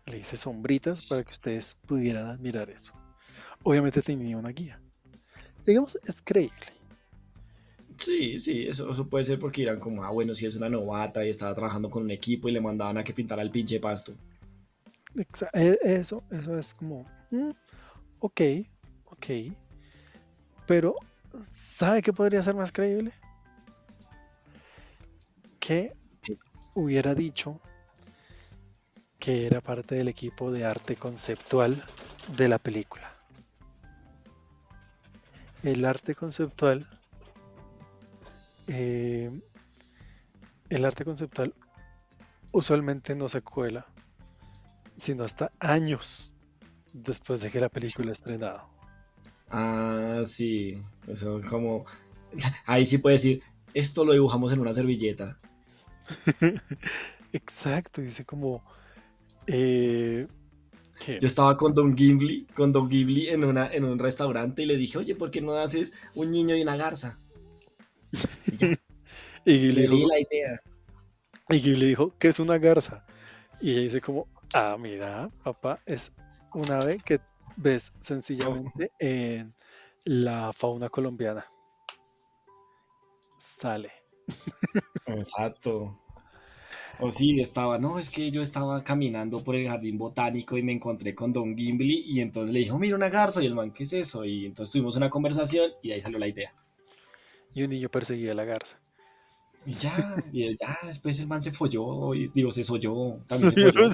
Le 0.07 0.19
hice 0.19 0.37
sombritas 0.37 1.07
para 1.07 1.25
que 1.25 1.33
ustedes 1.33 1.77
pudieran 1.87 2.27
admirar 2.27 2.71
eso. 2.71 2.93
Obviamente 3.63 4.03
tenía 4.03 4.37
una 4.37 4.51
guía. 4.51 4.81
Digamos, 5.65 5.99
es 6.05 6.23
creíble. 6.23 6.76
Sí, 7.99 8.39
sí, 8.41 8.67
eso, 8.69 8.91
eso 8.91 9.09
puede 9.09 9.25
ser 9.25 9.39
porque 9.39 9.63
dirán 9.63 9.81
como, 9.81 10.05
ah, 10.05 10.11
bueno, 10.11 10.35
si 10.35 10.47
es 10.47 10.55
una 10.57 10.69
novata 10.69 11.25
y 11.25 11.31
estaba 11.31 11.55
trabajando 11.55 11.89
con 11.91 12.03
un 12.05 12.11
equipo 12.11 12.49
y 12.49 12.53
le 12.53 12.61
mandaban 12.61 12.99
a 12.99 13.05
que 13.05 13.13
pintara 13.15 13.43
el 13.43 13.51
pinche 13.51 13.81
pasto. 13.81 14.13
E- 15.55 15.79
Eso, 15.83 16.23
eso 16.31 16.59
es 16.59 16.75
como, 16.75 17.07
mm, 17.31 17.51
ok, 18.21 18.41
ok. 19.07 19.27
Pero, 20.67 20.95
¿sabe 21.55 22.03
qué 22.03 22.13
podría 22.13 22.43
ser 22.43 22.55
más 22.55 22.73
creíble? 22.73 23.13
Que 25.61 25.93
hubiera 26.75 27.15
dicho 27.15 27.61
que 29.19 29.47
era 29.47 29.61
parte 29.61 29.95
del 29.97 30.09
equipo 30.09 30.53
de 30.53 30.65
arte 30.65 30.97
conceptual 30.97 31.83
de 32.37 32.49
la 32.49 32.59
película. 32.59 33.13
El 35.63 35.85
arte 35.85 36.15
conceptual, 36.15 36.87
eh, 38.67 39.31
el 40.69 40.85
arte 40.85 41.05
conceptual 41.05 41.55
usualmente 42.53 43.15
no 43.15 43.29
se 43.29 43.43
cuela, 43.43 43.87
sino 44.97 45.25
hasta 45.25 45.53
años 45.61 46.33
después 46.93 47.41
de 47.41 47.51
que 47.51 47.61
la 47.61 47.69
película 47.69 48.13
estrenado. 48.13 48.69
Ah, 49.51 50.23
sí, 50.25 50.79
eso 51.07 51.41
como... 51.49 51.85
Ahí 52.67 52.85
sí 52.85 52.99
puede 52.99 53.15
decir, 53.15 53.43
esto 53.75 54.05
lo 54.05 54.13
dibujamos 54.13 54.53
en 54.53 54.61
una 54.61 54.75
servilleta. 54.75 55.37
Exacto, 57.33 58.01
dice 58.01 58.25
como... 58.25 58.65
eh, 59.47 60.27
¿qué? 61.05 61.19
Yo 61.21 61.27
estaba 61.27 61.57
con 61.57 61.75
Don 61.75 61.97
Gimli, 61.97 62.47
con 62.55 62.73
Don 62.73 62.89
Gimli 62.89 63.29
en, 63.29 63.45
una, 63.45 63.73
en 63.73 63.85
un 63.85 63.99
restaurante 63.99 64.63
y 64.63 64.67
le 64.67 64.77
dije, 64.77 64.99
oye, 64.99 65.15
¿por 65.15 65.31
qué 65.31 65.41
no 65.41 65.53
haces 65.53 65.93
un 66.15 66.31
niño 66.31 66.57
y 66.57 66.63
una 66.63 66.77
garza? 66.77 67.19
Y 68.51 68.57
ya, 68.59 68.69
Y 69.45 69.59
Ghibli 69.59 69.73
le 69.73 69.89
di 69.89 69.99
dijo, 69.99 70.09
la 70.09 70.19
idea. 70.21 70.61
y 71.49 71.61
Ghibli 71.61 71.87
dijo, 71.89 72.15
¿qué 72.19 72.29
es 72.29 72.39
una 72.41 72.59
garza? 72.59 73.05
Y 73.61 73.73
ella 73.73 73.81
dice 73.83 74.01
como, 74.01 74.29
ah, 74.53 74.77
mira, 74.79 75.31
papá, 75.43 75.81
es 75.87 76.15
un 76.55 76.71
ave 76.71 77.01
que 77.05 77.21
ves 77.57 77.93
sencillamente 77.99 78.93
en 78.99 79.55
la 80.05 80.53
fauna 80.53 80.89
colombiana. 80.91 81.47
Sale. 83.39 83.91
Exacto. 85.07 85.99
O 86.99 87.11
sí, 87.11 87.41
estaba, 87.41 87.79
no, 87.79 87.99
es 87.99 88.11
que 88.11 88.31
yo 88.31 88.43
estaba 88.43 88.83
caminando 88.85 89.43
por 89.45 89.55
el 89.57 89.69
jardín 89.69 89.99
botánico 89.99 90.57
y 90.59 90.63
me 90.63 90.73
encontré 90.73 91.15
con 91.15 91.33
Don 91.33 91.57
Gimli 91.57 92.05
y 92.07 92.21
entonces 92.21 92.53
le 92.53 92.61
dijo, 92.61 92.79
mira 92.79 92.97
una 92.97 93.09
garza 93.11 93.43
y 93.43 93.47
el 93.47 93.55
man, 93.55 93.73
¿qué 93.73 93.85
es 93.85 93.93
eso? 93.93 94.25
Y 94.25 94.47
entonces 94.47 94.73
tuvimos 94.73 94.97
una 94.97 95.11
conversación 95.11 95.71
y 95.83 95.93
ahí 95.93 96.01
salió 96.01 96.19
la 96.19 96.29
idea. 96.29 96.55
Y 97.57 97.63
un 97.63 97.71
niño 97.71 97.89
perseguía 97.89 98.33
a 98.33 98.35
la 98.35 98.45
garza. 98.45 98.79
Y 99.65 99.73
ya, 99.73 100.23
y 100.31 100.55
ya, 100.59 100.77
después 100.87 101.19
el 101.21 101.27
man 101.27 101.41
se 101.41 101.53
folló, 101.53 102.15
y, 102.15 102.29
digo, 102.29 102.53
se 102.53 102.63
solló, 102.63 103.19
también 103.27 103.51
se 103.51 103.73
folló. 103.73 103.87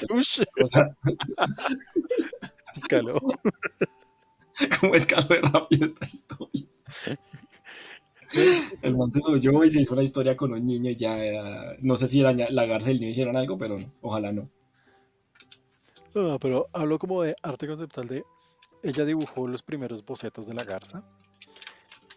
O 0.65 0.67
sea, 0.67 0.97
escaló. 2.75 3.21
como 4.81 4.97
escaló 4.97 5.29
de 5.29 5.41
rápido 5.43 5.87
esta 5.87 6.07
historia. 6.07 6.67
El 8.83 8.97
man 8.97 9.13
se 9.13 9.21
solló 9.21 9.63
y 9.63 9.71
se 9.71 9.83
hizo 9.83 9.93
una 9.93 10.03
historia 10.03 10.37
con 10.37 10.53
un 10.53 10.67
niño 10.67 10.91
y 10.91 10.97
ya, 10.97 11.23
eh, 11.23 11.77
no 11.83 11.97
sé 11.97 12.09
si 12.09 12.23
la, 12.23 12.33
la 12.33 12.67
garza 12.67 12.91
y 12.91 12.95
el 12.95 13.01
niño 13.01 13.13
hicieron 13.13 13.37
algo, 13.37 13.59
pero 13.59 13.79
no, 13.79 13.87
ojalá 14.01 14.33
no. 14.33 14.49
No, 16.15 16.39
pero 16.39 16.67
habló 16.73 16.99
como 16.99 17.23
de 17.23 17.37
arte 17.43 17.69
conceptual 17.69 18.09
de 18.09 18.25
ella 18.83 19.05
dibujó 19.05 19.47
los 19.47 19.63
primeros 19.63 20.05
bocetos 20.05 20.47
de 20.47 20.55
la 20.55 20.65
garza 20.65 21.05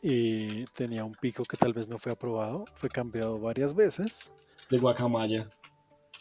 y 0.02 0.66
tenía 0.66 1.04
un 1.06 1.16
pico 1.16 1.46
que 1.46 1.58
tal 1.58 1.74
vez 1.74 1.88
no 1.88 1.98
fue 2.00 2.12
aprobado, 2.12 2.66
fue 2.76 2.90
cambiado 2.90 3.40
varias 3.40 3.74
veces 3.76 4.34
De 4.70 4.78
guacamaya. 4.78 5.50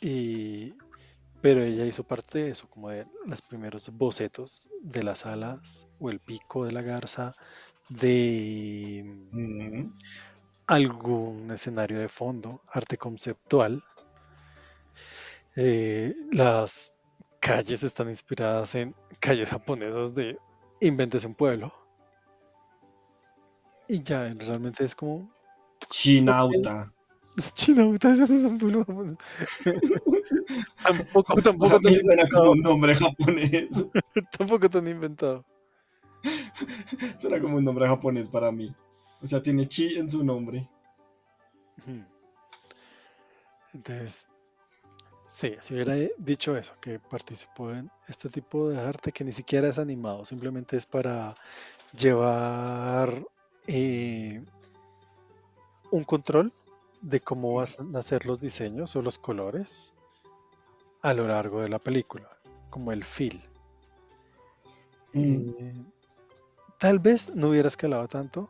y 0.00 0.74
pero 1.40 1.62
ella 1.62 1.84
hizo 1.84 2.04
parte 2.04 2.38
de 2.38 2.50
eso, 2.50 2.68
como 2.70 2.88
de 2.90 3.06
los 3.26 3.42
primeros 3.42 3.90
bocetos 3.90 4.68
de 4.82 5.02
las 5.02 5.26
alas 5.26 5.88
o 5.98 6.10
el 6.10 6.18
pico 6.20 6.64
de 6.64 6.72
la 6.72 6.82
garza, 6.82 7.34
de 7.90 9.04
Mm. 9.32 9.90
algún 10.66 11.50
escenario 11.50 11.98
de 11.98 12.08
fondo, 12.08 12.62
arte 12.68 12.96
conceptual. 12.96 13.82
Eh, 15.56 16.14
las 16.32 16.92
calles 17.40 17.82
están 17.82 18.08
inspiradas 18.08 18.74
en 18.74 18.94
calles 19.20 19.50
japonesas 19.50 20.14
de 20.14 20.38
Inventes 20.80 21.24
un 21.24 21.34
pueblo. 21.34 21.72
Y 23.88 24.02
ya, 24.02 24.32
realmente 24.34 24.84
es 24.84 24.94
como 24.94 25.30
Chinauta. 25.88 26.92
Chinauta, 27.54 28.12
ese 28.12 28.28
no 28.28 28.34
es 28.34 28.44
un 28.44 28.58
pueblo 28.58 28.84
japonés. 28.84 29.18
tampoco, 30.82 31.42
tampoco 31.42 31.80
tan 31.80 32.00
suena 32.00 32.28
como 32.28 32.52
un 32.52 32.60
nombre 32.60 32.94
japonés. 32.94 33.86
Tampoco 34.38 34.70
tan 34.70 34.86
inventado. 34.88 35.44
Suena 37.18 37.40
como 37.40 37.56
un 37.56 37.64
nombre 37.64 37.86
japonés 37.88 38.28
para 38.28 38.52
mí. 38.52 38.72
O 39.20 39.26
sea, 39.26 39.42
tiene 39.42 39.66
chi 39.66 39.98
en 39.98 40.08
su 40.08 40.24
nombre. 40.24 40.68
Entonces, 43.72 44.28
sí, 45.26 45.56
si 45.58 45.74
hubiera 45.74 45.94
dicho 46.18 46.56
eso, 46.56 46.74
que 46.80 47.00
participó 47.00 47.72
en 47.72 47.90
este 48.06 48.28
tipo 48.28 48.68
de 48.68 48.80
arte 48.80 49.10
que 49.10 49.24
ni 49.24 49.32
siquiera 49.32 49.68
es 49.68 49.78
animado, 49.78 50.24
simplemente 50.24 50.76
es 50.76 50.86
para 50.86 51.36
llevar 51.96 53.26
eh, 53.66 54.42
un 55.90 56.04
control 56.04 56.52
de 57.00 57.20
cómo 57.20 57.54
van 57.54 57.96
a 57.96 58.02
ser 58.02 58.26
los 58.26 58.40
diseños 58.40 58.96
o 58.96 59.02
los 59.02 59.18
colores 59.18 59.92
a 61.02 61.12
lo 61.12 61.26
largo 61.28 61.60
de 61.60 61.68
la 61.68 61.78
película, 61.78 62.28
como 62.70 62.92
el 62.92 63.04
feel. 63.04 63.42
Mm. 65.12 65.50
Eh, 65.50 65.74
tal 66.78 66.98
vez 66.98 67.34
no 67.34 67.50
hubiera 67.50 67.68
escalado 67.68 68.08
tanto, 68.08 68.48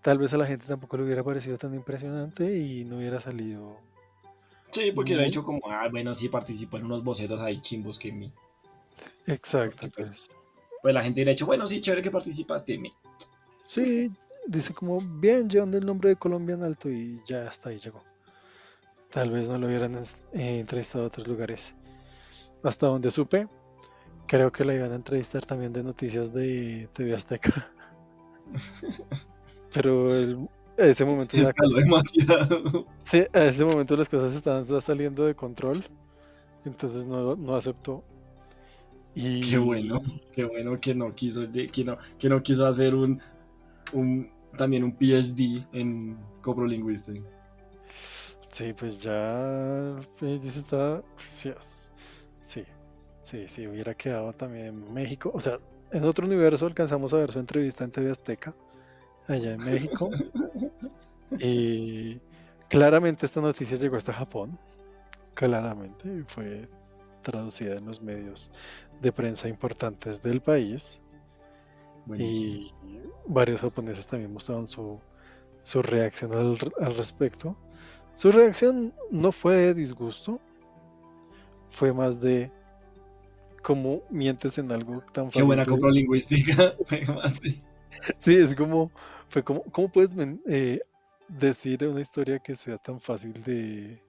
tal 0.00 0.18
vez 0.18 0.32
a 0.32 0.38
la 0.38 0.46
gente 0.46 0.66
tampoco 0.66 0.96
le 0.96 1.04
hubiera 1.04 1.24
parecido 1.24 1.58
tan 1.58 1.74
impresionante 1.74 2.56
y 2.56 2.84
no 2.84 2.98
hubiera 2.98 3.20
salido. 3.20 3.76
Sí, 4.70 4.92
porque 4.92 5.10
hubiera 5.12 5.22
Muy- 5.22 5.30
dicho 5.30 5.44
como, 5.44 5.60
ah, 5.66 5.88
bueno, 5.90 6.14
sí, 6.14 6.28
participó 6.28 6.78
en 6.78 6.86
unos 6.86 7.04
bocetos 7.04 7.40
ahí 7.40 7.60
chimbos 7.60 7.98
que 7.98 8.10
mi. 8.10 8.32
Exacto. 9.26 9.88
Pues, 9.94 10.30
pues, 10.80 10.94
la 10.94 11.02
gente 11.02 11.18
hubiera 11.18 11.32
dicho, 11.32 11.46
bueno, 11.46 11.68
sí, 11.68 11.80
chévere 11.80 12.02
que 12.02 12.10
participaste. 12.10 12.78
mi. 12.78 12.92
sí, 13.64 14.10
dice 14.46 14.74
como 14.74 15.00
bien 15.00 15.48
llevando 15.48 15.78
el 15.78 15.86
nombre 15.86 16.10
de 16.10 16.16
Colombia 16.16 16.54
en 16.54 16.62
alto 16.62 16.90
y 16.90 17.20
ya 17.26 17.48
hasta 17.48 17.70
ahí 17.70 17.78
llegó. 17.78 18.02
Tal 19.10 19.30
vez 19.30 19.48
no 19.48 19.58
lo 19.58 19.66
hubieran 19.66 19.94
eh, 19.96 20.58
entrevistado 20.60 21.04
a 21.04 21.08
otros 21.08 21.26
lugares. 21.26 21.74
Hasta 22.64 22.86
donde 22.86 23.10
supe, 23.10 23.46
creo 24.26 24.50
que 24.52 24.64
la 24.64 24.74
iban 24.74 24.92
a 24.92 24.96
entrevistar 24.96 25.44
también 25.44 25.72
de 25.72 25.82
noticias 25.82 26.32
de 26.32 26.88
TV 26.94 27.14
Azteca. 27.14 27.70
Pero 29.72 30.14
el- 30.14 30.48
a 30.78 30.84
ese 30.84 31.04
momento 31.04 31.36
ya 31.36 31.50
demasiado. 31.76 32.86
Sí, 33.04 33.24
a 33.32 33.44
ese 33.44 33.64
momento 33.64 33.96
las 33.96 34.08
cosas 34.08 34.34
estaban 34.34 34.64
sa- 34.64 34.80
saliendo 34.80 35.24
de 35.24 35.34
control, 35.34 35.84
entonces 36.64 37.04
no, 37.06 37.36
no 37.36 37.54
aceptó. 37.56 38.02
Y 39.14 39.40
Qué 39.50 39.58
bueno, 39.58 40.00
qué 40.32 40.44
bueno 40.44 40.78
que 40.80 40.94
no 40.94 41.14
quiso, 41.14 41.42
que 41.52 41.84
no, 41.84 41.98
que 42.18 42.28
no 42.30 42.42
quiso 42.42 42.64
hacer 42.66 42.94
un, 42.94 43.20
un 43.92 44.30
también 44.56 44.84
un 44.84 44.92
PhD 44.92 45.66
en 45.72 46.18
coprolingüística. 46.42 47.26
Sí, 48.50 48.74
pues 48.74 48.98
ya 49.00 49.96
dice 50.20 50.58
está, 50.58 51.02
pues, 51.14 51.90
sí, 52.42 52.64
sí, 53.22 53.48
sí, 53.48 53.66
hubiera 53.66 53.94
quedado 53.94 54.32
también 54.34 54.66
en 54.66 54.92
México. 54.92 55.30
O 55.32 55.40
sea, 55.40 55.58
en 55.90 56.04
otro 56.04 56.26
universo 56.26 56.66
alcanzamos 56.66 57.14
a 57.14 57.18
ver 57.18 57.32
su 57.32 57.38
entrevista 57.38 57.84
en 57.84 57.92
TV 57.92 58.10
Azteca, 58.10 58.54
allá 59.26 59.52
en 59.52 59.60
México. 59.60 60.10
Y 61.40 62.20
claramente 62.68 63.24
esta 63.24 63.40
noticia 63.40 63.78
llegó 63.78 63.96
hasta 63.96 64.12
Japón, 64.12 64.58
claramente, 65.32 66.14
y 66.14 66.22
fue 66.22 66.68
traducida 67.22 67.76
en 67.76 67.86
los 67.86 68.02
medios 68.02 68.50
de 69.00 69.12
prensa 69.12 69.48
importantes 69.48 70.22
del 70.22 70.42
país. 70.42 71.00
Buenísimo. 72.06 72.46
Y 72.84 73.00
varios 73.26 73.60
japoneses 73.60 74.06
también 74.06 74.32
mostraron 74.32 74.68
su, 74.68 75.00
su 75.62 75.82
reacción 75.82 76.32
al, 76.32 76.56
al 76.80 76.96
respecto. 76.96 77.56
Su 78.14 78.30
reacción 78.32 78.94
no 79.10 79.32
fue 79.32 79.56
de 79.56 79.74
disgusto, 79.74 80.38
fue 81.70 81.92
más 81.92 82.20
de 82.20 82.50
cómo 83.62 84.02
mientes 84.10 84.58
en 84.58 84.70
algo 84.72 85.00
tan 85.12 85.26
Qué 85.26 85.32
fácil. 85.32 85.44
buena 85.44 85.64
de- 85.64 85.70
coprolingüística. 85.70 86.74
Además 86.90 87.40
de- 87.42 87.58
Sí, 88.18 88.34
es 88.36 88.54
como, 88.54 88.90
fue 89.28 89.44
como, 89.44 89.62
¿cómo 89.64 89.88
puedes 89.90 90.14
eh, 90.48 90.80
decir 91.28 91.86
una 91.86 92.00
historia 92.00 92.38
que 92.40 92.54
sea 92.56 92.76
tan 92.78 93.00
fácil 93.00 93.32
de 93.44 94.02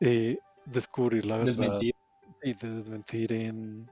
eh, 0.00 0.38
descubrir 0.66 1.24
la 1.26 1.36
verdad 1.36 1.46
Desmentir. 1.52 1.94
y 2.42 2.54
de 2.54 2.70
desmentir 2.74 3.32
en 3.32 3.90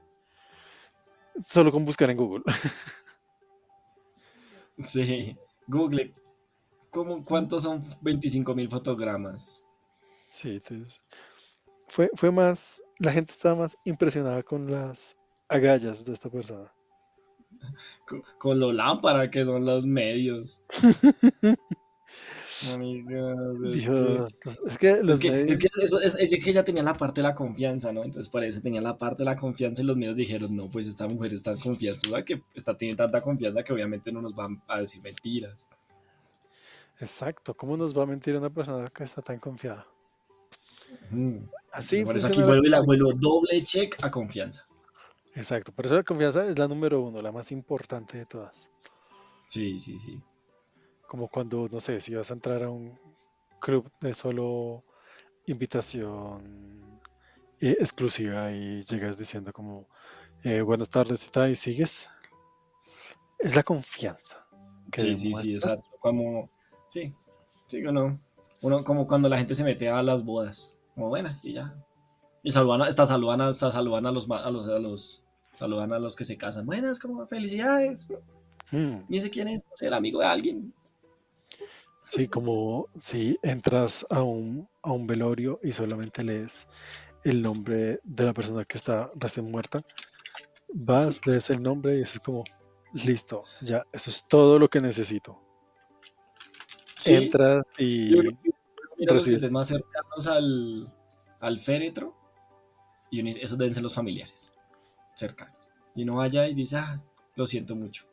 solo 1.45 1.71
con 1.71 1.85
buscar 1.85 2.09
en 2.09 2.17
Google? 2.17 2.43
Sí. 4.79 5.35
Google. 5.67 6.13
¿Cómo, 6.91 7.23
¿Cuántos 7.25 7.63
son 7.63 7.83
25.000 8.01 8.69
fotogramas? 8.69 9.65
Sí, 10.31 10.53
entonces, 10.53 11.01
fue, 11.87 12.09
fue 12.13 12.31
más, 12.31 12.81
la 12.99 13.11
gente 13.11 13.31
estaba 13.31 13.55
más 13.55 13.77
impresionada 13.85 14.43
con 14.43 14.71
las 14.71 15.17
agallas 15.49 16.05
de 16.05 16.13
esta 16.13 16.29
persona. 16.29 16.71
con, 18.07 18.23
con 18.37 18.59
lo 18.59 18.71
lámpara 18.71 19.29
que 19.29 19.45
son 19.45 19.65
los 19.65 19.85
medios. 19.85 20.63
Amigos, 22.73 23.55
es 23.65 23.71
que- 23.71 23.77
Dios, 23.79 24.39
los- 24.45 24.59
es 24.65 24.77
que 24.77 25.03
los 25.03 25.13
Es 25.15 25.19
que, 25.19 25.31
medios- 25.31 25.51
es 25.51 25.57
que 25.59 25.67
eso- 25.83 25.99
es- 26.01 26.15
es 26.15 26.43
que 26.43 26.49
ella 26.49 26.63
tenía 26.63 26.81
la 26.83 26.95
parte 26.95 27.21
de 27.21 27.27
la 27.27 27.35
confianza, 27.35 27.91
¿no? 27.93 28.03
Entonces 28.03 28.29
por 28.29 28.43
eso 28.43 28.61
tenía 28.61 28.81
la 28.81 28.97
parte 28.97 29.19
de 29.23 29.25
la 29.25 29.35
confianza 29.35 29.81
y 29.81 29.85
los 29.85 29.95
medios 29.97 30.15
dijeron, 30.15 30.55
no, 30.55 30.67
pues 30.69 30.87
esta 30.87 31.07
mujer 31.07 31.33
está 31.33 31.51
en 31.51 31.59
confianza, 31.59 32.09
¿verdad? 32.09 32.25
que 32.25 32.41
está 32.55 32.75
tiene 32.77 32.95
tanta 32.95 33.21
confianza 33.21 33.63
que 33.63 33.73
obviamente 33.73 34.11
no 34.11 34.21
nos 34.21 34.33
van 34.35 34.61
a 34.67 34.79
decir 34.79 35.01
mentiras. 35.03 35.67
Exacto, 36.99 37.53
¿cómo 37.53 37.77
nos 37.77 37.95
va 37.95 38.03
a 38.03 38.05
mentir 38.07 38.35
una 38.35 38.49
persona 38.49 38.87
que 38.87 39.03
está 39.03 39.21
tan 39.21 39.39
confiada? 39.39 39.85
Mm. 41.11 41.37
Así 41.71 42.03
por 42.03 42.17
eso 42.17 42.27
aquí 42.27 42.41
vuelvo, 42.41 42.65
y 42.65 42.69
la, 42.69 42.81
vuelvo 42.81 43.13
doble 43.13 43.63
check 43.63 43.97
a 44.03 44.09
confianza. 44.09 44.65
Exacto, 45.35 45.71
por 45.71 45.85
eso 45.85 45.95
la 45.95 46.03
confianza 46.03 46.45
es 46.49 46.57
la 46.57 46.67
número 46.67 47.01
uno, 47.01 47.21
la 47.21 47.31
más 47.31 47.51
importante 47.51 48.17
de 48.17 48.25
todas. 48.25 48.71
Sí, 49.47 49.79
sí, 49.79 49.99
sí. 49.99 50.19
Como 51.07 51.27
cuando, 51.29 51.67
no 51.71 51.79
sé, 51.79 52.01
si 52.01 52.13
vas 52.15 52.29
a 52.31 52.33
entrar 52.33 52.63
a 52.63 52.69
un 52.69 52.97
club 53.59 53.89
de 54.01 54.13
solo 54.13 54.83
invitación 55.47 56.99
eh, 57.61 57.77
exclusiva 57.79 58.51
y 58.51 58.83
llegas 58.83 59.17
diciendo 59.17 59.53
como 59.53 59.87
eh, 60.43 60.61
buenas 60.61 60.89
tardes 60.89 61.25
y 61.27 61.31
tal, 61.31 61.51
y 61.51 61.55
sigues. 61.55 62.09
Es 63.39 63.55
la 63.55 63.63
confianza. 63.63 64.45
que 64.91 65.01
Sí, 65.01 65.17
sí, 65.17 65.33
sí, 65.33 65.53
exacto. 65.53 65.85
Como, 65.99 66.49
sí, 66.87 67.13
sí 67.67 67.85
o 67.85 67.91
no. 67.91 68.17
Uno 68.61 68.83
como 68.83 69.07
cuando 69.07 69.29
la 69.29 69.37
gente 69.37 69.55
se 69.55 69.63
mete 69.63 69.89
a 69.89 70.01
las 70.01 70.23
bodas, 70.23 70.77
como 70.95 71.09
buenas 71.09 71.45
y 71.45 71.53
ya. 71.53 71.73
Y 72.43 72.51
saludan, 72.51 72.81
a- 72.81 72.85
hasta 72.85 73.05
saludan, 73.05 73.41
hasta 73.41 73.71
saludan 73.71 74.05
a 74.05 74.11
los, 74.11 74.29
a 74.29 74.49
los, 74.49 74.67
a 74.67 74.79
los, 74.79 75.23
saludan 75.53 75.93
a 75.93 75.99
los 75.99 76.15
que 76.15 76.25
se 76.25 76.37
casan. 76.37 76.65
Buenas, 76.65 76.99
como 76.99 77.25
felicidades. 77.27 78.07
Mm, 78.71 78.97
Ni 79.07 79.21
sé 79.21 79.29
quién 79.29 79.47
es, 79.47 79.63
no 79.69 79.75
sé, 79.75 79.87
el 79.87 79.93
amigo 79.93 80.19
de 80.19 80.25
alguien. 80.27 80.73
Sí, 82.09 82.27
como 82.29 82.87
si 82.99 83.37
entras 83.43 84.05
a 84.09 84.23
un, 84.23 84.67
a 84.81 84.93
un 84.93 85.07
velorio 85.07 85.59
y 85.61 85.73
solamente 85.73 86.23
lees 86.23 86.67
el 87.23 87.41
nombre 87.41 87.99
de 88.03 88.23
la 88.23 88.33
persona 88.33 88.63
que 88.63 88.77
está 88.77 89.09
recién 89.15 89.51
muerta, 89.51 89.83
vas, 90.73 91.27
lees 91.27 91.49
el 91.49 91.61
nombre 91.61 91.97
y 91.97 92.01
es 92.03 92.19
como, 92.19 92.45
listo, 92.93 93.43
ya, 93.61 93.85
eso 93.91 94.09
es 94.09 94.25
todo 94.27 94.57
lo 94.57 94.69
que 94.69 94.79
necesito. 94.79 95.37
Sí, 96.99 97.13
Entras 97.13 97.65
y 97.77 98.15
yo 98.15 98.31
mira 98.97 99.13
los 99.13 99.25
que 99.25 99.49
más 99.49 99.67
cercanos 99.67 100.27
al, 100.27 100.93
al 101.41 101.59
féretro 101.59 102.15
y 103.11 103.27
esos 103.39 103.57
deben 103.57 103.73
ser 103.73 103.83
los 103.83 103.93
familiares 103.93 104.53
cercanos. 105.15 105.55
Y 105.95 106.03
uno 106.03 106.15
vaya 106.15 106.47
y 106.47 106.53
dice, 106.53 106.77
ah, 106.77 107.01
lo 107.35 107.45
siento 107.45 107.75
mucho. 107.75 108.05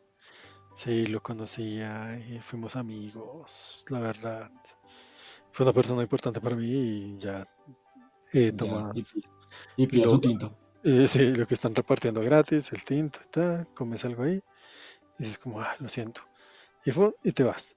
Sí, 0.75 1.07
lo 1.07 1.21
conocía 1.23 2.19
y 2.29 2.39
fuimos 2.41 2.77
amigos, 2.77 3.85
la 3.89 4.01
verdad. 4.01 4.51
Fue 5.53 5.65
una 5.65 5.73
persona 5.73 6.03
importante 6.03 6.41
para 6.41 6.57
mí 6.57 6.67
y 7.15 7.19
ya 7.19 7.47
eh, 8.33 8.53
Y 9.77 9.87
pide 9.87 10.05
Lo- 10.05 10.11
su 10.11 10.21
tinto. 10.21 10.57
Eh, 10.83 11.07
sí, 11.09 11.33
lo 11.35 11.47
que 11.47 11.55
están 11.55 11.75
repartiendo 11.75 12.21
gratis, 12.21 12.71
el 12.73 12.85
tinto, 12.85 13.19
y 13.25 13.29
tal, 13.29 13.67
comes 13.75 14.05
algo 14.05 14.25
ahí, 14.25 14.43
y 15.19 15.23
dices 15.23 15.39
como, 15.39 15.61
ah, 15.61 15.75
lo 15.81 15.89
siento. 15.89 16.21
Y, 16.85 16.93
fu- 16.93 17.15
y 17.25 17.33
te 17.33 17.43
vas. 17.43 17.75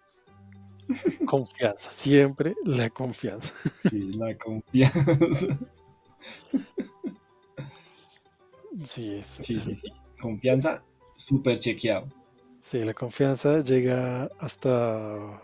Confianza, 1.26 1.92
siempre 1.92 2.56
la 2.66 2.90
confianza. 2.90 3.54
Sí, 3.80 4.12
la 4.14 4.38
confianza. 4.38 5.58
Sí, 8.84 8.84
Sí, 8.84 9.16
es- 9.18 9.28
sí, 9.28 9.60
sí. 9.60 9.88
Confianza, 10.20 10.84
súper 11.16 11.60
chequeado. 11.60 12.08
Sí, 12.68 12.84
la 12.84 12.94
confianza 12.94 13.64
llega 13.64 14.30
hasta 14.40 15.42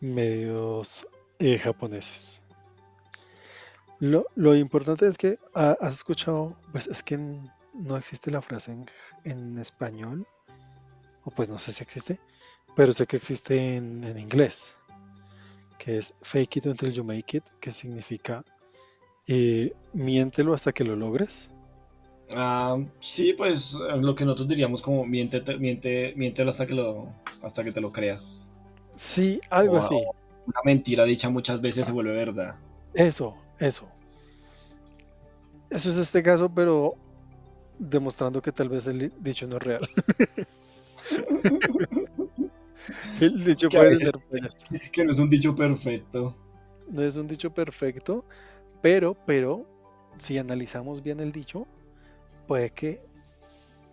medios 0.00 1.08
eh, 1.40 1.58
japoneses. 1.58 2.42
Lo, 3.98 4.54
importante 4.54 5.08
es 5.08 5.18
que 5.18 5.40
ah, 5.54 5.76
has 5.80 5.96
escuchado, 5.96 6.56
pues 6.70 6.86
es 6.86 7.02
que 7.02 7.18
no 7.18 7.96
existe 7.96 8.30
la 8.30 8.42
frase 8.42 8.76
en, 9.24 9.58
español, 9.58 10.24
o 11.24 11.32
pues 11.32 11.48
no 11.48 11.58
sé 11.58 11.72
si 11.72 11.82
existe, 11.82 12.20
pero 12.76 12.92
sé 12.92 13.08
que 13.08 13.16
existe 13.16 13.74
en, 13.74 14.04
en 14.04 14.16
inglés, 14.16 14.76
que 15.78 15.98
es 15.98 16.14
fake 16.22 16.58
it 16.58 16.66
until 16.66 16.92
you 16.92 17.02
make 17.02 17.36
it, 17.36 17.44
que 17.58 17.72
significa 17.72 18.44
eh, 19.26 19.72
miéntelo 19.94 20.54
hasta 20.54 20.72
que 20.72 20.84
lo 20.84 20.94
logres. 20.94 21.50
Ah, 22.30 22.78
sí, 23.00 23.32
pues 23.34 23.74
eh, 23.74 23.96
lo 23.98 24.14
que 24.14 24.24
nosotros 24.24 24.48
diríamos 24.48 24.82
como 24.82 25.04
miente, 25.06 25.42
miente, 25.58 26.12
miéntelo 26.16 26.50
hasta 26.50 26.66
que 26.66 26.74
lo, 26.74 27.08
hasta 27.42 27.62
que 27.62 27.72
te 27.72 27.80
lo 27.80 27.92
creas. 27.92 28.52
Sí, 28.96 29.40
algo 29.50 29.76
O- 29.76 29.78
así. 29.78 29.94
Una 30.46 30.60
mentira 30.64 31.04
dicha 31.04 31.28
muchas 31.28 31.60
veces 31.60 31.86
se 31.86 31.92
vuelve 31.92 32.12
verdad. 32.12 32.56
Eso, 32.94 33.34
eso. 33.58 33.88
Eso 35.70 35.90
es 35.90 35.96
este 35.96 36.22
caso, 36.22 36.48
pero 36.48 36.94
demostrando 37.78 38.40
que 38.40 38.52
tal 38.52 38.68
vez 38.68 38.86
el 38.86 39.12
dicho 39.20 39.46
no 39.46 39.56
es 39.56 39.62
real. 39.62 39.88
el 43.20 43.44
dicho 43.44 43.68
Que 43.68 43.76
puede 43.78 43.90
veces- 43.90 44.10
ser. 44.70 44.90
Que 44.92 45.04
no 45.04 45.12
es 45.12 45.18
un 45.18 45.30
dicho 45.30 45.54
perfecto. 45.54 46.34
No 46.88 47.02
es 47.02 47.16
un 47.16 47.26
dicho 47.26 47.52
perfecto, 47.52 48.24
pero, 48.80 49.16
pero, 49.26 49.66
si 50.18 50.38
analizamos 50.38 51.02
bien 51.02 51.18
el 51.20 51.32
dicho, 51.32 51.66
puede 52.46 52.70
que, 52.70 53.00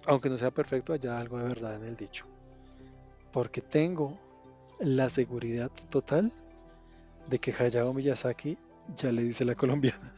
aunque 0.06 0.30
no 0.30 0.38
sea 0.38 0.52
perfecto, 0.52 0.94
haya 0.94 1.20
algo 1.20 1.38
de 1.38 1.46
verdad 1.46 1.82
en 1.82 1.88
el 1.88 1.96
dicho. 1.96 2.26
Porque 3.32 3.62
tengo 3.62 4.18
la 4.80 5.10
seguridad 5.10 5.72
total 5.90 6.32
de 7.28 7.40
que 7.40 7.54
Hayao 7.58 7.94
Miyazaki 7.94 8.58
ya 8.96 9.12
le 9.12 9.24
dice 9.24 9.44
a 9.44 9.48
la 9.48 9.56
colombiana. 9.56 10.14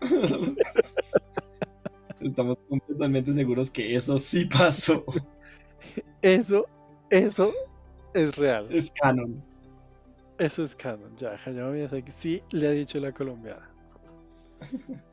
Estamos 2.20 2.56
completamente 2.68 3.32
seguros 3.32 3.70
que 3.70 3.94
eso 3.94 4.18
sí 4.18 4.46
pasó. 4.46 5.04
Eso, 6.22 6.66
eso 7.10 7.52
es 8.14 8.34
real. 8.36 8.68
Es 8.70 8.90
canon. 8.90 9.42
Eso 10.38 10.62
es 10.62 10.74
canon. 10.74 11.14
Ya, 11.16 11.36
Hayao 11.44 11.72
Miyazaki 11.72 12.10
sí 12.10 12.42
le 12.50 12.68
ha 12.68 12.70
dicho 12.70 12.98
la 13.00 13.12
colombiana. 13.12 13.70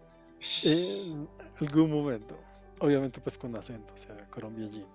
En 0.66 1.26
algún 1.62 1.90
momento. 1.90 2.38
Obviamente 2.84 3.22
pues 3.22 3.38
con 3.38 3.56
acento, 3.56 3.94
o 3.94 3.98
sea, 3.98 4.30
Colombia 4.30 4.66
allí. 4.66 4.86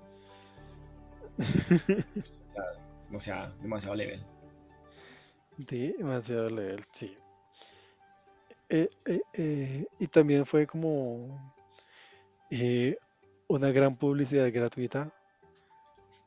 O 1.38 2.46
sea, 2.46 2.64
o 3.14 3.18
sea, 3.18 3.52
demasiado 3.62 3.94
level. 3.94 4.22
Demasiado 5.56 6.50
level, 6.50 6.84
sí. 6.92 7.16
Eh, 8.68 8.90
eh, 9.06 9.20
eh, 9.32 9.86
y 9.98 10.06
también 10.08 10.44
fue 10.44 10.66
como 10.66 11.50
una 13.48 13.70
gran 13.70 13.96
publicidad 13.96 14.52
gratuita 14.52 15.10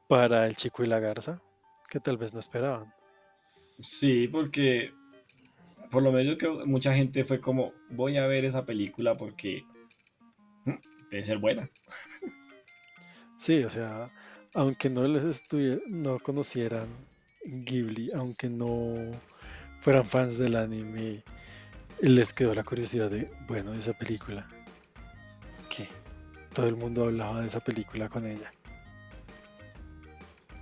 para 0.08 0.48
el 0.48 0.56
chico 0.56 0.84
y 0.84 0.88
la 0.88 1.00
garza, 1.00 1.40
que 1.88 2.00
tal 2.00 2.18
vez 2.18 2.34
no 2.34 2.40
esperaban. 2.40 2.92
Sí, 3.82 4.28
porque 4.28 4.92
por 5.92 6.02
lo 6.02 6.12
menos 6.12 6.38
que 6.38 6.50
mucha 6.50 6.96
gente 6.96 7.24
fue 7.24 7.40
como, 7.40 7.72
voy 7.92 8.18
a 8.18 8.26
ver 8.26 8.46
esa 8.46 8.66
película 8.66 9.16
porque 9.16 9.64
debe 11.12 11.24
ser 11.24 11.38
buena. 11.38 11.70
Sí, 13.38 13.64
o 13.64 13.70
sea, 13.70 14.12
aunque 14.54 14.90
no 14.90 15.08
les 15.08 15.24
estuviera, 15.24 15.82
no 15.88 16.20
conocieran 16.20 16.88
Ghibli, 17.44 18.12
aunque 18.14 18.50
no 18.50 18.96
fueran 19.80 20.06
fans 20.06 20.38
del 20.38 20.56
anime, 20.56 21.24
les 22.02 22.34
quedó 22.34 22.54
la 22.54 22.64
curiosidad 22.64 23.10
de, 23.10 23.32
bueno, 23.48 23.74
esa 23.74 23.94
película. 23.94 24.48
¿Qué? 25.70 25.88
Todo 26.54 26.68
el 26.68 26.76
mundo 26.76 27.06
hablaba 27.06 27.42
de 27.42 27.48
esa 27.48 27.60
película 27.62 28.10
con 28.10 28.26
ella. 28.26 28.54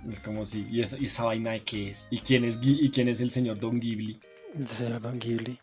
Es 0.08 0.20
como 0.20 0.46
si, 0.46 0.66
¿y, 0.70 0.80
y 0.80 1.04
esa 1.04 1.24
vaina 1.24 1.50
de 1.50 1.62
qué 1.62 1.90
es? 1.90 2.08
¿Y 2.10 2.20
quién 2.20 2.44
es, 2.44 2.58
y 2.62 2.90
quién 2.90 3.08
es 3.08 3.20
el 3.20 3.30
señor 3.30 3.58
Don 3.60 3.78
Ghibli? 3.78 4.18
El 4.54 4.66
señor 4.68 5.02
Don 5.02 5.18
Ghibli. 5.18 5.60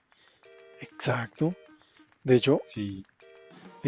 Exacto. 0.82 1.56
De 2.24 2.36
hecho, 2.36 2.62
Sí, 2.66 3.04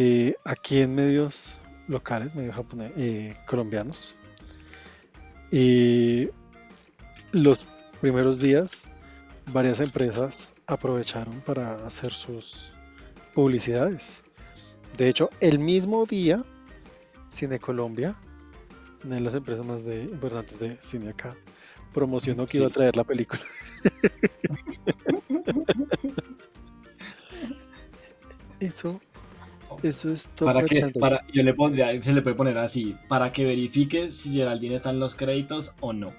eh, 0.01 0.35
aquí 0.45 0.79
en 0.79 0.95
medios 0.95 1.59
locales, 1.89 2.33
medios 2.33 2.55
japoneses, 2.55 2.93
eh, 2.97 3.37
colombianos, 3.45 4.15
eh, 5.51 6.31
los 7.33 7.67
primeros 7.99 8.39
días, 8.39 8.87
varias 9.51 9.81
empresas 9.81 10.53
aprovecharon 10.67 11.41
para 11.41 11.85
hacer 11.85 12.13
sus 12.13 12.73
publicidades. 13.33 14.23
De 14.95 15.09
hecho, 15.09 15.31
el 15.41 15.59
mismo 15.59 16.05
día, 16.05 16.45
Cine 17.27 17.59
Colombia, 17.59 18.15
una 19.03 19.15
de 19.15 19.21
las 19.21 19.35
empresas 19.35 19.65
más 19.65 19.83
de- 19.83 20.03
importantes 20.03 20.59
de 20.59 20.77
cine 20.79 21.09
acá, 21.09 21.35
promocionó 21.93 22.47
que 22.47 22.59
iba 22.59 22.67
a 22.67 22.69
traer 22.69 22.95
la 22.95 23.03
película. 23.03 23.41
Eso 28.59 28.99
Eso 29.83 30.11
es 30.11 30.27
todo 30.29 30.51
Para 30.53 30.65
que, 30.65 30.91
para, 30.99 31.25
yo 31.31 31.41
le 31.43 31.53
pondría, 31.53 32.01
se 32.01 32.11
le 32.13 32.21
puede 32.21 32.35
poner 32.35 32.57
así, 32.57 32.95
para 33.07 33.31
que 33.31 33.45
verifique 33.45 34.09
si 34.11 34.33
Geraldine 34.33 34.75
está 34.75 34.89
en 34.89 34.99
los 34.99 35.15
créditos 35.15 35.73
o 35.79 35.93
no. 35.93 36.13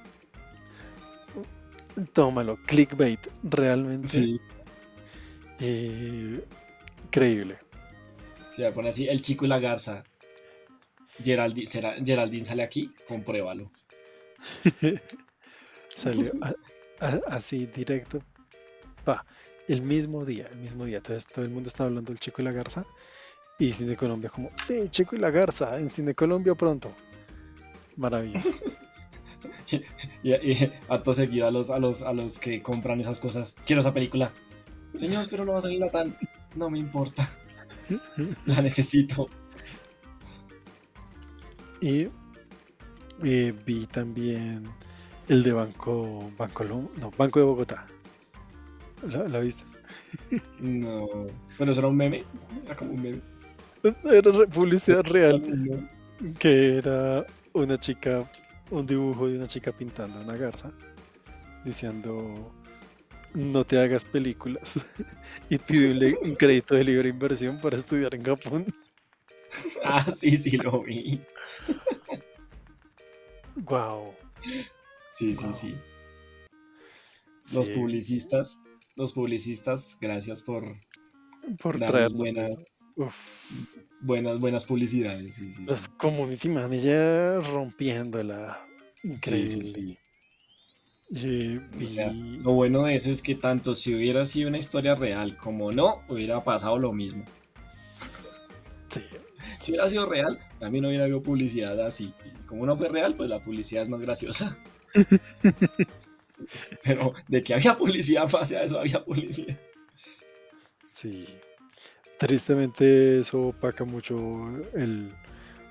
Tómalo, 2.12 2.56
clickbait, 2.66 3.20
realmente 3.42 4.08
Sí. 4.08 4.40
eh, 5.58 6.42
creíble. 7.10 7.58
Se 8.50 8.62
va 8.62 8.68
a 8.70 8.72
poner 8.72 8.90
así, 8.92 9.06
el 9.08 9.20
chico 9.20 9.44
y 9.44 9.48
la 9.48 9.58
garza. 9.58 10.04
Geraldine, 11.22 11.66
¿será, 11.70 11.94
Geraldine 12.04 12.44
sale 12.46 12.62
aquí, 12.62 12.92
compruébalo. 13.06 13.70
Salió 15.94 16.32
a- 16.40 16.54
a- 17.06 17.20
así 17.28 17.66
directo. 17.66 18.22
Pa, 19.04 19.26
el 19.68 19.82
mismo 19.82 20.24
día, 20.24 20.48
el 20.50 20.58
mismo 20.58 20.86
día. 20.86 20.98
Entonces 20.98 21.26
todo 21.26 21.44
el 21.44 21.50
mundo 21.50 21.68
estaba 21.68 21.88
hablando 21.88 22.10
del 22.12 22.20
Chico 22.20 22.40
y 22.40 22.44
la 22.46 22.52
Garza. 22.52 22.86
Y 23.60 23.74
Cine 23.74 23.94
Colombia 23.94 24.30
como, 24.30 24.50
sí, 24.54 24.88
Chico 24.88 25.14
y 25.14 25.18
la 25.18 25.30
Garza, 25.30 25.78
en 25.78 25.90
Cine 25.90 26.14
Colombia 26.14 26.54
pronto. 26.56 26.92
Maravilla. 27.96 28.42
Y, 30.22 30.32
y 30.32 30.72
acto 30.88 31.14
seguido 31.14 31.46
a 31.46 31.50
los, 31.50 31.70
a, 31.70 31.78
los, 31.78 32.02
a 32.02 32.12
los 32.12 32.38
que 32.38 32.60
compran 32.60 33.00
esas 33.00 33.20
cosas. 33.20 33.56
Quiero 33.64 33.80
esa 33.80 33.94
película. 33.94 34.32
Señor, 34.96 35.28
pero 35.30 35.44
no 35.44 35.52
va 35.52 35.58
a 35.58 35.62
salir 35.62 35.78
la 35.78 35.90
tan. 35.90 36.14
No 36.56 36.68
me 36.68 36.78
importa. 36.78 37.26
La 38.46 38.60
necesito. 38.60 39.30
Y 41.80 42.08
eh, 43.22 43.54
vi 43.64 43.86
también 43.86 44.68
el 45.28 45.42
de 45.42 45.52
Banco, 45.52 46.30
Banco, 46.36 46.64
no, 46.64 47.12
Banco 47.16 47.38
de 47.38 47.46
Bogotá. 47.46 47.86
¿La, 49.08 49.26
la 49.28 49.40
viste? 49.40 49.64
No. 50.60 51.06
Pero 51.56 51.72
eso 51.72 51.80
era 51.80 51.88
un 51.88 51.96
meme. 51.96 52.24
Era 52.66 52.76
como 52.76 52.92
un 52.92 53.02
meme. 53.02 53.29
Era 54.04 54.46
publicidad 54.46 55.02
real. 55.04 55.88
Que 56.38 56.76
era 56.76 57.26
una 57.54 57.78
chica, 57.78 58.30
un 58.70 58.86
dibujo 58.86 59.28
de 59.28 59.38
una 59.38 59.46
chica 59.46 59.72
pintando 59.72 60.20
una 60.20 60.36
garza, 60.36 60.70
diciendo 61.64 62.52
no 63.34 63.64
te 63.64 63.78
hagas 63.78 64.04
películas 64.04 64.84
y 65.50 65.58
pide 65.58 66.18
un, 66.22 66.34
crédito 66.34 66.74
de 66.74 66.84
libre 66.84 67.08
inversión 67.08 67.60
para 67.60 67.76
estudiar 67.76 68.14
en 68.14 68.24
Japón. 68.24 68.66
Ah, 69.82 70.04
sí, 70.04 70.38
sí, 70.38 70.56
lo 70.58 70.84
vi. 70.84 71.20
Wow. 73.56 74.14
Sí, 75.12 75.34
sí, 75.34 75.46
Wow. 75.46 75.52
sí. 75.52 75.74
Los 77.52 77.68
publicistas. 77.70 78.60
Los 78.94 79.12
publicistas, 79.12 79.98
gracias 80.00 80.42
por 80.42 80.76
por 81.60 81.78
traer 81.78 82.12
buenas, 82.96 83.14
buenas, 84.00 84.40
buenas 84.40 84.64
publicidades. 84.66 85.34
Sí, 85.36 85.52
sí, 85.52 85.64
sí. 85.64 85.64
los 85.64 85.88
community 85.88 86.48
managers 86.48 87.46
rompiéndola. 87.48 88.66
Sí, 89.02 89.08
Increíble. 89.08 89.64
sí, 89.64 89.98
sí. 91.14 91.60
O 91.82 91.86
sea, 91.86 92.12
lo 92.12 92.52
bueno 92.52 92.84
de 92.84 92.94
eso 92.94 93.10
es 93.10 93.22
que 93.22 93.34
tanto 93.34 93.74
si 93.74 93.94
hubiera 93.94 94.24
sido 94.26 94.48
una 94.48 94.58
historia 94.58 94.94
real 94.94 95.36
como 95.36 95.72
no, 95.72 96.02
hubiera 96.08 96.42
pasado 96.44 96.78
lo 96.78 96.92
mismo. 96.92 97.24
sí, 98.90 99.02
Si 99.60 99.72
hubiera 99.72 99.90
sido 99.90 100.06
real, 100.06 100.38
también 100.58 100.84
hubiera 100.86 101.04
habido 101.04 101.22
publicidad 101.22 101.78
así. 101.80 102.14
Y 102.24 102.30
como 102.46 102.66
no 102.66 102.76
fue 102.76 102.88
real, 102.88 103.14
pues 103.16 103.28
la 103.28 103.42
publicidad 103.42 103.82
es 103.82 103.88
más 103.88 104.02
graciosa. 104.02 104.56
Pero 106.84 107.12
de 107.28 107.42
que 107.42 107.54
había 107.54 107.76
publicidad, 107.76 108.30
pase 108.30 108.56
a 108.56 108.64
eso 108.64 108.80
había 108.80 109.04
publicidad. 109.04 109.58
Sí. 110.88 111.26
Tristemente 112.20 113.20
eso 113.20 113.48
opaca 113.48 113.84
mucho 113.84 114.14
el 114.74 115.10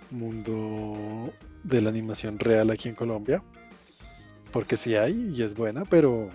mundo 0.10 1.32
de 1.64 1.80
la 1.80 1.91
animación 1.91 2.39
real 2.39 2.72
aquí 2.72 2.89
en 2.89 2.95
Colombia. 2.95 3.43
Porque 4.52 4.76
sí 4.76 4.95
hay 4.95 5.32
y 5.32 5.43
es 5.43 5.54
buena, 5.54 5.86
pero 5.86 6.32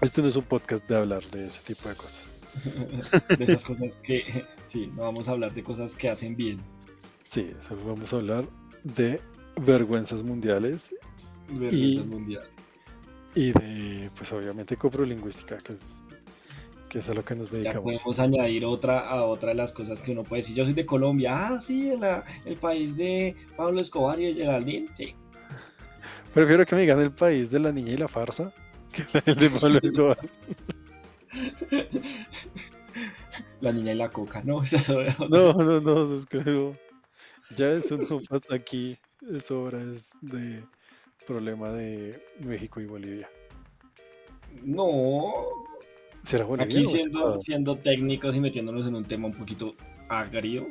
este 0.00 0.22
no 0.22 0.26
es 0.26 0.34
un 0.34 0.42
podcast 0.42 0.88
de 0.88 0.96
hablar 0.96 1.22
de 1.30 1.46
ese 1.46 1.60
tipo 1.60 1.88
de 1.88 1.94
cosas. 1.94 2.32
De 3.38 3.44
esas 3.44 3.64
cosas 3.64 3.94
que, 4.02 4.44
sí, 4.66 4.88
no 4.88 5.02
vamos 5.02 5.28
a 5.28 5.32
hablar 5.32 5.54
de 5.54 5.62
cosas 5.62 5.94
que 5.94 6.08
hacen 6.08 6.34
bien. 6.34 6.60
Sí, 7.22 7.52
solo 7.60 7.84
vamos 7.84 8.12
a 8.12 8.16
hablar 8.16 8.48
de 8.82 9.20
vergüenzas 9.64 10.24
mundiales 10.24 10.90
Vergüenzas 11.48 12.06
mundiales. 12.06 12.50
y 13.36 13.52
de, 13.52 14.10
pues 14.16 14.32
obviamente, 14.32 14.76
coprolingüística, 14.76 15.58
que 15.58 15.74
es, 15.74 16.02
que 16.94 17.00
es 17.00 17.10
a 17.10 17.14
lo 17.14 17.24
que 17.24 17.34
nos 17.34 17.50
Ya 17.50 17.58
dedicamos. 17.58 17.82
podemos 17.82 18.20
añadir 18.20 18.64
otra 18.64 19.00
a 19.00 19.24
otra 19.24 19.48
de 19.48 19.56
las 19.56 19.72
cosas 19.72 20.00
que 20.00 20.12
uno 20.12 20.22
puede 20.22 20.42
decir. 20.42 20.54
Yo 20.54 20.64
soy 20.64 20.74
de 20.74 20.86
Colombia. 20.86 21.32
Ah, 21.34 21.58
sí, 21.58 21.90
el, 21.90 21.98
el 22.44 22.56
país 22.56 22.96
de 22.96 23.34
Pablo 23.56 23.80
Escobar 23.80 24.20
y 24.20 24.26
de 24.26 24.34
Geraldine. 24.34 24.88
Sí. 24.94 25.12
Prefiero 26.34 26.64
que 26.64 26.76
me 26.76 26.82
digan 26.82 27.00
el 27.00 27.10
país 27.10 27.50
de 27.50 27.58
la 27.58 27.72
niña 27.72 27.94
y 27.94 27.96
la 27.96 28.06
farsa 28.06 28.52
que 28.92 29.02
el 29.28 29.34
de 29.34 29.50
Pablo 29.50 29.80
Escobar. 29.82 30.18
La 33.60 33.72
niña 33.72 33.90
y 33.92 33.96
la 33.96 34.08
coca, 34.10 34.44
¿no? 34.44 34.62
No, 35.30 35.52
no, 35.52 35.80
no, 35.80 36.24
creo. 36.28 36.78
Ya 37.56 37.72
eso 37.72 37.96
no 37.98 38.20
pasa 38.20 38.54
aquí. 38.54 38.96
Eso 39.32 39.56
ahora 39.62 39.82
es 39.82 40.10
de 40.20 40.62
problema 41.26 41.72
de 41.72 42.22
México 42.38 42.80
y 42.80 42.86
Bolivia. 42.86 43.28
No. 44.62 45.42
¿Será 46.24 46.44
Bolivia 46.44 46.64
Aquí 46.66 46.84
o 46.86 46.88
siendo, 46.88 47.38
siendo 47.40 47.76
técnicos 47.76 48.34
y 48.34 48.40
metiéndonos 48.40 48.86
en 48.86 48.94
un 48.96 49.04
tema 49.04 49.26
un 49.28 49.34
poquito 49.34 49.74
agrio. 50.08 50.68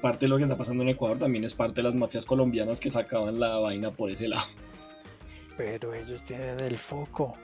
Parte 0.00 0.26
de 0.26 0.30
lo 0.30 0.36
que 0.36 0.44
está 0.44 0.56
pasando 0.56 0.82
en 0.82 0.90
Ecuador 0.90 1.18
también 1.18 1.44
es 1.44 1.54
parte 1.54 1.76
de 1.76 1.82
las 1.84 1.94
mafias 1.94 2.24
colombianas 2.24 2.80
que 2.80 2.88
sacaban 2.90 3.38
la 3.40 3.58
vaina 3.58 3.90
por 3.90 4.10
ese 4.10 4.28
lado. 4.28 4.46
Pero 5.56 5.92
ellos 5.94 6.22
tienen 6.24 6.58
el 6.60 6.78
foco. 6.78 7.36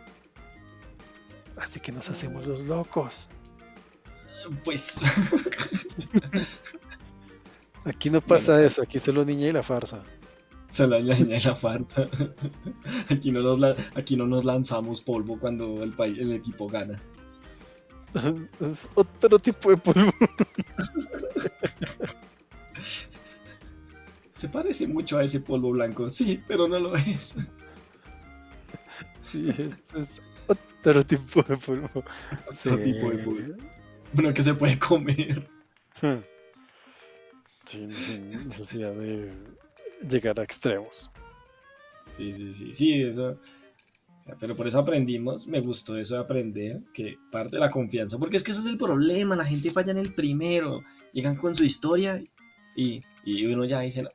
Así 1.56 1.80
que 1.80 1.90
nos 1.92 2.08
hacemos 2.08 2.46
los 2.46 2.62
locos. 2.62 3.28
Pues 4.64 5.00
Aquí 7.84 8.10
no 8.10 8.20
pasa 8.20 8.52
Bueno. 8.52 8.66
eso, 8.66 8.82
aquí 8.82 8.98
solo 8.98 9.24
niña 9.24 9.48
y 9.48 9.52
la 9.52 9.62
farsa. 9.62 10.02
se 10.68 10.86
la 10.86 11.00
niña 11.00 11.36
y 11.36 11.40
la 11.40 11.56
farsa. 11.56 12.08
Aquí 13.10 13.30
no, 13.32 13.40
nos 13.42 13.58
la- 13.58 13.74
aquí 13.94 14.16
no 14.16 14.26
nos 14.26 14.44
lanzamos 14.44 15.00
polvo 15.00 15.38
cuando 15.38 15.82
el, 15.82 15.92
país, 15.94 16.18
el 16.18 16.32
equipo 16.32 16.68
gana. 16.68 17.00
Es 18.60 18.90
otro 18.94 19.38
tipo 19.38 19.70
de 19.70 19.76
polvo. 19.76 20.12
Se 24.34 24.48
parece 24.48 24.86
mucho 24.86 25.18
a 25.18 25.24
ese 25.24 25.40
polvo 25.40 25.72
blanco, 25.72 26.08
sí, 26.08 26.42
pero 26.46 26.68
no 26.68 26.78
lo 26.78 26.94
es. 26.96 27.36
Sí, 29.20 29.48
esto 29.50 29.98
es 29.98 30.22
otro 30.46 31.04
tipo 31.04 31.42
de 31.42 31.56
polvo. 31.56 32.04
Otro 32.50 32.78
tipo 32.78 33.10
de 33.10 33.18
polvo. 33.18 33.56
Uno 34.14 34.32
que 34.32 34.42
se 34.42 34.54
puede 34.54 34.78
comer. 34.78 35.46
Sin, 37.64 37.92
sin 37.92 38.48
necesidad 38.48 38.94
de 38.94 39.30
llegar 40.08 40.40
a 40.40 40.42
extremos. 40.42 41.10
Sí, 42.08 42.32
sí, 42.34 42.54
sí, 42.54 42.72
sí, 42.72 43.02
eso. 43.02 43.38
Sea, 44.28 44.36
pero 44.38 44.54
por 44.56 44.66
eso 44.68 44.78
aprendimos, 44.78 45.46
me 45.46 45.60
gustó 45.60 45.96
eso 45.98 46.14
de 46.14 46.20
aprender, 46.20 46.80
que 46.94 47.16
parte 47.30 47.56
de 47.56 47.60
la 47.60 47.70
confianza, 47.70 48.18
porque 48.18 48.36
es 48.36 48.42
que 48.44 48.50
ese 48.52 48.60
es 48.60 48.66
el 48.66 48.78
problema, 48.78 49.34
la 49.36 49.44
gente 49.44 49.70
falla 49.70 49.90
en 49.92 49.98
el 49.98 50.14
primero, 50.14 50.82
llegan 51.12 51.36
con 51.36 51.54
su 51.56 51.64
historia 51.64 52.22
y, 52.76 53.02
y 53.24 53.46
uno 53.46 53.64
ya 53.64 53.80
dice, 53.80 54.02
no, 54.02 54.10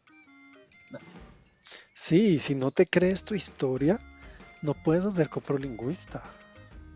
Sí, 1.94 2.40
si 2.40 2.56
no 2.56 2.72
te 2.72 2.86
crees 2.86 3.24
tu 3.24 3.34
historia, 3.34 4.00
no 4.62 4.74
puedes 4.74 5.06
hacer 5.06 5.30
coprolingüista. 5.30 6.22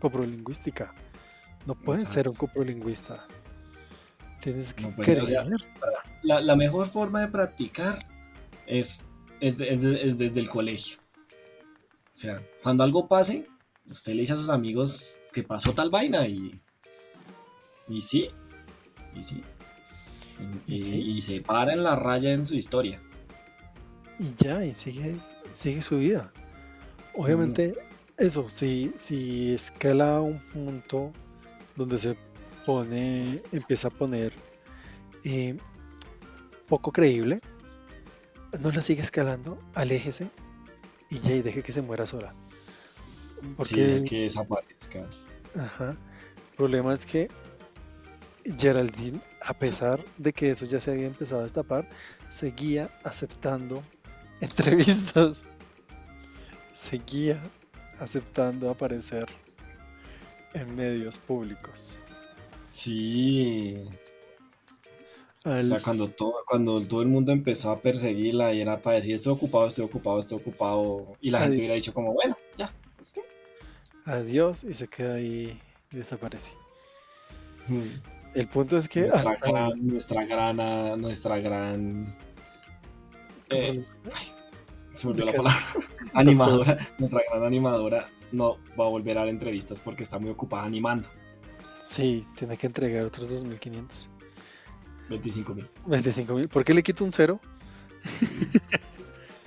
Coprolingüística. 0.00 0.92
No 1.66 1.74
puedes 1.74 2.04
ser 2.08 2.28
un 2.28 2.34
coprolingüista. 2.34 3.26
Tienes 4.40 4.72
que 4.74 4.82
No, 4.82 4.94
pues, 4.94 5.08
creer. 5.08 5.50
la, 6.22 6.40
la 6.40 6.56
mejor 6.56 6.88
forma 6.88 7.20
de 7.22 7.28
practicar 7.28 7.98
es, 8.66 9.04
es, 9.40 9.56
de- 9.56 9.72
es 9.72 9.82
de- 9.82 10.02
es 10.06 10.18
desde 10.18 10.40
el 10.40 10.48
colegio. 10.48 10.98
O 12.18 12.20
sea, 12.20 12.42
cuando 12.64 12.82
algo 12.82 13.06
pase, 13.06 13.46
usted 13.88 14.14
le 14.14 14.22
dice 14.22 14.32
a 14.32 14.36
sus 14.36 14.48
amigos 14.50 15.20
que 15.32 15.44
pasó 15.44 15.72
tal 15.72 15.88
vaina 15.88 16.26
y, 16.26 16.60
y 17.86 18.02
sí, 18.02 18.28
y 19.14 19.22
sí. 19.22 19.44
Y, 20.66 20.74
¿Y 20.74 20.76
y- 20.76 20.78
sí? 20.78 21.02
y 21.18 21.22
se 21.22 21.40
para 21.42 21.72
en 21.74 21.84
la 21.84 21.94
raya 21.94 22.32
en 22.32 22.44
su 22.44 22.56
historia. 22.56 23.00
y 24.18 24.34
ya, 24.36 24.64
y 24.64 24.74
sigue, 24.74 25.16
sigue 25.52 25.80
su 25.82 25.98
vida. 25.98 26.32
Obviamente, 27.14 27.76
eso, 28.16 28.48
si, 28.48 28.92
si 28.96 29.52
escala 29.54 30.16
a 30.16 30.22
un 30.22 30.40
punto 30.52 31.12
donde 31.76 31.98
se 31.98 32.16
pone, 32.66 33.42
empieza 33.52 33.88
a 33.88 33.92
poner 33.92 34.32
eh, 35.24 35.56
poco 36.68 36.92
creíble, 36.92 37.40
no 38.60 38.70
la 38.72 38.82
sigue 38.82 39.02
escalando, 39.02 39.58
aléjese 39.74 40.30
y 41.10 41.20
ya, 41.20 41.34
y 41.34 41.42
deje 41.42 41.62
que 41.62 41.72
se 41.72 41.82
muera 41.82 42.06
sola. 42.06 42.34
Sí, 43.40 43.46
Porque 43.56 43.84
de 43.84 44.04
que 44.04 44.22
desaparezca. 44.22 45.06
Ajá. 45.54 45.90
El 45.90 46.56
problema 46.56 46.92
es 46.92 47.06
que 47.06 47.28
Geraldine 48.58 49.20
a 49.40 49.54
pesar 49.54 50.04
de 50.16 50.32
que 50.32 50.50
eso 50.50 50.66
ya 50.66 50.80
se 50.80 50.90
había 50.90 51.06
empezado 51.06 51.40
a 51.40 51.44
destapar, 51.44 51.88
seguía 52.28 52.90
aceptando 53.04 53.82
entrevistas. 54.40 55.44
Seguía 56.74 57.40
aceptando 57.98 58.70
aparecer 58.70 59.26
en 60.54 60.74
medios 60.76 61.18
públicos. 61.18 61.98
Sí. 62.70 63.82
O 65.44 65.64
sea, 65.64 65.80
cuando 65.80 66.08
todo, 66.08 66.34
cuando 66.46 66.80
todo 66.82 67.02
el 67.02 67.08
mundo 67.08 67.32
empezó 67.32 67.70
a 67.70 67.80
perseguirla 67.80 68.52
y 68.52 68.60
era 68.60 68.82
para 68.82 68.96
decir 68.96 69.14
estoy 69.14 69.32
ocupado, 69.32 69.68
estoy 69.68 69.84
ocupado, 69.84 70.18
estoy 70.18 70.38
ocupado, 70.38 71.16
y 71.20 71.30
la 71.30 71.40
gente 71.40 71.58
hubiera 71.58 71.74
dicho 71.74 71.94
como, 71.94 72.12
bueno, 72.12 72.36
ya. 72.56 72.72
Pues, 72.96 73.12
Adiós 74.04 74.64
y 74.64 74.74
se 74.74 74.88
queda 74.88 75.14
ahí 75.14 75.58
y 75.92 75.96
desaparece. 75.96 76.52
Hmm. 77.68 77.86
El 78.34 78.48
punto 78.48 78.76
es 78.76 78.88
que 78.88 79.02
Nuestra 79.02 79.32
hasta 79.32 79.50
gran, 79.50 79.86
nuestra 79.86 80.24
gran, 80.26 81.00
nuestra 81.00 81.38
gran, 81.38 82.16
eh, 83.50 83.84
se 84.92 85.06
me 85.06 85.12
olvidó 85.12 85.26
la 85.26 85.32
palabra, 85.32 85.60
animadora, 86.14 86.78
nuestra 86.98 87.22
gran 87.30 87.44
animadora 87.44 88.10
no 88.32 88.58
va 88.78 88.86
a 88.86 88.88
volver 88.88 89.16
a 89.16 89.20
dar 89.20 89.28
entrevistas 89.28 89.80
porque 89.80 90.02
está 90.02 90.18
muy 90.18 90.30
ocupada 90.30 90.64
animando. 90.64 91.08
sí, 91.80 92.26
tiene 92.36 92.56
que 92.56 92.66
entregar 92.66 93.04
otros 93.04 93.30
2.500. 93.30 94.08
25 95.08 95.54
mil. 95.54 95.68
25.000. 95.86 96.48
¿Por 96.48 96.64
qué 96.64 96.74
le 96.74 96.82
quito 96.82 97.04
un 97.04 97.12
cero? 97.12 97.40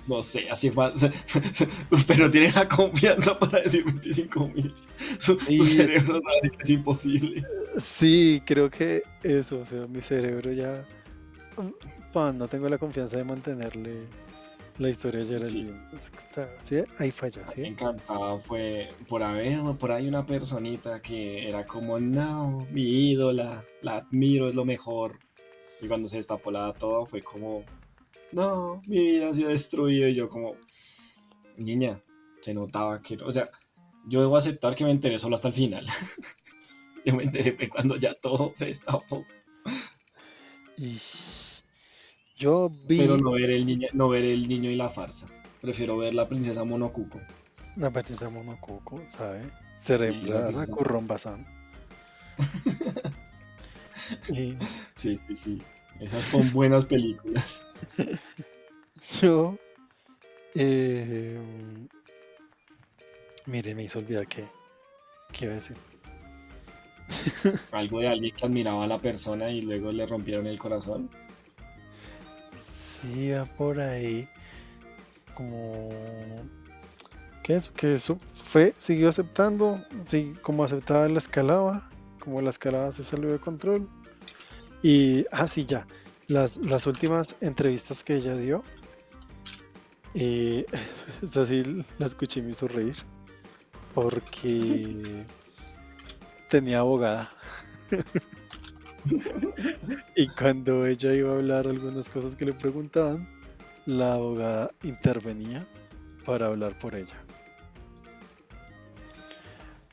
No 0.08 0.24
sé, 0.24 0.50
así 0.50 0.72
más. 0.72 1.04
Usted 1.92 2.18
no 2.18 2.32
tiene 2.32 2.52
la 2.52 2.68
confianza 2.68 3.38
para 3.38 3.62
decir 3.62 3.86
25 3.86 4.48
mil. 4.50 4.74
Su, 5.20 5.38
cerebro 5.40 6.20
sabe 6.22 6.50
que 6.50 6.64
es 6.64 6.70
imposible. 6.70 7.44
Sí, 7.84 8.42
creo 8.46 8.70
que 8.70 9.04
eso, 9.24 9.60
o 9.60 9.66
sea, 9.66 9.88
mi 9.88 10.02
cerebro 10.02 10.52
ya... 10.52 10.86
mm, 11.58 12.12
Pan, 12.12 12.38
no 12.38 12.48
tengo 12.48 12.68
la 12.68 12.78
confianza 12.78 13.18
de 13.18 13.24
mantenerle 13.24 14.08
la 14.80 14.90
historia 14.90 15.22
de 15.22 15.28
Geraldine. 15.28 15.74
¿Sí? 16.64 16.78
Ahí 16.98 17.12
falla, 17.12 17.44
Me 17.48 17.54
¿sí? 17.54 17.66
encantaba 17.66 18.40
fue 18.40 18.90
por 19.08 19.24
haber 19.24 19.60
por 19.80 19.92
ahí 19.92 20.08
una 20.08 20.26
personita 20.26 21.02
que 21.02 21.48
era 21.48 21.66
como, 21.66 22.00
no, 22.00 22.68
mi 22.72 23.12
ídola, 23.12 23.64
la 23.82 23.98
admiro, 23.98 24.50
es 24.50 24.56
lo 24.56 24.66
mejor. 24.66 25.20
Y 25.82 25.88
cuando 25.88 26.08
se 26.08 26.18
destapó 26.18 26.52
la 26.52 26.74
todo 26.74 27.06
fue 27.06 27.22
como, 27.22 27.64
no, 28.32 28.82
mi 28.88 29.00
vida 29.00 29.30
ha 29.30 29.34
sido 29.34 29.50
destruida. 29.50 30.08
Y 30.10 30.16
yo 30.16 30.28
como, 30.30 30.56
niña, 31.58 32.00
se 32.42 32.54
notaba 32.54 33.02
que, 33.02 33.18
no- 33.18 33.26
o 33.28 33.32
sea, 33.34 33.50
yo 34.08 34.22
debo 34.22 34.38
aceptar 34.38 34.76
que 34.76 34.84
me 34.86 34.92
enteré 34.92 35.18
solo 35.20 35.36
hasta 35.36 35.48
el 35.50 35.54
final. 35.54 35.86
yo 37.06 37.16
me 37.16 37.24
enteré 37.24 37.54
fue 37.54 37.70
cuando 37.70 37.96
ya 37.98 38.14
todo 38.14 38.52
se 38.56 38.68
destapó. 38.68 39.26
Y 40.78 41.00
yo 42.38 42.70
vi 42.88 42.98
Pero 42.98 43.18
no 43.18 43.32
ver 43.32 43.52
el 43.52 43.66
niño, 43.66 43.88
no 43.94 44.10
ver 44.10 44.24
el 44.26 44.48
niño 44.48 44.70
y 44.72 44.76
la 44.76 44.90
farsa. 44.90 45.28
Prefiero 45.62 45.98
ver 45.98 46.14
la 46.16 46.28
princesa 46.28 46.64
Monocuco. 46.64 47.20
la 47.76 47.92
princesa 47.92 48.30
Monococo, 48.30 49.02
¿sabe? 49.10 49.42
la 49.46 49.80
Cerebral, 49.80 50.46
princesa- 50.54 50.74
Currón 50.76 51.08
Bazán. 51.08 51.46
Sí, 54.24 54.58
sí, 54.96 55.36
sí. 55.36 55.62
Esas 56.00 56.26
son 56.26 56.52
buenas 56.52 56.86
películas. 56.86 57.66
yo... 59.22 59.58
eh, 60.56 61.40
mire, 63.46 63.76
me 63.76 63.84
hizo 63.84 64.00
olvidar 64.00 64.28
que... 64.28 64.48
¿Qué 65.32 65.46
iba 65.46 65.54
a 65.54 65.56
decir? 65.56 65.78
Algo 67.72 68.00
de 68.00 68.08
alguien 68.08 68.36
que 68.36 68.46
admiraba 68.46 68.84
a 68.84 68.88
la 68.88 69.00
persona 69.00 69.50
y 69.50 69.62
luego 69.62 69.92
le 69.92 70.06
rompieron 70.06 70.48
el 70.48 70.58
corazón. 70.60 71.10
Sí, 73.02 73.32
va 73.32 73.46
por 73.46 73.80
ahí. 73.80 74.28
Como. 75.34 75.90
¿Qué 77.44 77.56
es? 77.56 77.70
Que 77.70 77.96
eso 77.96 78.20
fue, 78.34 78.74
siguió 78.78 79.10
aceptando. 79.10 79.84
Sí, 80.06 80.34
como 80.42 80.64
aceptaba 80.64 81.08
la 81.10 81.18
escalaba. 81.18 81.90
Como 82.22 82.42
la 82.42 82.52
escalaba 82.52 82.92
se 82.94 83.04
salió 83.04 83.32
de 83.32 83.40
control. 83.40 83.90
Y. 84.82 85.26
Ah, 85.32 85.48
ya. 85.48 85.86
Las, 86.28 86.56
las 86.58 86.88
últimas 86.88 87.36
entrevistas 87.42 88.04
que 88.04 88.16
ella 88.16 88.38
dio. 88.38 88.64
Eh, 90.14 90.66
esa 91.22 91.46
sí 91.46 91.84
la 91.98 92.06
escuché 92.06 92.40
y 92.40 92.44
me 92.44 92.52
hizo 92.52 92.68
reír. 92.68 92.96
Porque. 93.94 95.26
Tenía 96.48 96.80
abogada. 96.80 97.32
Y 100.16 100.28
cuando 100.28 100.86
ella 100.86 101.14
iba 101.14 101.32
a 101.32 101.38
hablar 101.38 101.68
algunas 101.68 102.08
cosas 102.10 102.36
que 102.36 102.46
le 102.46 102.54
preguntaban, 102.54 103.28
la 103.86 104.14
abogada 104.14 104.72
intervenía 104.84 105.66
para 106.26 106.48
hablar 106.48 106.78
por 106.78 106.96
ella. 106.96 107.16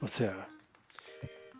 O 0.00 0.08
sea, 0.08 0.46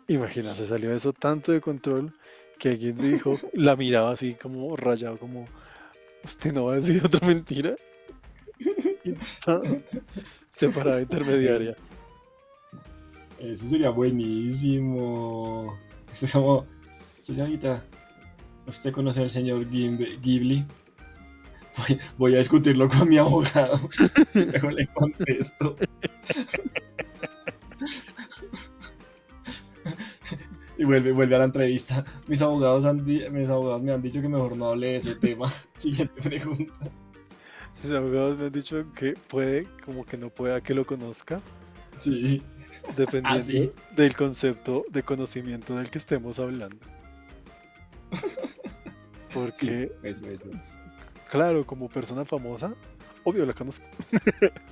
imagínate, 0.09 0.65
salió 0.65 0.93
eso 0.93 1.13
tanto 1.13 1.51
de 1.51 1.61
control 1.61 2.13
que 2.57 2.69
alguien 2.69 2.97
dijo, 2.97 3.35
la 3.53 3.75
miraba 3.75 4.11
así 4.11 4.35
como 4.35 4.75
rayado, 4.75 5.17
como, 5.17 5.47
¿usted 6.23 6.53
no 6.53 6.65
va 6.65 6.73
a 6.73 6.75
decir 6.75 7.01
otra 7.05 7.25
mentira? 7.25 7.75
Y 9.05 9.15
se 10.57 10.69
paraba 10.69 10.99
intermediaria. 10.99 11.75
Eso 13.39 13.69
sería 13.69 13.89
buenísimo. 13.89 15.79
Es 16.11 16.31
como, 16.33 16.65
señorita, 17.19 17.81
¿usted 18.67 18.91
conoce 18.91 19.21
al 19.21 19.31
señor 19.31 19.69
Ghibli? 19.69 20.65
Voy, 21.77 21.99
voy 22.17 22.35
a 22.35 22.39
discutirlo 22.39 22.89
con 22.89 23.07
mi 23.07 23.17
abogado. 23.17 23.79
Luego 24.33 24.71
le 24.71 24.87
contesto. 24.87 25.77
Y 30.79 30.85
vuelve, 30.85 31.11
vuelve 31.11 31.35
a 31.35 31.39
la 31.39 31.43
entrevista. 31.45 32.05
Mis 32.27 32.41
abogados, 32.41 32.85
han 32.85 33.03
mis 33.05 33.49
abogados 33.49 33.81
me 33.83 33.91
han 33.91 34.01
dicho 34.01 34.21
que 34.21 34.29
mejor 34.29 34.55
no 34.55 34.69
hable 34.69 34.87
de 34.87 34.95
ese 34.95 35.13
tema. 35.15 35.51
Siguiente 35.77 36.21
pregunta. 36.21 36.73
Los 37.83 37.91
abogados 37.91 38.37
me 38.37 38.45
han 38.45 38.51
dicho 38.53 38.85
que 38.93 39.13
puede, 39.27 39.67
como 39.83 40.05
que 40.05 40.17
no 40.17 40.29
pueda 40.29 40.61
que 40.61 40.73
lo 40.73 40.85
conozca, 40.85 41.41
Sí. 41.97 42.41
dependiendo 42.95 43.29
¿Ah, 43.29 43.39
sí? 43.41 43.69
del 43.97 44.15
concepto 44.15 44.85
de 44.89 45.03
conocimiento 45.03 45.75
del 45.75 45.89
que 45.89 45.97
estemos 45.97 46.39
hablando. 46.39 46.77
Porque, 49.33 49.91
Eso, 50.03 50.27
eso. 50.29 50.49
claro, 51.29 51.65
como 51.65 51.87
persona 51.89 52.25
famosa, 52.25 52.73
obvio 53.23 53.45
la 53.45 53.53
conozco. 53.53 53.85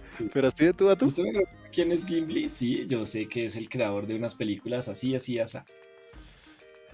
Sí. 0.09 0.29
Pero 0.33 0.47
así 0.47 0.65
de 0.65 0.73
tú 0.73 0.89
a 0.89 0.95
tú, 0.95 1.05
¿Usted 1.07 1.23
me 1.23 1.31
pregunta 1.31 1.51
quién 1.71 1.91
es 1.91 2.05
Gimli? 2.05 2.49
Sí, 2.49 2.87
yo 2.87 3.05
sé 3.05 3.27
que 3.27 3.45
es 3.45 3.55
el 3.55 3.69
creador 3.69 4.07
de 4.07 4.15
unas 4.15 4.35
películas 4.35 4.87
así, 4.87 5.15
así, 5.15 5.37
así. 5.37 5.59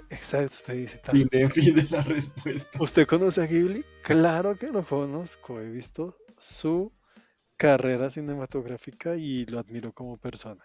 Exacto, 0.09 0.53
usted 0.53 0.73
dice, 0.75 0.97
"Ta- 0.99 1.11
Fin 1.11 1.27
de, 1.31 1.49
fin 1.49 1.75
de 1.75 1.87
la 1.89 2.01
respuesta. 2.03 2.81
¿usted 2.81 3.07
conoce 3.07 3.41
a 3.41 3.45
Ghibli? 3.47 3.83
Claro 4.03 4.57
que 4.57 4.67
lo 4.71 4.83
conozco, 4.85 5.59
he 5.59 5.69
visto 5.69 6.17
su 6.37 6.91
carrera 7.57 8.09
cinematográfica 8.09 9.15
y 9.15 9.45
lo 9.45 9.59
admiro 9.59 9.93
como 9.93 10.17
persona. 10.17 10.63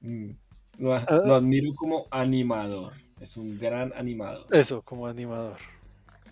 Mm. 0.00 0.30
Lo, 0.78 0.92
Ah. 0.94 1.06
lo 1.24 1.34
admiro 1.34 1.72
como 1.74 2.06
animador. 2.10 2.92
Es 3.20 3.36
un 3.36 3.58
gran 3.58 3.92
animador. 3.94 4.46
Eso, 4.54 4.82
como 4.82 5.06
animador, 5.06 5.58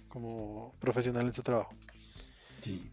como 0.09 0.75
profesional 0.81 1.27
en 1.27 1.33
su 1.33 1.43
trabajo. 1.43 1.75
Sí. 2.61 2.91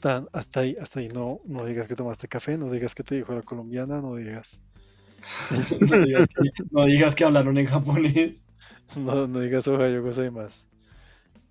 Tan- 0.00 0.28
hasta 0.32 0.60
ahí, 0.60 0.76
hasta 0.80 1.00
ahí, 1.00 1.08
no, 1.08 1.40
no 1.44 1.64
digas 1.64 1.88
que 1.88 1.96
tomaste 1.96 2.28
café, 2.28 2.56
no 2.56 2.70
digas 2.70 2.94
que 2.94 3.02
te 3.02 3.16
dijo 3.16 3.34
la 3.34 3.42
colombiana, 3.42 4.00
no 4.00 4.14
digas, 4.14 4.60
no, 5.80 6.00
digas 6.06 6.28
que, 6.28 6.64
no 6.70 6.84
digas 6.84 7.14
que 7.14 7.24
hablaron 7.24 7.58
en 7.58 7.66
japonés. 7.66 8.44
no, 8.96 9.26
no 9.26 9.40
digas 9.40 9.68
Ohio 9.68 10.02
más. 10.32 10.66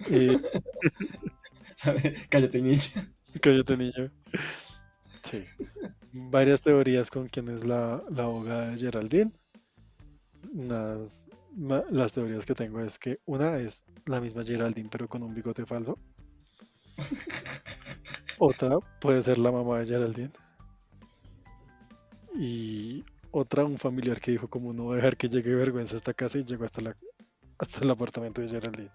Y 0.09 0.29
¿sabe? 1.75 2.15
Cállate, 2.29 2.61
niña. 2.61 2.81
cállate 3.41 3.77
niño. 3.77 4.11
Sí. 5.23 5.41
Varias 6.11 6.61
teorías 6.61 7.09
con 7.09 7.29
quién 7.29 7.47
es 7.47 7.63
la, 7.63 8.03
la 8.09 8.23
abogada 8.23 8.71
de 8.71 8.77
Geraldine. 8.77 9.31
Ma- 11.55 11.83
las 11.89 12.11
teorías 12.11 12.45
que 12.45 12.53
tengo 12.53 12.81
es 12.81 12.99
que 12.99 13.19
una 13.25 13.55
es 13.55 13.85
la 14.05 14.19
misma 14.19 14.43
Geraldine 14.43 14.89
pero 14.91 15.07
con 15.07 15.23
un 15.23 15.33
bigote 15.33 15.65
falso. 15.65 15.97
Otra 18.37 18.77
puede 18.99 19.23
ser 19.23 19.37
la 19.37 19.51
mamá 19.51 19.79
de 19.79 19.85
Geraldine. 19.85 20.31
Y 22.35 23.05
otra, 23.31 23.63
un 23.65 23.77
familiar 23.77 24.19
que 24.19 24.31
dijo 24.31 24.49
como 24.49 24.73
no 24.73 24.83
voy 24.83 24.93
a 24.93 24.95
dejar 24.97 25.17
que 25.17 25.29
llegue 25.29 25.55
vergüenza 25.55 25.95
a 25.95 25.97
esta 25.97 26.13
casa 26.13 26.37
y 26.39 26.43
llegó 26.45 26.65
hasta 26.65 26.81
la 26.81 26.95
hasta 27.63 27.83
el 27.83 27.89
apartamento 27.91 28.41
de 28.41 28.49
Geraldine. 28.49 28.91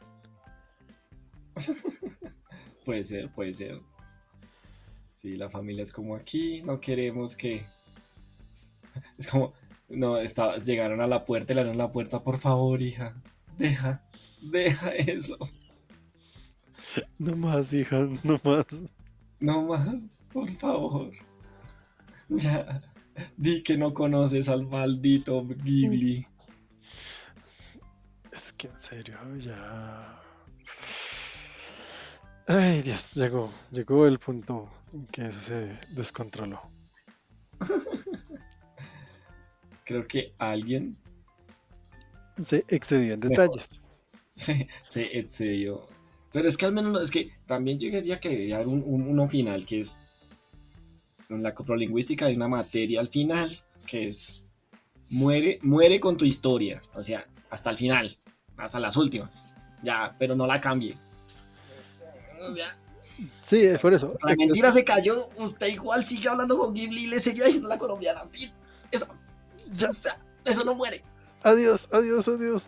Puede 2.84 3.04
ser, 3.04 3.30
puede 3.34 3.52
ser. 3.52 3.82
Sí, 5.14 5.36
la 5.36 5.50
familia 5.50 5.82
es 5.82 5.92
como 5.92 6.16
aquí, 6.16 6.62
no 6.62 6.80
queremos 6.80 7.36
que. 7.36 7.66
Es 9.18 9.26
como, 9.26 9.52
no, 9.90 10.16
está, 10.16 10.56
llegaron 10.56 11.02
a 11.02 11.06
la 11.06 11.24
puerta 11.26 11.52
y 11.52 11.54
le 11.54 11.60
abrieron 11.60 11.76
la 11.76 11.90
puerta, 11.90 12.22
por 12.22 12.38
favor, 12.38 12.80
hija. 12.80 13.20
deja, 13.58 14.02
deja 14.40 14.94
eso. 14.94 15.36
No 17.18 17.36
más, 17.36 17.74
hija, 17.74 18.08
no 18.22 18.40
más. 18.42 18.66
No 19.40 19.66
más, 19.66 20.08
por 20.32 20.50
favor. 20.52 21.12
Ya, 22.28 22.80
di 23.36 23.62
que 23.62 23.76
no 23.76 23.92
conoces 23.92 24.48
al 24.48 24.66
maldito 24.66 25.44
Ghibli. 25.46 26.26
Que 28.58 28.66
en 28.66 28.78
serio, 28.78 29.16
ya. 29.38 30.22
Ay, 32.46 32.82
Dios, 32.82 33.14
llegó, 33.14 33.52
llegó 33.70 34.06
el 34.06 34.18
punto 34.18 34.68
en 34.92 35.06
que 35.06 35.26
eso 35.26 35.40
se 35.40 35.78
descontroló. 35.90 36.60
Creo 39.84 40.06
que 40.06 40.32
alguien 40.38 40.96
Se 42.42 42.64
excedió 42.68 43.14
en 43.14 43.20
detalles. 43.20 43.80
se, 44.30 44.68
se 44.86 45.18
excedió. 45.18 45.86
Pero 46.32 46.48
es 46.48 46.56
que 46.56 46.66
al 46.66 46.72
menos, 46.72 46.92
no- 46.92 47.00
es 47.00 47.10
que 47.10 47.30
también 47.46 47.78
llegaría 47.78 48.20
que 48.20 48.28
debería 48.30 48.56
haber 48.56 48.68
un, 48.68 48.82
un- 48.84 49.08
uno 49.08 49.26
final, 49.26 49.64
que 49.64 49.80
es, 49.80 50.00
en 51.28 51.42
la 51.42 51.54
coprolingüística 51.54 52.26
hay 52.26 52.36
una 52.36 52.48
materia 52.48 53.00
al 53.00 53.08
final, 53.08 53.62
que 53.86 54.08
es, 54.08 54.44
muere, 55.10 55.58
muere 55.62 56.00
con 56.00 56.16
tu 56.16 56.24
historia, 56.26 56.82
o 56.94 57.02
sea, 57.02 57.26
hasta 57.50 57.70
el 57.70 57.78
final, 57.78 58.16
hasta 58.58 58.78
las 58.80 58.96
últimas, 58.96 59.46
ya, 59.82 60.14
pero 60.18 60.34
no 60.34 60.46
la 60.46 60.60
cambie. 60.60 60.96
Sí, 63.44 63.62
es 63.62 63.78
por 63.78 63.94
eso. 63.94 64.14
la 64.22 64.36
mentira 64.36 64.70
se 64.70 64.84
cayó, 64.84 65.28
usted 65.38 65.66
igual 65.68 66.04
sigue 66.04 66.28
hablando 66.28 66.58
con 66.58 66.74
Ghibli 66.74 67.04
y 67.04 67.06
le 67.08 67.18
seguía 67.20 67.44
diciendo 67.44 67.68
la 67.68 67.78
colombiana, 67.78 68.22
eso, 68.90 69.06
Ya. 69.72 69.90
o 69.90 69.92
sea, 69.92 70.18
eso 70.44 70.64
no 70.64 70.74
muere. 70.74 71.02
Adiós, 71.42 71.88
adiós, 71.92 72.28
adiós. 72.28 72.66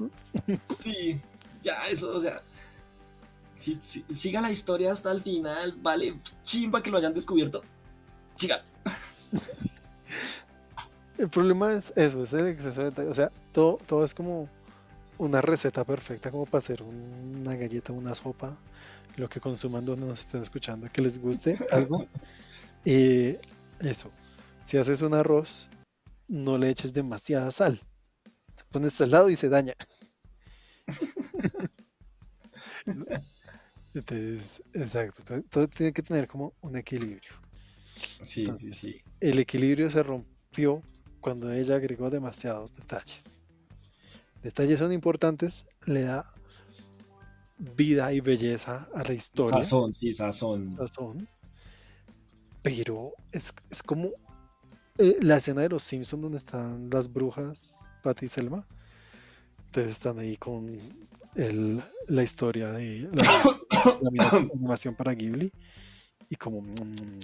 Sí, 0.77 1.21
ya 1.63 1.87
eso, 1.89 2.15
o 2.17 2.21
sea. 2.21 2.43
si- 3.57 3.79
si- 3.83 4.05
siga 4.15 4.41
la 4.41 4.51
historia 4.51 4.91
hasta 4.93 5.13
el 5.13 5.23
final, 5.23 5.75
vale, 5.83 6.17
chimba 6.45 6.83
que 6.83 6.91
lo 6.91 6.97
hayan 6.99 7.13
descubierto. 7.13 7.63
Siga. 8.37 8.63
El 11.19 11.29
problema 11.29 11.75
es 11.75 11.93
eso, 11.97 12.25
es 12.25 12.33
el 12.33 12.47
exceso 12.47 12.81
de 12.81 12.87
detalle. 12.87 13.11
O 13.11 13.15
sea, 13.15 13.31
todo, 13.53 13.79
todo 13.87 14.05
es 14.05 14.15
como 14.15 14.49
una 15.21 15.41
receta 15.43 15.85
perfecta 15.85 16.31
como 16.31 16.47
para 16.47 16.63
hacer 16.63 16.83
una 16.83 17.55
galleta, 17.55 17.93
una 17.93 18.15
sopa, 18.15 18.57
lo 19.17 19.29
que 19.29 19.39
consuman 19.39 19.85
donde 19.85 20.07
nos 20.07 20.21
estén 20.21 20.41
escuchando, 20.41 20.91
que 20.91 21.03
les 21.03 21.19
guste 21.19 21.59
algo. 21.73 22.07
Y 22.87 23.37
eso, 23.81 24.11
si 24.65 24.79
haces 24.79 25.03
un 25.03 25.13
arroz, 25.13 25.69
no 26.27 26.57
le 26.57 26.71
eches 26.71 26.95
demasiada 26.95 27.51
sal. 27.51 27.83
Se 28.57 28.65
pone 28.73 28.89
salado 28.89 29.29
y 29.29 29.37
se 29.37 29.51
daña. 29.51 29.75
Entonces, 33.93 34.63
exacto, 34.73 35.23
todo, 35.23 35.43
todo 35.43 35.69
tiene 35.69 35.93
que 35.93 36.03
tener 36.03 36.27
como 36.27 36.55
un 36.63 36.79
equilibrio. 36.79 37.33
Sí, 38.23 38.43
Entonces, 38.43 38.79
sí, 38.79 38.93
sí. 38.93 39.03
El 39.21 39.39
equilibrio 39.39 39.91
se 39.91 40.03
rompió 40.03 40.83
cuando 41.21 41.53
ella 41.53 41.77
agregó 41.77 42.09
demasiados 42.09 42.75
detalles. 42.75 43.30
Detalles 44.43 44.79
son 44.79 44.93
importantes, 44.93 45.67
le 45.87 46.03
da 46.03 46.33
vida 47.59 48.13
y 48.13 48.21
belleza 48.21 48.87
a 48.95 49.03
la 49.03 49.13
historia, 49.13 49.59
Sazón, 49.63 49.93
sí, 49.93 50.15
sazón. 50.15 50.71
sazón, 50.73 51.29
pero 52.63 53.13
es, 53.33 53.53
es 53.71 53.83
como 53.83 54.09
eh, 54.99 55.17
la 55.21 55.37
escena 55.37 55.63
de 55.63 55.69
los 55.69 55.83
Simpsons 55.83 56.23
donde 56.23 56.39
están 56.39 56.89
las 56.91 57.13
brujas, 57.13 57.81
Patty 58.03 58.27
y 58.27 58.29
Selma. 58.29 58.67
Entonces 59.67 59.93
están 59.93 60.19
ahí 60.19 60.37
con 60.37 60.67
el- 61.37 61.83
la 62.09 62.23
historia 62.23 62.73
de 62.73 63.09
la, 63.13 63.23
la 63.23 64.09
anima- 64.09 64.51
animación 64.55 64.95
para 64.97 65.15
Ghibli 65.15 65.53
y 66.29 66.37
como 66.37 66.61
mm, 66.63 67.21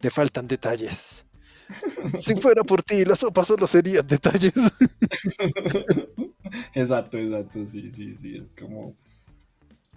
le 0.00 0.10
faltan 0.10 0.46
detalles. 0.46 1.24
Si 2.20 2.34
fuera 2.36 2.62
por 2.62 2.82
ti, 2.82 3.04
la 3.06 3.16
sopa 3.16 3.42
solo 3.44 3.66
serían 3.66 4.06
detalles. 4.06 4.52
exacto, 6.74 7.18
exacto, 7.18 7.64
sí, 7.66 7.90
sí, 7.92 8.14
sí. 8.16 8.36
Es 8.36 8.50
como. 8.50 8.94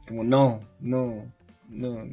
Como 0.07 0.23
no, 0.23 0.61
no, 0.79 1.23
no. 1.69 2.05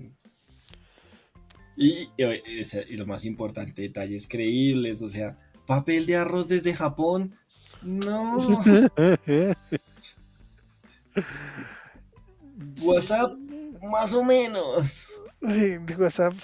Y, 1.76 2.09
y 2.16 2.97
lo 2.97 3.07
más 3.07 3.24
importante, 3.24 3.82
detalles 3.82 4.28
creíbles, 4.28 5.03
o 5.03 5.09
sea, 5.11 5.36
papel 5.66 6.07
de 6.07 6.16
arroz 6.16 6.49
desde 6.49 6.74
Japón. 6.74 7.34
No. 7.82 8.38
WhatsApp, 12.82 13.32
más 13.82 14.14
o 14.14 14.22
menos. 14.24 15.22
Ay, 15.42 15.78
de 15.78 15.97
WhatsApp 15.97 16.34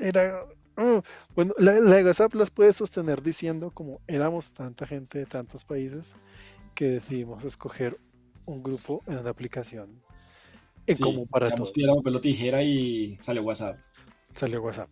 era. 0.00 0.44
mm, 0.76 0.98
Bueno, 1.34 1.54
la, 1.58 1.72
la 1.80 1.96
de 1.96 2.04
WhatsApp 2.04 2.34
las 2.34 2.50
puedes 2.50 2.76
sostener 2.76 3.22
diciendo 3.22 3.70
como 3.70 4.00
éramos 4.06 4.52
tanta 4.52 4.86
gente 4.86 5.18
de 5.18 5.26
tantos 5.26 5.64
países 5.64 6.14
que 6.78 6.86
decidimos 6.98 7.44
escoger 7.44 7.98
un 8.46 8.62
grupo 8.62 9.02
en 9.08 9.18
una 9.18 9.30
aplicación 9.30 9.88
en 10.86 10.96
Sí, 10.96 11.04
común 11.04 11.26
para 11.28 11.50
todos. 11.52 11.72
piedra, 11.72 11.94
papel 11.94 12.16
o 12.16 12.20
tijera 12.20 12.62
y 12.62 13.16
sale 13.20 13.40
WhatsApp. 13.40 13.78
Salió 14.34 14.62
WhatsApp. 14.62 14.90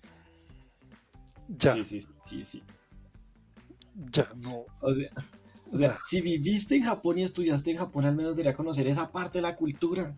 Ya, 1.48 1.72
Sí, 1.72 1.84
sí, 1.84 2.00
sí, 2.22 2.44
sí, 2.44 2.62
ya, 4.12 4.28
no. 4.36 4.66
O 4.80 4.94
sea, 4.94 5.10
o 5.72 5.78
sea, 5.78 5.98
si 6.02 6.20
viviste 6.20 6.76
en 6.76 6.84
Japón 6.84 7.18
y 7.18 7.22
estudiaste 7.22 7.70
en 7.72 7.78
Japón, 7.78 8.04
al 8.06 8.16
menos 8.16 8.36
debería 8.36 8.56
conocer 8.56 8.86
esa 8.86 9.10
parte 9.12 9.38
de 9.38 9.42
la 9.42 9.56
cultura. 9.56 10.16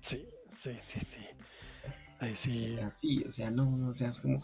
Sí, 0.00 0.26
sí, 0.56 0.76
sí, 0.84 1.00
sí. 1.00 1.18
Ahí 2.20 2.34
O 2.34 2.34
sí. 2.36 2.68
sea, 2.68 2.90
sí, 2.90 3.22
o 3.26 3.30
sea, 3.30 3.50
no, 3.50 3.64
no, 3.76 3.90
o 3.90 3.94
sea, 3.94 4.08
es 4.08 4.20
como... 4.20 4.40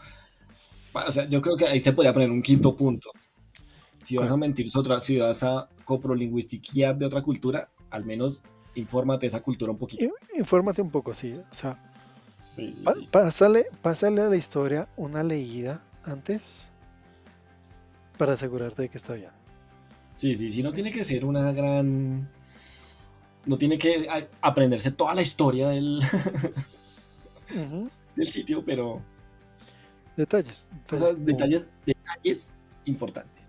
O 0.93 1.11
sea, 1.11 1.27
yo 1.27 1.41
creo 1.41 1.57
que 1.57 1.65
ahí 1.67 1.81
te 1.81 1.93
podría 1.93 2.13
poner 2.13 2.29
un 2.31 2.41
quinto 2.43 2.75
punto. 2.75 3.11
Si 4.01 4.17
vas 4.17 4.31
a 4.31 4.37
mentir 4.37 4.69
sobre 4.69 4.93
otra, 4.93 4.99
si 5.01 5.17
vas 5.17 5.43
a 5.43 5.67
coprolingüistiquear 5.85 6.97
de 6.97 7.05
otra 7.05 7.21
cultura, 7.21 7.69
al 7.89 8.05
menos 8.05 8.43
infórmate 8.75 9.21
de 9.21 9.27
esa 9.27 9.41
cultura 9.41 9.71
un 9.71 9.77
poquito. 9.77 10.03
In- 10.05 10.11
Infórmate 10.37 10.81
un 10.81 10.89
poco, 10.91 11.13
sí. 11.13 11.33
O 11.33 11.53
sea, 11.53 11.77
Sí, 12.55 12.75
sí, 12.93 13.07
pásale, 13.11 13.65
pásale 13.81 14.21
a 14.21 14.27
la 14.29 14.35
historia 14.35 14.87
una 14.97 15.23
leída 15.23 15.81
antes 16.03 16.65
para 18.17 18.33
asegurarte 18.33 18.81
de 18.83 18.89
que 18.89 18.97
está 18.97 19.13
bien. 19.13 19.29
Sí, 20.15 20.35
sí, 20.35 20.51
sí, 20.51 20.61
no 20.63 20.73
tiene 20.73 20.91
que 20.91 21.03
ser 21.03 21.23
una 21.25 21.51
gran... 21.53 22.27
No 23.45 23.57
tiene 23.57 23.77
que 23.77 24.07
aprenderse 24.41 24.91
toda 24.91 25.13
la 25.15 25.21
historia 25.21 25.69
del, 25.69 26.01
del 28.15 28.27
sitio, 28.27 28.63
pero 28.65 29.01
Detalles. 30.17 30.67
detalles, 31.19 31.69
detalles 31.85 32.53
importantes. 32.85 33.48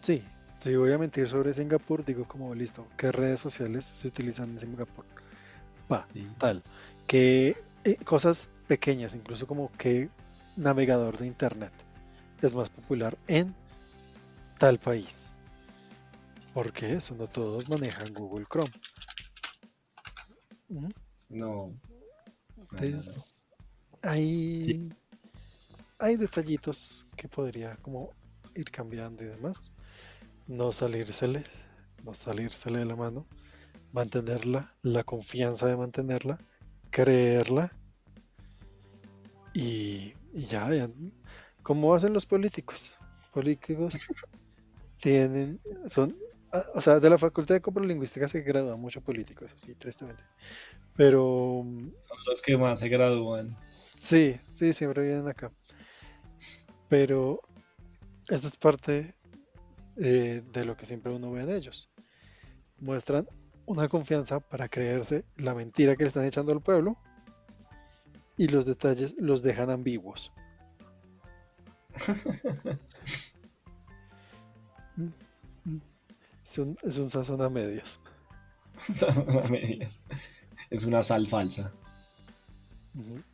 Sí, 0.00 0.22
si 0.60 0.76
voy 0.76 0.92
a 0.92 0.98
mentir 0.98 1.28
sobre 1.28 1.52
Singapur, 1.54 2.04
digo 2.04 2.26
como 2.26 2.54
listo, 2.54 2.86
¿qué 2.96 3.12
redes 3.12 3.40
sociales 3.40 3.84
se 3.84 4.08
utilizan 4.08 4.50
en 4.50 4.60
Singapur? 4.60 5.04
Pa, 5.88 6.06
Sí. 6.08 6.26
tal. 6.38 6.62
¿Qué 7.06 7.54
eh, 7.84 7.96
cosas 8.04 8.48
pequeñas, 8.68 9.14
incluso 9.14 9.46
como 9.46 9.70
qué 9.78 10.08
navegador 10.56 11.18
de 11.18 11.26
internet 11.26 11.72
es 12.40 12.54
más 12.54 12.68
popular 12.70 13.16
en 13.26 13.54
tal 14.58 14.78
país? 14.78 15.36
Porque 16.54 16.94
eso 16.94 17.14
no 17.14 17.26
todos 17.26 17.68
manejan 17.68 18.14
Google 18.14 18.46
Chrome. 18.50 18.72
Ujú. 20.68 20.88
No. 21.28 21.66
Entonces, 22.56 23.44
hay, 24.02 24.64
Sí. 24.64 24.92
hay 25.98 26.16
detallitos 26.16 27.06
que 27.16 27.28
podría 27.28 27.76
como 27.82 28.10
ir 28.54 28.70
cambiando 28.70 29.22
y 29.22 29.26
demás. 29.26 29.72
No 30.50 30.72
salírsele, 30.72 31.44
no 32.04 32.12
salírsele 32.12 32.80
de 32.80 32.84
la 32.84 32.96
mano, 32.96 33.24
mantenerla, 33.92 34.74
la 34.82 35.04
confianza 35.04 35.68
de 35.68 35.76
mantenerla, 35.76 36.38
creerla 36.90 37.72
y, 39.54 40.12
y 40.32 40.44
ya, 40.48 40.68
ya, 40.74 40.90
como 41.62 41.94
hacen 41.94 42.12
los 42.12 42.26
políticos. 42.26 42.96
Políticos 43.32 43.94
tienen, 45.00 45.60
son, 45.86 46.16
ah, 46.52 46.64
o 46.74 46.80
sea, 46.80 46.98
de 46.98 47.10
la 47.10 47.16
Facultad 47.18 47.54
de 47.54 47.60
Coprolingüística 47.60 48.28
se 48.28 48.40
gradúan 48.40 48.80
muchos 48.80 49.04
políticos, 49.04 49.52
eso 49.52 49.58
sí, 49.64 49.76
tristemente. 49.76 50.24
Pero 50.96 51.62
Son 52.00 52.18
los 52.26 52.42
que 52.42 52.56
más 52.58 52.80
se 52.80 52.88
gradúan. 52.88 53.56
Sí, 53.96 54.34
sí, 54.52 54.72
siempre 54.72 55.04
vienen 55.04 55.28
acá. 55.28 55.52
Pero 56.88 57.40
esta 58.28 58.48
es 58.48 58.56
parte 58.56 59.14
eh, 59.96 60.42
de 60.52 60.64
lo 60.64 60.76
que 60.76 60.86
siempre 60.86 61.12
uno 61.12 61.32
ve 61.32 61.42
en 61.42 61.50
ellos. 61.50 61.90
Muestran 62.78 63.26
una 63.66 63.88
confianza 63.88 64.40
para 64.40 64.68
creerse 64.68 65.24
la 65.36 65.54
mentira 65.54 65.96
que 65.96 66.04
le 66.04 66.08
están 66.08 66.24
echando 66.24 66.52
al 66.52 66.62
pueblo 66.62 66.96
y 68.36 68.48
los 68.48 68.64
detalles 68.66 69.14
los 69.18 69.42
dejan 69.42 69.70
ambiguos. 69.70 70.32
Es 76.42 76.58
un, 76.58 76.76
es 76.82 76.98
un 76.98 77.10
sazón 77.10 77.42
a 77.42 77.48
medias. 77.48 78.00
Sazón 78.76 79.38
a 79.38 79.48
medias. 79.48 80.00
Es 80.68 80.84
una 80.84 81.02
sal 81.02 81.26
falsa. 81.26 81.72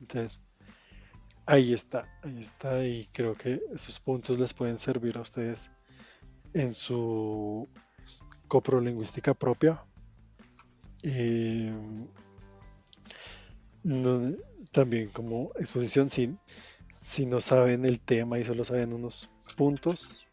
Entonces, 0.01 0.43
ahí 1.47 1.73
está, 1.73 2.07
ahí 2.23 2.41
está, 2.41 2.85
y 2.85 3.07
creo 3.13 3.35
que 3.35 3.63
esos 3.73 4.01
puntos 4.01 4.39
les 4.39 4.53
pueden 4.53 4.79
servir 4.79 5.17
a 5.17 5.23
ustedes 5.23 5.71
en 6.57 6.75
su 6.75 7.69
coprolingüística 8.49 9.35
propia. 9.35 9.83
Y 11.03 11.69
no- 13.85 14.35
también 14.73 15.09
como 15.11 15.53
exposición, 15.59 16.11
si, 16.11 16.37
si 17.01 17.27
no 17.27 17.41
saben 17.41 17.85
el 17.85 18.01
tema 18.01 18.39
y 18.39 18.45
solo 18.45 18.65
saben 18.65 18.93
unos 18.93 19.29
puntos 19.57 20.29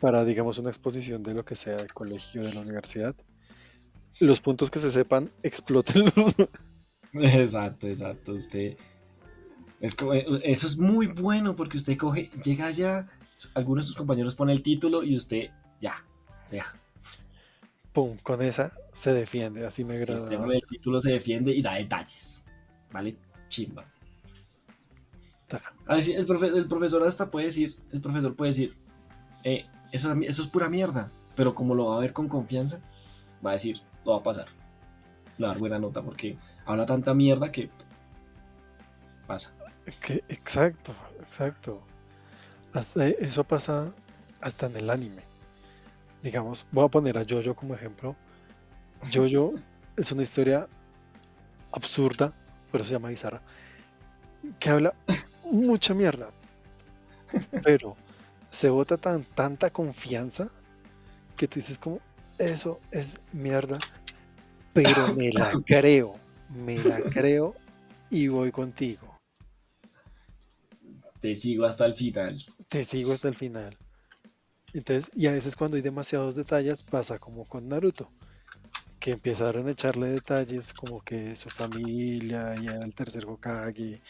para, 0.00 0.24
digamos, 0.24 0.58
una 0.58 0.70
exposición 0.70 1.22
de 1.22 1.34
lo 1.34 1.44
que 1.44 1.56
sea, 1.56 1.76
del 1.76 1.92
colegio, 1.92 2.42
de 2.42 2.52
la 2.54 2.60
universidad, 2.60 3.14
los 4.20 4.40
puntos 4.40 4.70
que 4.70 4.78
se 4.80 4.90
sepan, 4.90 5.30
explótenlos. 5.42 6.34
Exacto, 7.14 7.86
exacto. 7.88 8.32
Usted. 8.34 8.76
Es 9.80 9.94
como- 9.94 10.14
eso 10.14 10.66
es 10.66 10.76
muy 10.78 11.06
bueno 11.06 11.56
porque 11.56 11.76
usted 11.78 11.96
coge, 11.96 12.30
llega 12.44 12.66
allá, 12.66 13.08
algunos 13.54 13.84
de 13.84 13.88
sus 13.88 13.96
compañeros 13.96 14.34
ponen 14.34 14.56
el 14.56 14.62
título 14.62 15.02
y 15.02 15.16
usted 15.16 15.50
ya, 15.80 16.04
ya. 16.50 16.66
Pum, 17.92 18.16
con 18.22 18.42
esa 18.42 18.72
se 18.92 19.12
defiende, 19.12 19.64
así 19.66 19.84
me 19.84 19.94
Usted 20.00 20.14
agrada. 20.14 20.36
con 20.38 20.52
el 20.52 20.62
título 20.68 21.00
se 21.00 21.12
defiende 21.12 21.52
y 21.52 21.62
da 21.62 21.74
detalles. 21.74 22.44
¿Vale? 22.90 23.16
Chimba. 23.48 23.84
El, 25.88 26.26
profe- 26.26 26.56
el 26.56 26.66
profesor 26.66 27.02
hasta 27.02 27.30
puede 27.30 27.46
decir, 27.46 27.76
el 27.92 28.00
profesor 28.00 28.34
puede 28.34 28.50
decir, 28.50 28.74
eh, 29.44 29.66
eso, 29.92 30.12
eso 30.22 30.42
es 30.42 30.48
pura 30.48 30.68
mierda, 30.68 31.12
pero 31.36 31.54
como 31.54 31.74
lo 31.74 31.86
va 31.86 31.96
a 31.96 32.00
ver 32.00 32.12
con 32.12 32.28
confianza, 32.28 32.80
va 33.44 33.50
a 33.50 33.52
decir, 33.54 33.80
lo 34.04 34.12
va 34.12 34.18
a 34.18 34.22
pasar. 34.22 34.46
Le 35.36 35.44
va 35.44 35.50
a 35.50 35.52
dar 35.54 35.60
buena 35.60 35.78
nota 35.78 36.02
porque 36.02 36.38
habla 36.64 36.86
tanta 36.86 37.12
mierda 37.14 37.52
que 37.52 37.68
pasa. 39.26 39.54
Que- 40.04 40.24
exacto, 40.28 40.94
exacto. 41.20 41.82
Hasta 42.74 43.06
eso 43.06 43.44
pasa 43.44 43.92
hasta 44.40 44.66
en 44.66 44.76
el 44.76 44.90
anime. 44.90 45.22
Digamos, 46.22 46.66
voy 46.72 46.84
a 46.84 46.88
poner 46.88 47.16
a 47.16 47.24
Jojo 47.28 47.54
como 47.54 47.74
ejemplo. 47.74 48.16
Jojo 49.12 49.54
es 49.96 50.10
una 50.10 50.22
historia 50.22 50.66
absurda, 51.70 52.32
pero 52.72 52.84
se 52.84 52.92
llama 52.92 53.08
bizarra, 53.08 53.40
que 54.58 54.70
habla 54.70 54.94
mucha 55.44 55.94
mierda, 55.94 56.30
pero 57.62 57.96
se 58.50 58.70
bota 58.70 58.96
tan 58.96 59.24
tanta 59.24 59.70
confianza 59.70 60.48
que 61.36 61.46
tú 61.46 61.56
dices 61.56 61.78
como 61.78 62.00
eso 62.38 62.80
es 62.90 63.20
mierda, 63.32 63.78
pero 64.72 65.14
me 65.14 65.30
la 65.32 65.50
creo, 65.66 66.14
me 66.50 66.82
la 66.82 67.00
creo 67.02 67.54
y 68.10 68.28
voy 68.28 68.50
contigo. 68.50 69.13
Te 71.24 71.34
sigo 71.36 71.64
hasta 71.64 71.86
el 71.86 71.94
final. 71.94 72.36
te 72.68 72.84
sigo 72.84 73.14
hasta 73.14 73.28
el 73.28 73.34
final. 73.34 73.74
Entonces, 74.74 75.10
y 75.14 75.26
a 75.26 75.32
veces 75.32 75.56
cuando 75.56 75.78
hay 75.78 75.82
demasiados 75.82 76.34
detalles 76.34 76.82
pasa 76.82 77.18
como 77.18 77.46
con 77.46 77.66
Naruto, 77.66 78.10
que 79.00 79.12
empezaron 79.12 79.66
a 79.66 79.70
echarle 79.70 80.08
detalles 80.08 80.74
como 80.74 81.00
que 81.00 81.34
su 81.34 81.48
familia 81.48 82.54
y 82.60 82.66
era 82.66 82.84
el 82.84 82.94
tercer 82.94 83.24
Hokage 83.24 84.02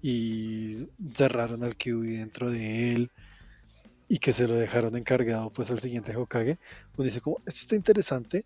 y 0.00 0.88
cerraron 1.14 1.62
al 1.62 1.76
Kyuubi 1.76 2.16
dentro 2.16 2.50
de 2.50 2.92
él 2.92 3.10
y 4.08 4.16
que 4.16 4.32
se 4.32 4.48
lo 4.48 4.54
dejaron 4.54 4.96
encargado 4.96 5.50
pues 5.50 5.70
al 5.70 5.80
siguiente 5.80 6.16
Hokage. 6.16 6.58
Uno 6.96 7.04
dice 7.04 7.20
como, 7.20 7.36
esto 7.44 7.60
está 7.60 7.76
interesante, 7.76 8.44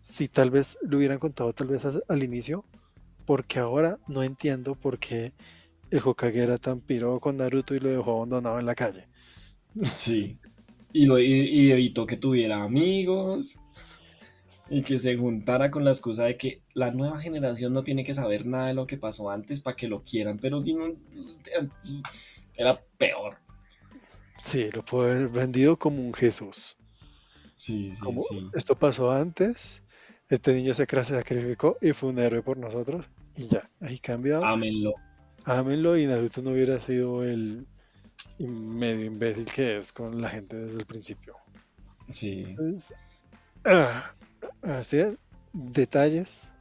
si 0.00 0.28
tal 0.28 0.50
vez 0.50 0.78
lo 0.80 0.96
hubieran 0.96 1.18
contado 1.18 1.52
tal 1.52 1.66
vez 1.66 1.82
al 1.84 2.22
inicio, 2.22 2.64
porque 3.26 3.58
ahora 3.58 3.98
no 4.08 4.22
entiendo 4.22 4.74
por 4.74 4.98
qué 4.98 5.34
el 5.90 6.00
Hokage 6.04 6.42
era 6.42 6.58
tan 6.58 6.80
piro 6.80 7.20
con 7.20 7.36
Naruto 7.36 7.74
y 7.74 7.80
lo 7.80 7.90
dejó 7.90 8.16
abandonado 8.16 8.58
en 8.58 8.66
la 8.66 8.74
calle. 8.74 9.08
Sí. 9.82 10.38
Y, 10.92 11.06
lo, 11.06 11.18
y, 11.18 11.24
y 11.24 11.70
evitó 11.70 12.06
que 12.06 12.16
tuviera 12.16 12.62
amigos 12.62 13.58
y 14.70 14.82
que 14.82 14.98
se 14.98 15.16
juntara 15.16 15.70
con 15.70 15.84
la 15.84 15.90
excusa 15.90 16.24
de 16.24 16.36
que 16.36 16.62
la 16.74 16.90
nueva 16.90 17.20
generación 17.20 17.72
no 17.72 17.82
tiene 17.82 18.04
que 18.04 18.14
saber 18.14 18.46
nada 18.46 18.68
de 18.68 18.74
lo 18.74 18.86
que 18.86 18.98
pasó 18.98 19.30
antes 19.30 19.60
para 19.60 19.76
que 19.76 19.88
lo 19.88 20.02
quieran, 20.02 20.38
pero 20.38 20.60
si 20.60 20.74
no, 20.74 20.84
era 22.54 22.82
peor. 22.98 23.38
Sí, 24.38 24.70
lo 24.72 24.84
puede 24.84 25.12
haber 25.12 25.28
vendido 25.28 25.78
como 25.78 26.02
un 26.02 26.12
Jesús. 26.12 26.76
Sí, 27.56 27.92
sí, 27.92 28.00
Como 28.00 28.22
sí. 28.22 28.48
esto 28.54 28.78
pasó 28.78 29.10
antes, 29.10 29.82
este 30.28 30.54
niño 30.54 30.74
se 30.74 30.86
sacrificó 30.86 31.76
y 31.80 31.92
fue 31.92 32.10
un 32.10 32.18
héroe 32.18 32.42
por 32.42 32.56
nosotros 32.56 33.06
y 33.36 33.48
ya, 33.48 33.68
ahí 33.80 33.98
cambiado. 33.98 34.44
Ámenlo. 34.44 34.92
Ámenlo 35.44 35.96
y 35.96 36.06
Naruto 36.06 36.42
no 36.42 36.50
hubiera 36.50 36.78
sido 36.80 37.24
el 37.24 37.66
medio 38.38 39.04
imbécil 39.04 39.46
que 39.46 39.78
es 39.78 39.92
con 39.92 40.20
la 40.20 40.28
gente 40.28 40.56
desde 40.56 40.78
el 40.78 40.86
principio. 40.86 41.36
Sí. 42.08 42.44
Entonces, 42.48 42.94
ah, 43.64 44.14
así 44.62 44.98
es, 44.98 45.18
detalles, 45.52 46.52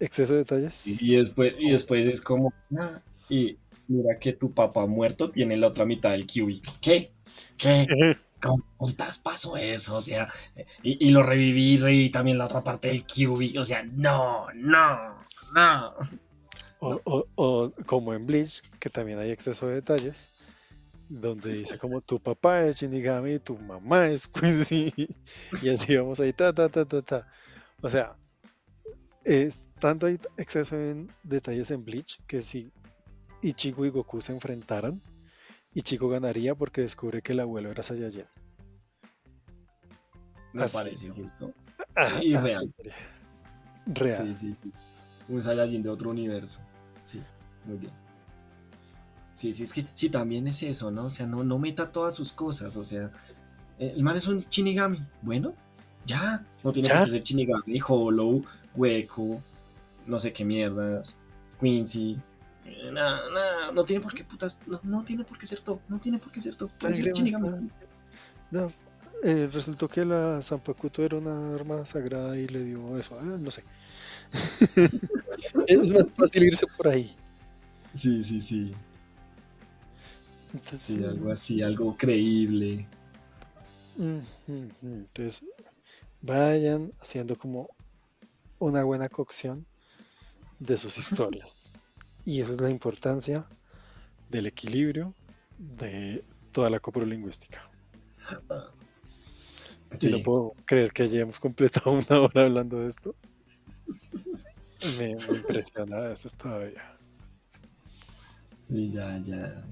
exceso 0.00 0.34
de 0.34 0.40
detalles. 0.40 1.00
Y 1.00 1.16
después, 1.16 1.56
y 1.58 1.70
después 1.70 2.06
es 2.06 2.20
como, 2.20 2.52
ah, 2.78 3.00
y 3.28 3.58
mira 3.88 4.18
que 4.18 4.32
tu 4.32 4.52
papá 4.52 4.86
muerto 4.86 5.30
tiene 5.30 5.56
la 5.56 5.68
otra 5.68 5.84
mitad 5.84 6.10
del 6.10 6.26
QB. 6.26 6.60
¿Qué? 6.80 7.12
¿Qué? 7.56 7.86
¿Cómo 8.40 8.62
pasó 9.22 9.56
eso? 9.56 9.96
O 9.96 10.02
sea, 10.02 10.28
y, 10.82 11.08
y 11.08 11.10
lo 11.10 11.22
reviví, 11.22 11.78
reviví 11.78 12.10
también 12.10 12.36
la 12.36 12.44
otra 12.44 12.60
parte 12.60 12.88
del 12.88 13.04
QB. 13.04 13.58
O 13.58 13.64
sea, 13.64 13.82
no, 13.84 14.48
no, 14.54 15.24
no. 15.54 15.94
O, 16.86 17.00
o- 17.04 17.26
o 17.36 17.72
como 17.86 18.12
en 18.12 18.26
Bleach, 18.26 18.60
que 18.78 18.90
también 18.90 19.18
hay 19.18 19.30
exceso 19.30 19.66
de 19.68 19.76
detalles, 19.76 20.28
donde 21.08 21.52
dice 21.54 21.78
como 21.78 22.00
tu 22.02 22.20
papá 22.20 22.62
es 22.66 22.76
Shinigami, 22.80 23.38
tu 23.38 23.56
mamá 23.58 24.08
es 24.08 24.26
Quincy, 24.68 24.92
y 25.62 25.68
así 25.70 25.96
vamos 25.96 26.20
ahí, 26.20 26.32
ta, 26.32 26.52
ta, 26.52 26.68
ta, 26.68 26.84
ta, 26.84 27.00
ta. 27.02 27.26
O 27.80 27.88
sea, 27.88 28.16
es 29.24 29.56
tanto 29.78 30.06
hay 30.06 30.18
exceso 30.36 30.76
en 30.76 31.10
detalles 31.22 31.70
en 31.70 31.84
Bleach 31.84 32.20
que 32.26 32.42
si 32.42 32.70
Ichigo 33.42 33.86
y 33.86 33.90
Goku 33.90 34.20
se 34.20 34.32
enfrentaran, 34.32 35.00
Ichigo 35.72 36.08
ganaría 36.10 36.54
porque 36.54 36.82
descubre 36.82 37.22
que 37.22 37.32
el 37.32 37.40
abuelo 37.40 37.70
era 37.70 37.82
Saiyajin. 37.82 38.26
Me 40.52 40.64
Así. 40.64 40.76
parece 40.76 41.08
justo. 41.10 41.52
Ah, 41.96 42.20
Y 42.22 42.36
real. 42.36 42.68
Real. 43.86 44.36
Sí, 44.36 44.52
sí, 44.52 44.54
sí. 44.54 44.72
Un 45.28 45.42
Saiyajin 45.42 45.82
de 45.82 45.88
otro 45.88 46.10
universo. 46.10 46.64
Sí, 47.04 47.22
muy 47.64 47.78
bien. 47.78 47.92
Sí, 49.34 49.52
sí, 49.52 49.64
es 49.64 49.72
que 49.72 49.84
sí, 49.94 50.08
también 50.10 50.46
es 50.46 50.62
eso, 50.62 50.90
¿no? 50.90 51.06
O 51.06 51.10
sea, 51.10 51.26
no, 51.26 51.42
no 51.44 51.58
meta 51.58 51.90
todas 51.90 52.14
sus 52.14 52.32
cosas. 52.32 52.76
O 52.76 52.84
sea, 52.84 53.10
eh, 53.78 53.92
el 53.96 54.02
man 54.02 54.16
es 54.16 54.26
un 54.26 54.40
Shinigami. 54.48 54.98
Bueno, 55.22 55.54
ya. 56.06 56.44
No 56.62 56.72
tiene 56.72 56.88
Ya. 56.88 57.04
qué 57.04 57.10
ser 57.10 57.22
Shinigami, 57.22 57.80
Hollow, 57.86 58.44
Hueco, 58.76 59.40
no 60.06 60.18
sé 60.18 60.32
qué 60.32 60.44
mierdas, 60.44 61.16
Quincy. 61.60 62.16
Eh, 62.64 62.90
Nada, 62.92 63.20
nada, 63.30 63.72
no 63.72 63.84
tiene 63.84 64.02
por 64.02 64.14
qué 64.14 64.24
putas, 64.24 64.58
no, 64.66 64.80
no 64.84 65.02
tiene 65.04 65.24
por 65.24 65.36
qué 65.36 65.46
ser 65.46 65.60
top, 65.60 65.80
no 65.88 65.98
tiene 65.98 66.18
por 66.18 66.32
qué 66.32 66.40
ser 66.40 66.54
top. 66.56 66.70
Puede 66.78 66.94
ser 66.94 67.10
masculina. 67.10 67.60
No, 68.50 68.72
eh, 69.22 69.50
resultó 69.52 69.88
que 69.88 70.04
la 70.04 70.40
Zanpakuto 70.42 71.02
era 71.02 71.16
una 71.18 71.54
arma 71.54 71.84
sagrada 71.84 72.38
y 72.38 72.46
le 72.46 72.64
dio 72.64 72.96
eso. 72.98 73.18
ah, 73.20 73.36
no 73.38 73.50
sé. 73.50 73.64
es 75.66 75.88
más 75.90 76.08
fácil 76.16 76.44
irse 76.44 76.66
por 76.76 76.88
ahí. 76.88 77.14
Sí, 77.94 78.24
sí, 78.24 78.40
sí. 78.40 78.72
Entonces, 80.52 80.80
Sí, 80.80 81.04
algo 81.04 81.30
así, 81.32 81.62
algo 81.62 81.96
creíble. 81.96 82.86
entonces, 84.46 85.44
vayan 86.22 86.92
haciendo 87.00 87.36
como 87.36 87.68
una 88.58 88.82
buena 88.84 89.08
cocción 89.08 89.66
de 90.58 90.76
sus 90.76 90.98
historias. 90.98 91.72
Y 92.24 92.40
eso 92.40 92.52
es 92.52 92.60
la 92.60 92.70
importancia 92.70 93.46
del 94.30 94.46
equilibrio 94.46 95.14
de 95.58 96.24
toda 96.52 96.70
la 96.70 96.80
coprolingüística. 96.80 97.62
No 99.92 99.98
Sí. 100.00 100.22
puedo 100.24 100.54
creer 100.66 100.92
que 100.92 101.04
hayamos 101.04 101.38
completado 101.38 101.92
una 102.08 102.20
hora 102.20 102.42
hablando 102.42 102.80
de 102.80 102.88
esto. 102.88 103.14
Me, 104.98 105.14
me 105.14 105.36
impresiona 105.36 106.12
eso 106.12 106.28
todavía. 106.40 106.82
Sí, 108.66 108.90
ya, 108.90 109.18
ya. 109.18 109.64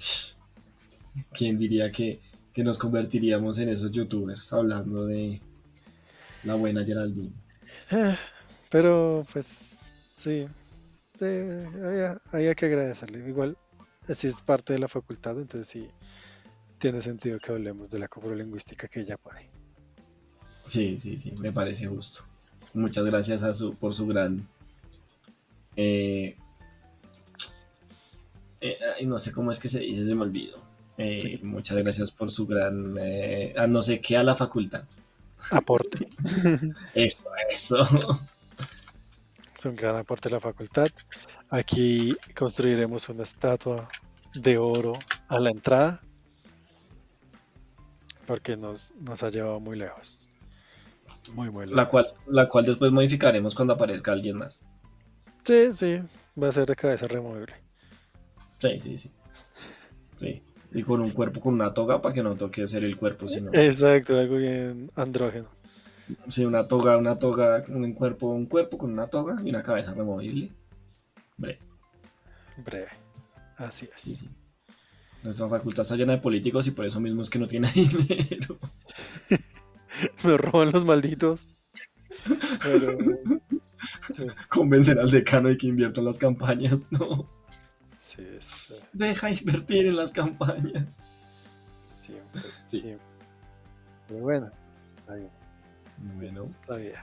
¿Quién 1.33 1.59
diría 1.59 1.91
que, 1.93 2.21
que 2.53 2.65
nos 2.65 2.79
convertiríamos 2.79 3.59
en 3.59 3.69
esos 3.71 3.93
youtubers 3.93 4.53
hablando 4.53 5.07
de 5.07 5.41
la 6.45 6.55
buena 6.55 6.85
Geraldine? 6.85 7.33
Eh, 7.91 8.17
Pero 8.71 9.27
pues 9.33 9.95
sí, 10.17 10.47
sí, 11.19 11.27
había, 11.85 12.21
había 12.33 12.55
que 12.55 12.67
agradecerle. 12.67 13.29
Igual, 13.29 13.57
así 14.09 14.29
es 14.29 14.43
parte 14.43 14.73
de 14.73 14.79
la 14.79 14.89
facultad, 14.89 15.39
entonces 15.39 15.69
sí 15.69 15.89
tiene 16.79 17.01
sentido 17.01 17.39
que 17.39 17.53
hablemos 17.53 17.91
de 17.91 17.99
la 17.99 18.09
coprolingüística 18.09 18.89
que 18.89 19.01
ella 19.01 19.17
pone. 19.17 19.49
Sí, 20.67 20.99
sí, 20.99 21.17
sí, 21.17 21.33
me 21.39 21.53
parece 21.53 21.87
justo. 21.87 22.25
Muchas 22.75 23.05
gracias 23.05 23.43
a 23.43 23.55
su, 23.55 23.75
por 23.75 23.95
su 23.95 24.07
gran... 24.07 24.47
Eh, 25.77 26.37
eh, 28.61 28.79
no 29.05 29.19
sé 29.19 29.33
cómo 29.33 29.51
es 29.51 29.59
que 29.59 29.69
se 29.69 29.81
dice, 29.81 30.07
se 30.07 30.15
me 30.15 30.23
olvidó. 30.23 30.59
Eh, 30.99 31.41
muchas 31.43 31.77
gracias 31.79 32.13
por 32.13 32.31
su 32.31 32.47
gran... 32.47 32.97
a 33.57 33.67
no 33.67 33.83
sé 33.83 34.01
qué 34.01 34.17
a 34.17 34.23
la 34.23 34.35
facultad. 34.35 34.85
Aporte. 35.51 36.09
eso, 36.95 37.29
eso. 37.51 37.81
Es 39.59 39.65
un 39.65 39.77
gran 39.77 39.97
aporte 39.97 40.29
a 40.29 40.33
la 40.33 40.41
facultad. 40.41 40.89
Aquí 41.51 42.17
construiremos 42.35 43.09
una 43.09 43.25
estatua 43.25 43.89
de 44.35 44.59
oro 44.59 44.95
a 45.29 45.39
la 45.39 45.51
entrada 45.51 46.01
porque 48.27 48.57
nos, 48.57 48.93
nos 49.01 49.23
ha 49.23 49.31
llevado 49.31 49.61
muy 49.61 49.77
lejos. 49.77 50.22
Muy, 51.35 51.47
lejos. 51.47 51.71
La 51.71 51.89
cual, 51.89 52.05
la 52.29 52.49
cual 52.49 52.67
después 52.67 52.93
modificaremos 52.93 53.55
cuando 53.55 53.75
aparezca 53.75 54.13
alguien 54.13 54.37
más. 54.37 54.67
Sí, 55.45 55.73
sí, 55.73 55.99
va 56.41 56.49
a 56.49 56.53
ser 56.53 56.67
de 56.67 56.77
cabeza 56.77 57.09
removible. 57.09 57.55
Sí, 58.59 58.81
sí, 58.81 58.99
sí. 58.99 59.11
Sí. 60.21 60.43
Y 60.73 60.83
con 60.83 61.01
un 61.01 61.11
cuerpo 61.11 61.41
con 61.41 61.55
una 61.55 61.75
toga 61.75 62.01
para 62.01 62.15
que 62.15 62.23
no 62.23 62.37
toque 62.37 62.67
ser 62.67 62.85
el 62.85 62.97
cuerpo, 62.97 63.29
sino. 63.29 63.51
Exacto, 63.53 64.19
algo 64.19 64.37
bien 64.37 64.91
andrógeno. 64.95 65.49
Sí, 66.29 66.45
una 66.45 66.67
toga, 66.67 66.97
una 66.97 67.19
toga, 67.19 67.65
un 67.69 67.93
cuerpo, 67.93 68.29
un 68.29 68.47
cuerpo 68.47 68.79
con 68.79 68.93
una 68.93 69.07
toga 69.07 69.41
y 69.45 69.51
una 69.51 69.63
cabeza 69.63 69.95
removible. 69.95 70.53
Breve. 71.37 71.59
Breve. 72.65 72.89
Así 73.57 73.89
es. 73.95 74.01
Sí, 74.01 74.15
sí. 74.17 74.29
Nuestra 75.23 75.49
facultad 75.49 75.83
está 75.83 75.97
llena 75.97 76.15
de 76.15 76.19
políticos 76.19 76.67
y 76.67 76.73
por 76.73 76.85
eso 76.85 77.01
mismo 77.01 77.23
es 77.23 77.31
que 77.31 77.39
no 77.39 77.47
tiene 77.47 77.71
dinero. 77.75 78.59
Me 80.25 80.37
roban 80.37 80.73
los 80.73 80.85
malditos. 80.85 81.49
Pero, 82.63 82.99
Convencer 84.49 84.99
al 84.99 85.11
decano 85.11 85.49
de 85.49 85.59
que 85.59 85.67
invierta 85.67 86.01
en 86.01 86.07
las 86.07 86.19
campañas, 86.19 86.85
no. 86.91 87.27
Sí, 87.99 88.25
sí. 88.41 88.75
Deja 88.93 89.31
invertir 89.31 89.87
en 89.87 89.97
las 89.97 90.13
campañas. 90.13 90.99
Siempre, 91.87 92.43
sí. 92.65 92.81
siempre. 92.81 93.07
Pero 94.09 94.21
bueno, 94.21 94.51
está 94.99 95.15
bien. 95.15 95.31
Bueno. 96.17 96.45
Está 96.45 96.77
bien. 96.77 96.95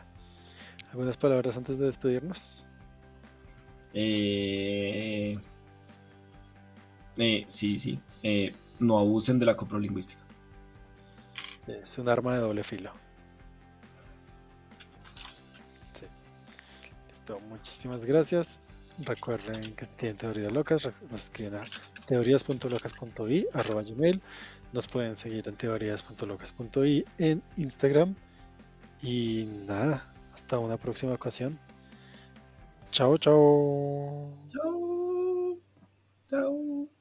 ¿Algunas 0.92 1.18
palabras 1.18 1.58
antes 1.58 1.78
de 1.78 1.86
despedirnos? 1.86 2.66
Eh... 3.94 5.38
Eh, 7.18 7.46
sí, 7.48 7.80
sí. 7.80 8.00
Eh, 8.24 8.54
no 8.80 8.98
abusen 8.98 9.40
de 9.40 9.46
la 9.46 9.56
coprolingüística. 9.56 10.22
Es 11.70 11.98
un 11.98 12.10
arma 12.10 12.34
de 12.36 12.42
doble 12.42 12.64
filo. 12.64 12.92
Sí. 15.94 16.06
Muchísimas 17.50 18.06
gracias. 18.06 18.70
Recuerden 19.00 19.76
que 19.76 19.86
si 19.86 19.96
tienen 19.96 20.18
teorías 20.18 20.52
locas, 20.52 20.90
nos 21.10 21.24
escriben 21.24 21.56
a 21.56 21.64
teorías.locas.i 22.06 23.48
arroba 23.54 23.84
gmail. 23.84 24.22
Nos 24.74 24.88
pueden 24.88 25.16
seguir 25.16 25.48
en 25.48 25.56
teorías.locas.i 25.56 27.06
en 27.18 27.44
Instagram. 27.58 28.16
Y 29.02 29.48
nada, 29.68 30.12
hasta 30.34 30.60
una 30.60 30.78
próxima 30.78 31.14
ocasión. 31.14 31.60
Chao, 32.92 33.18
chao. 33.18 34.34
Chao. 34.52 35.58
Chao. 36.30 36.99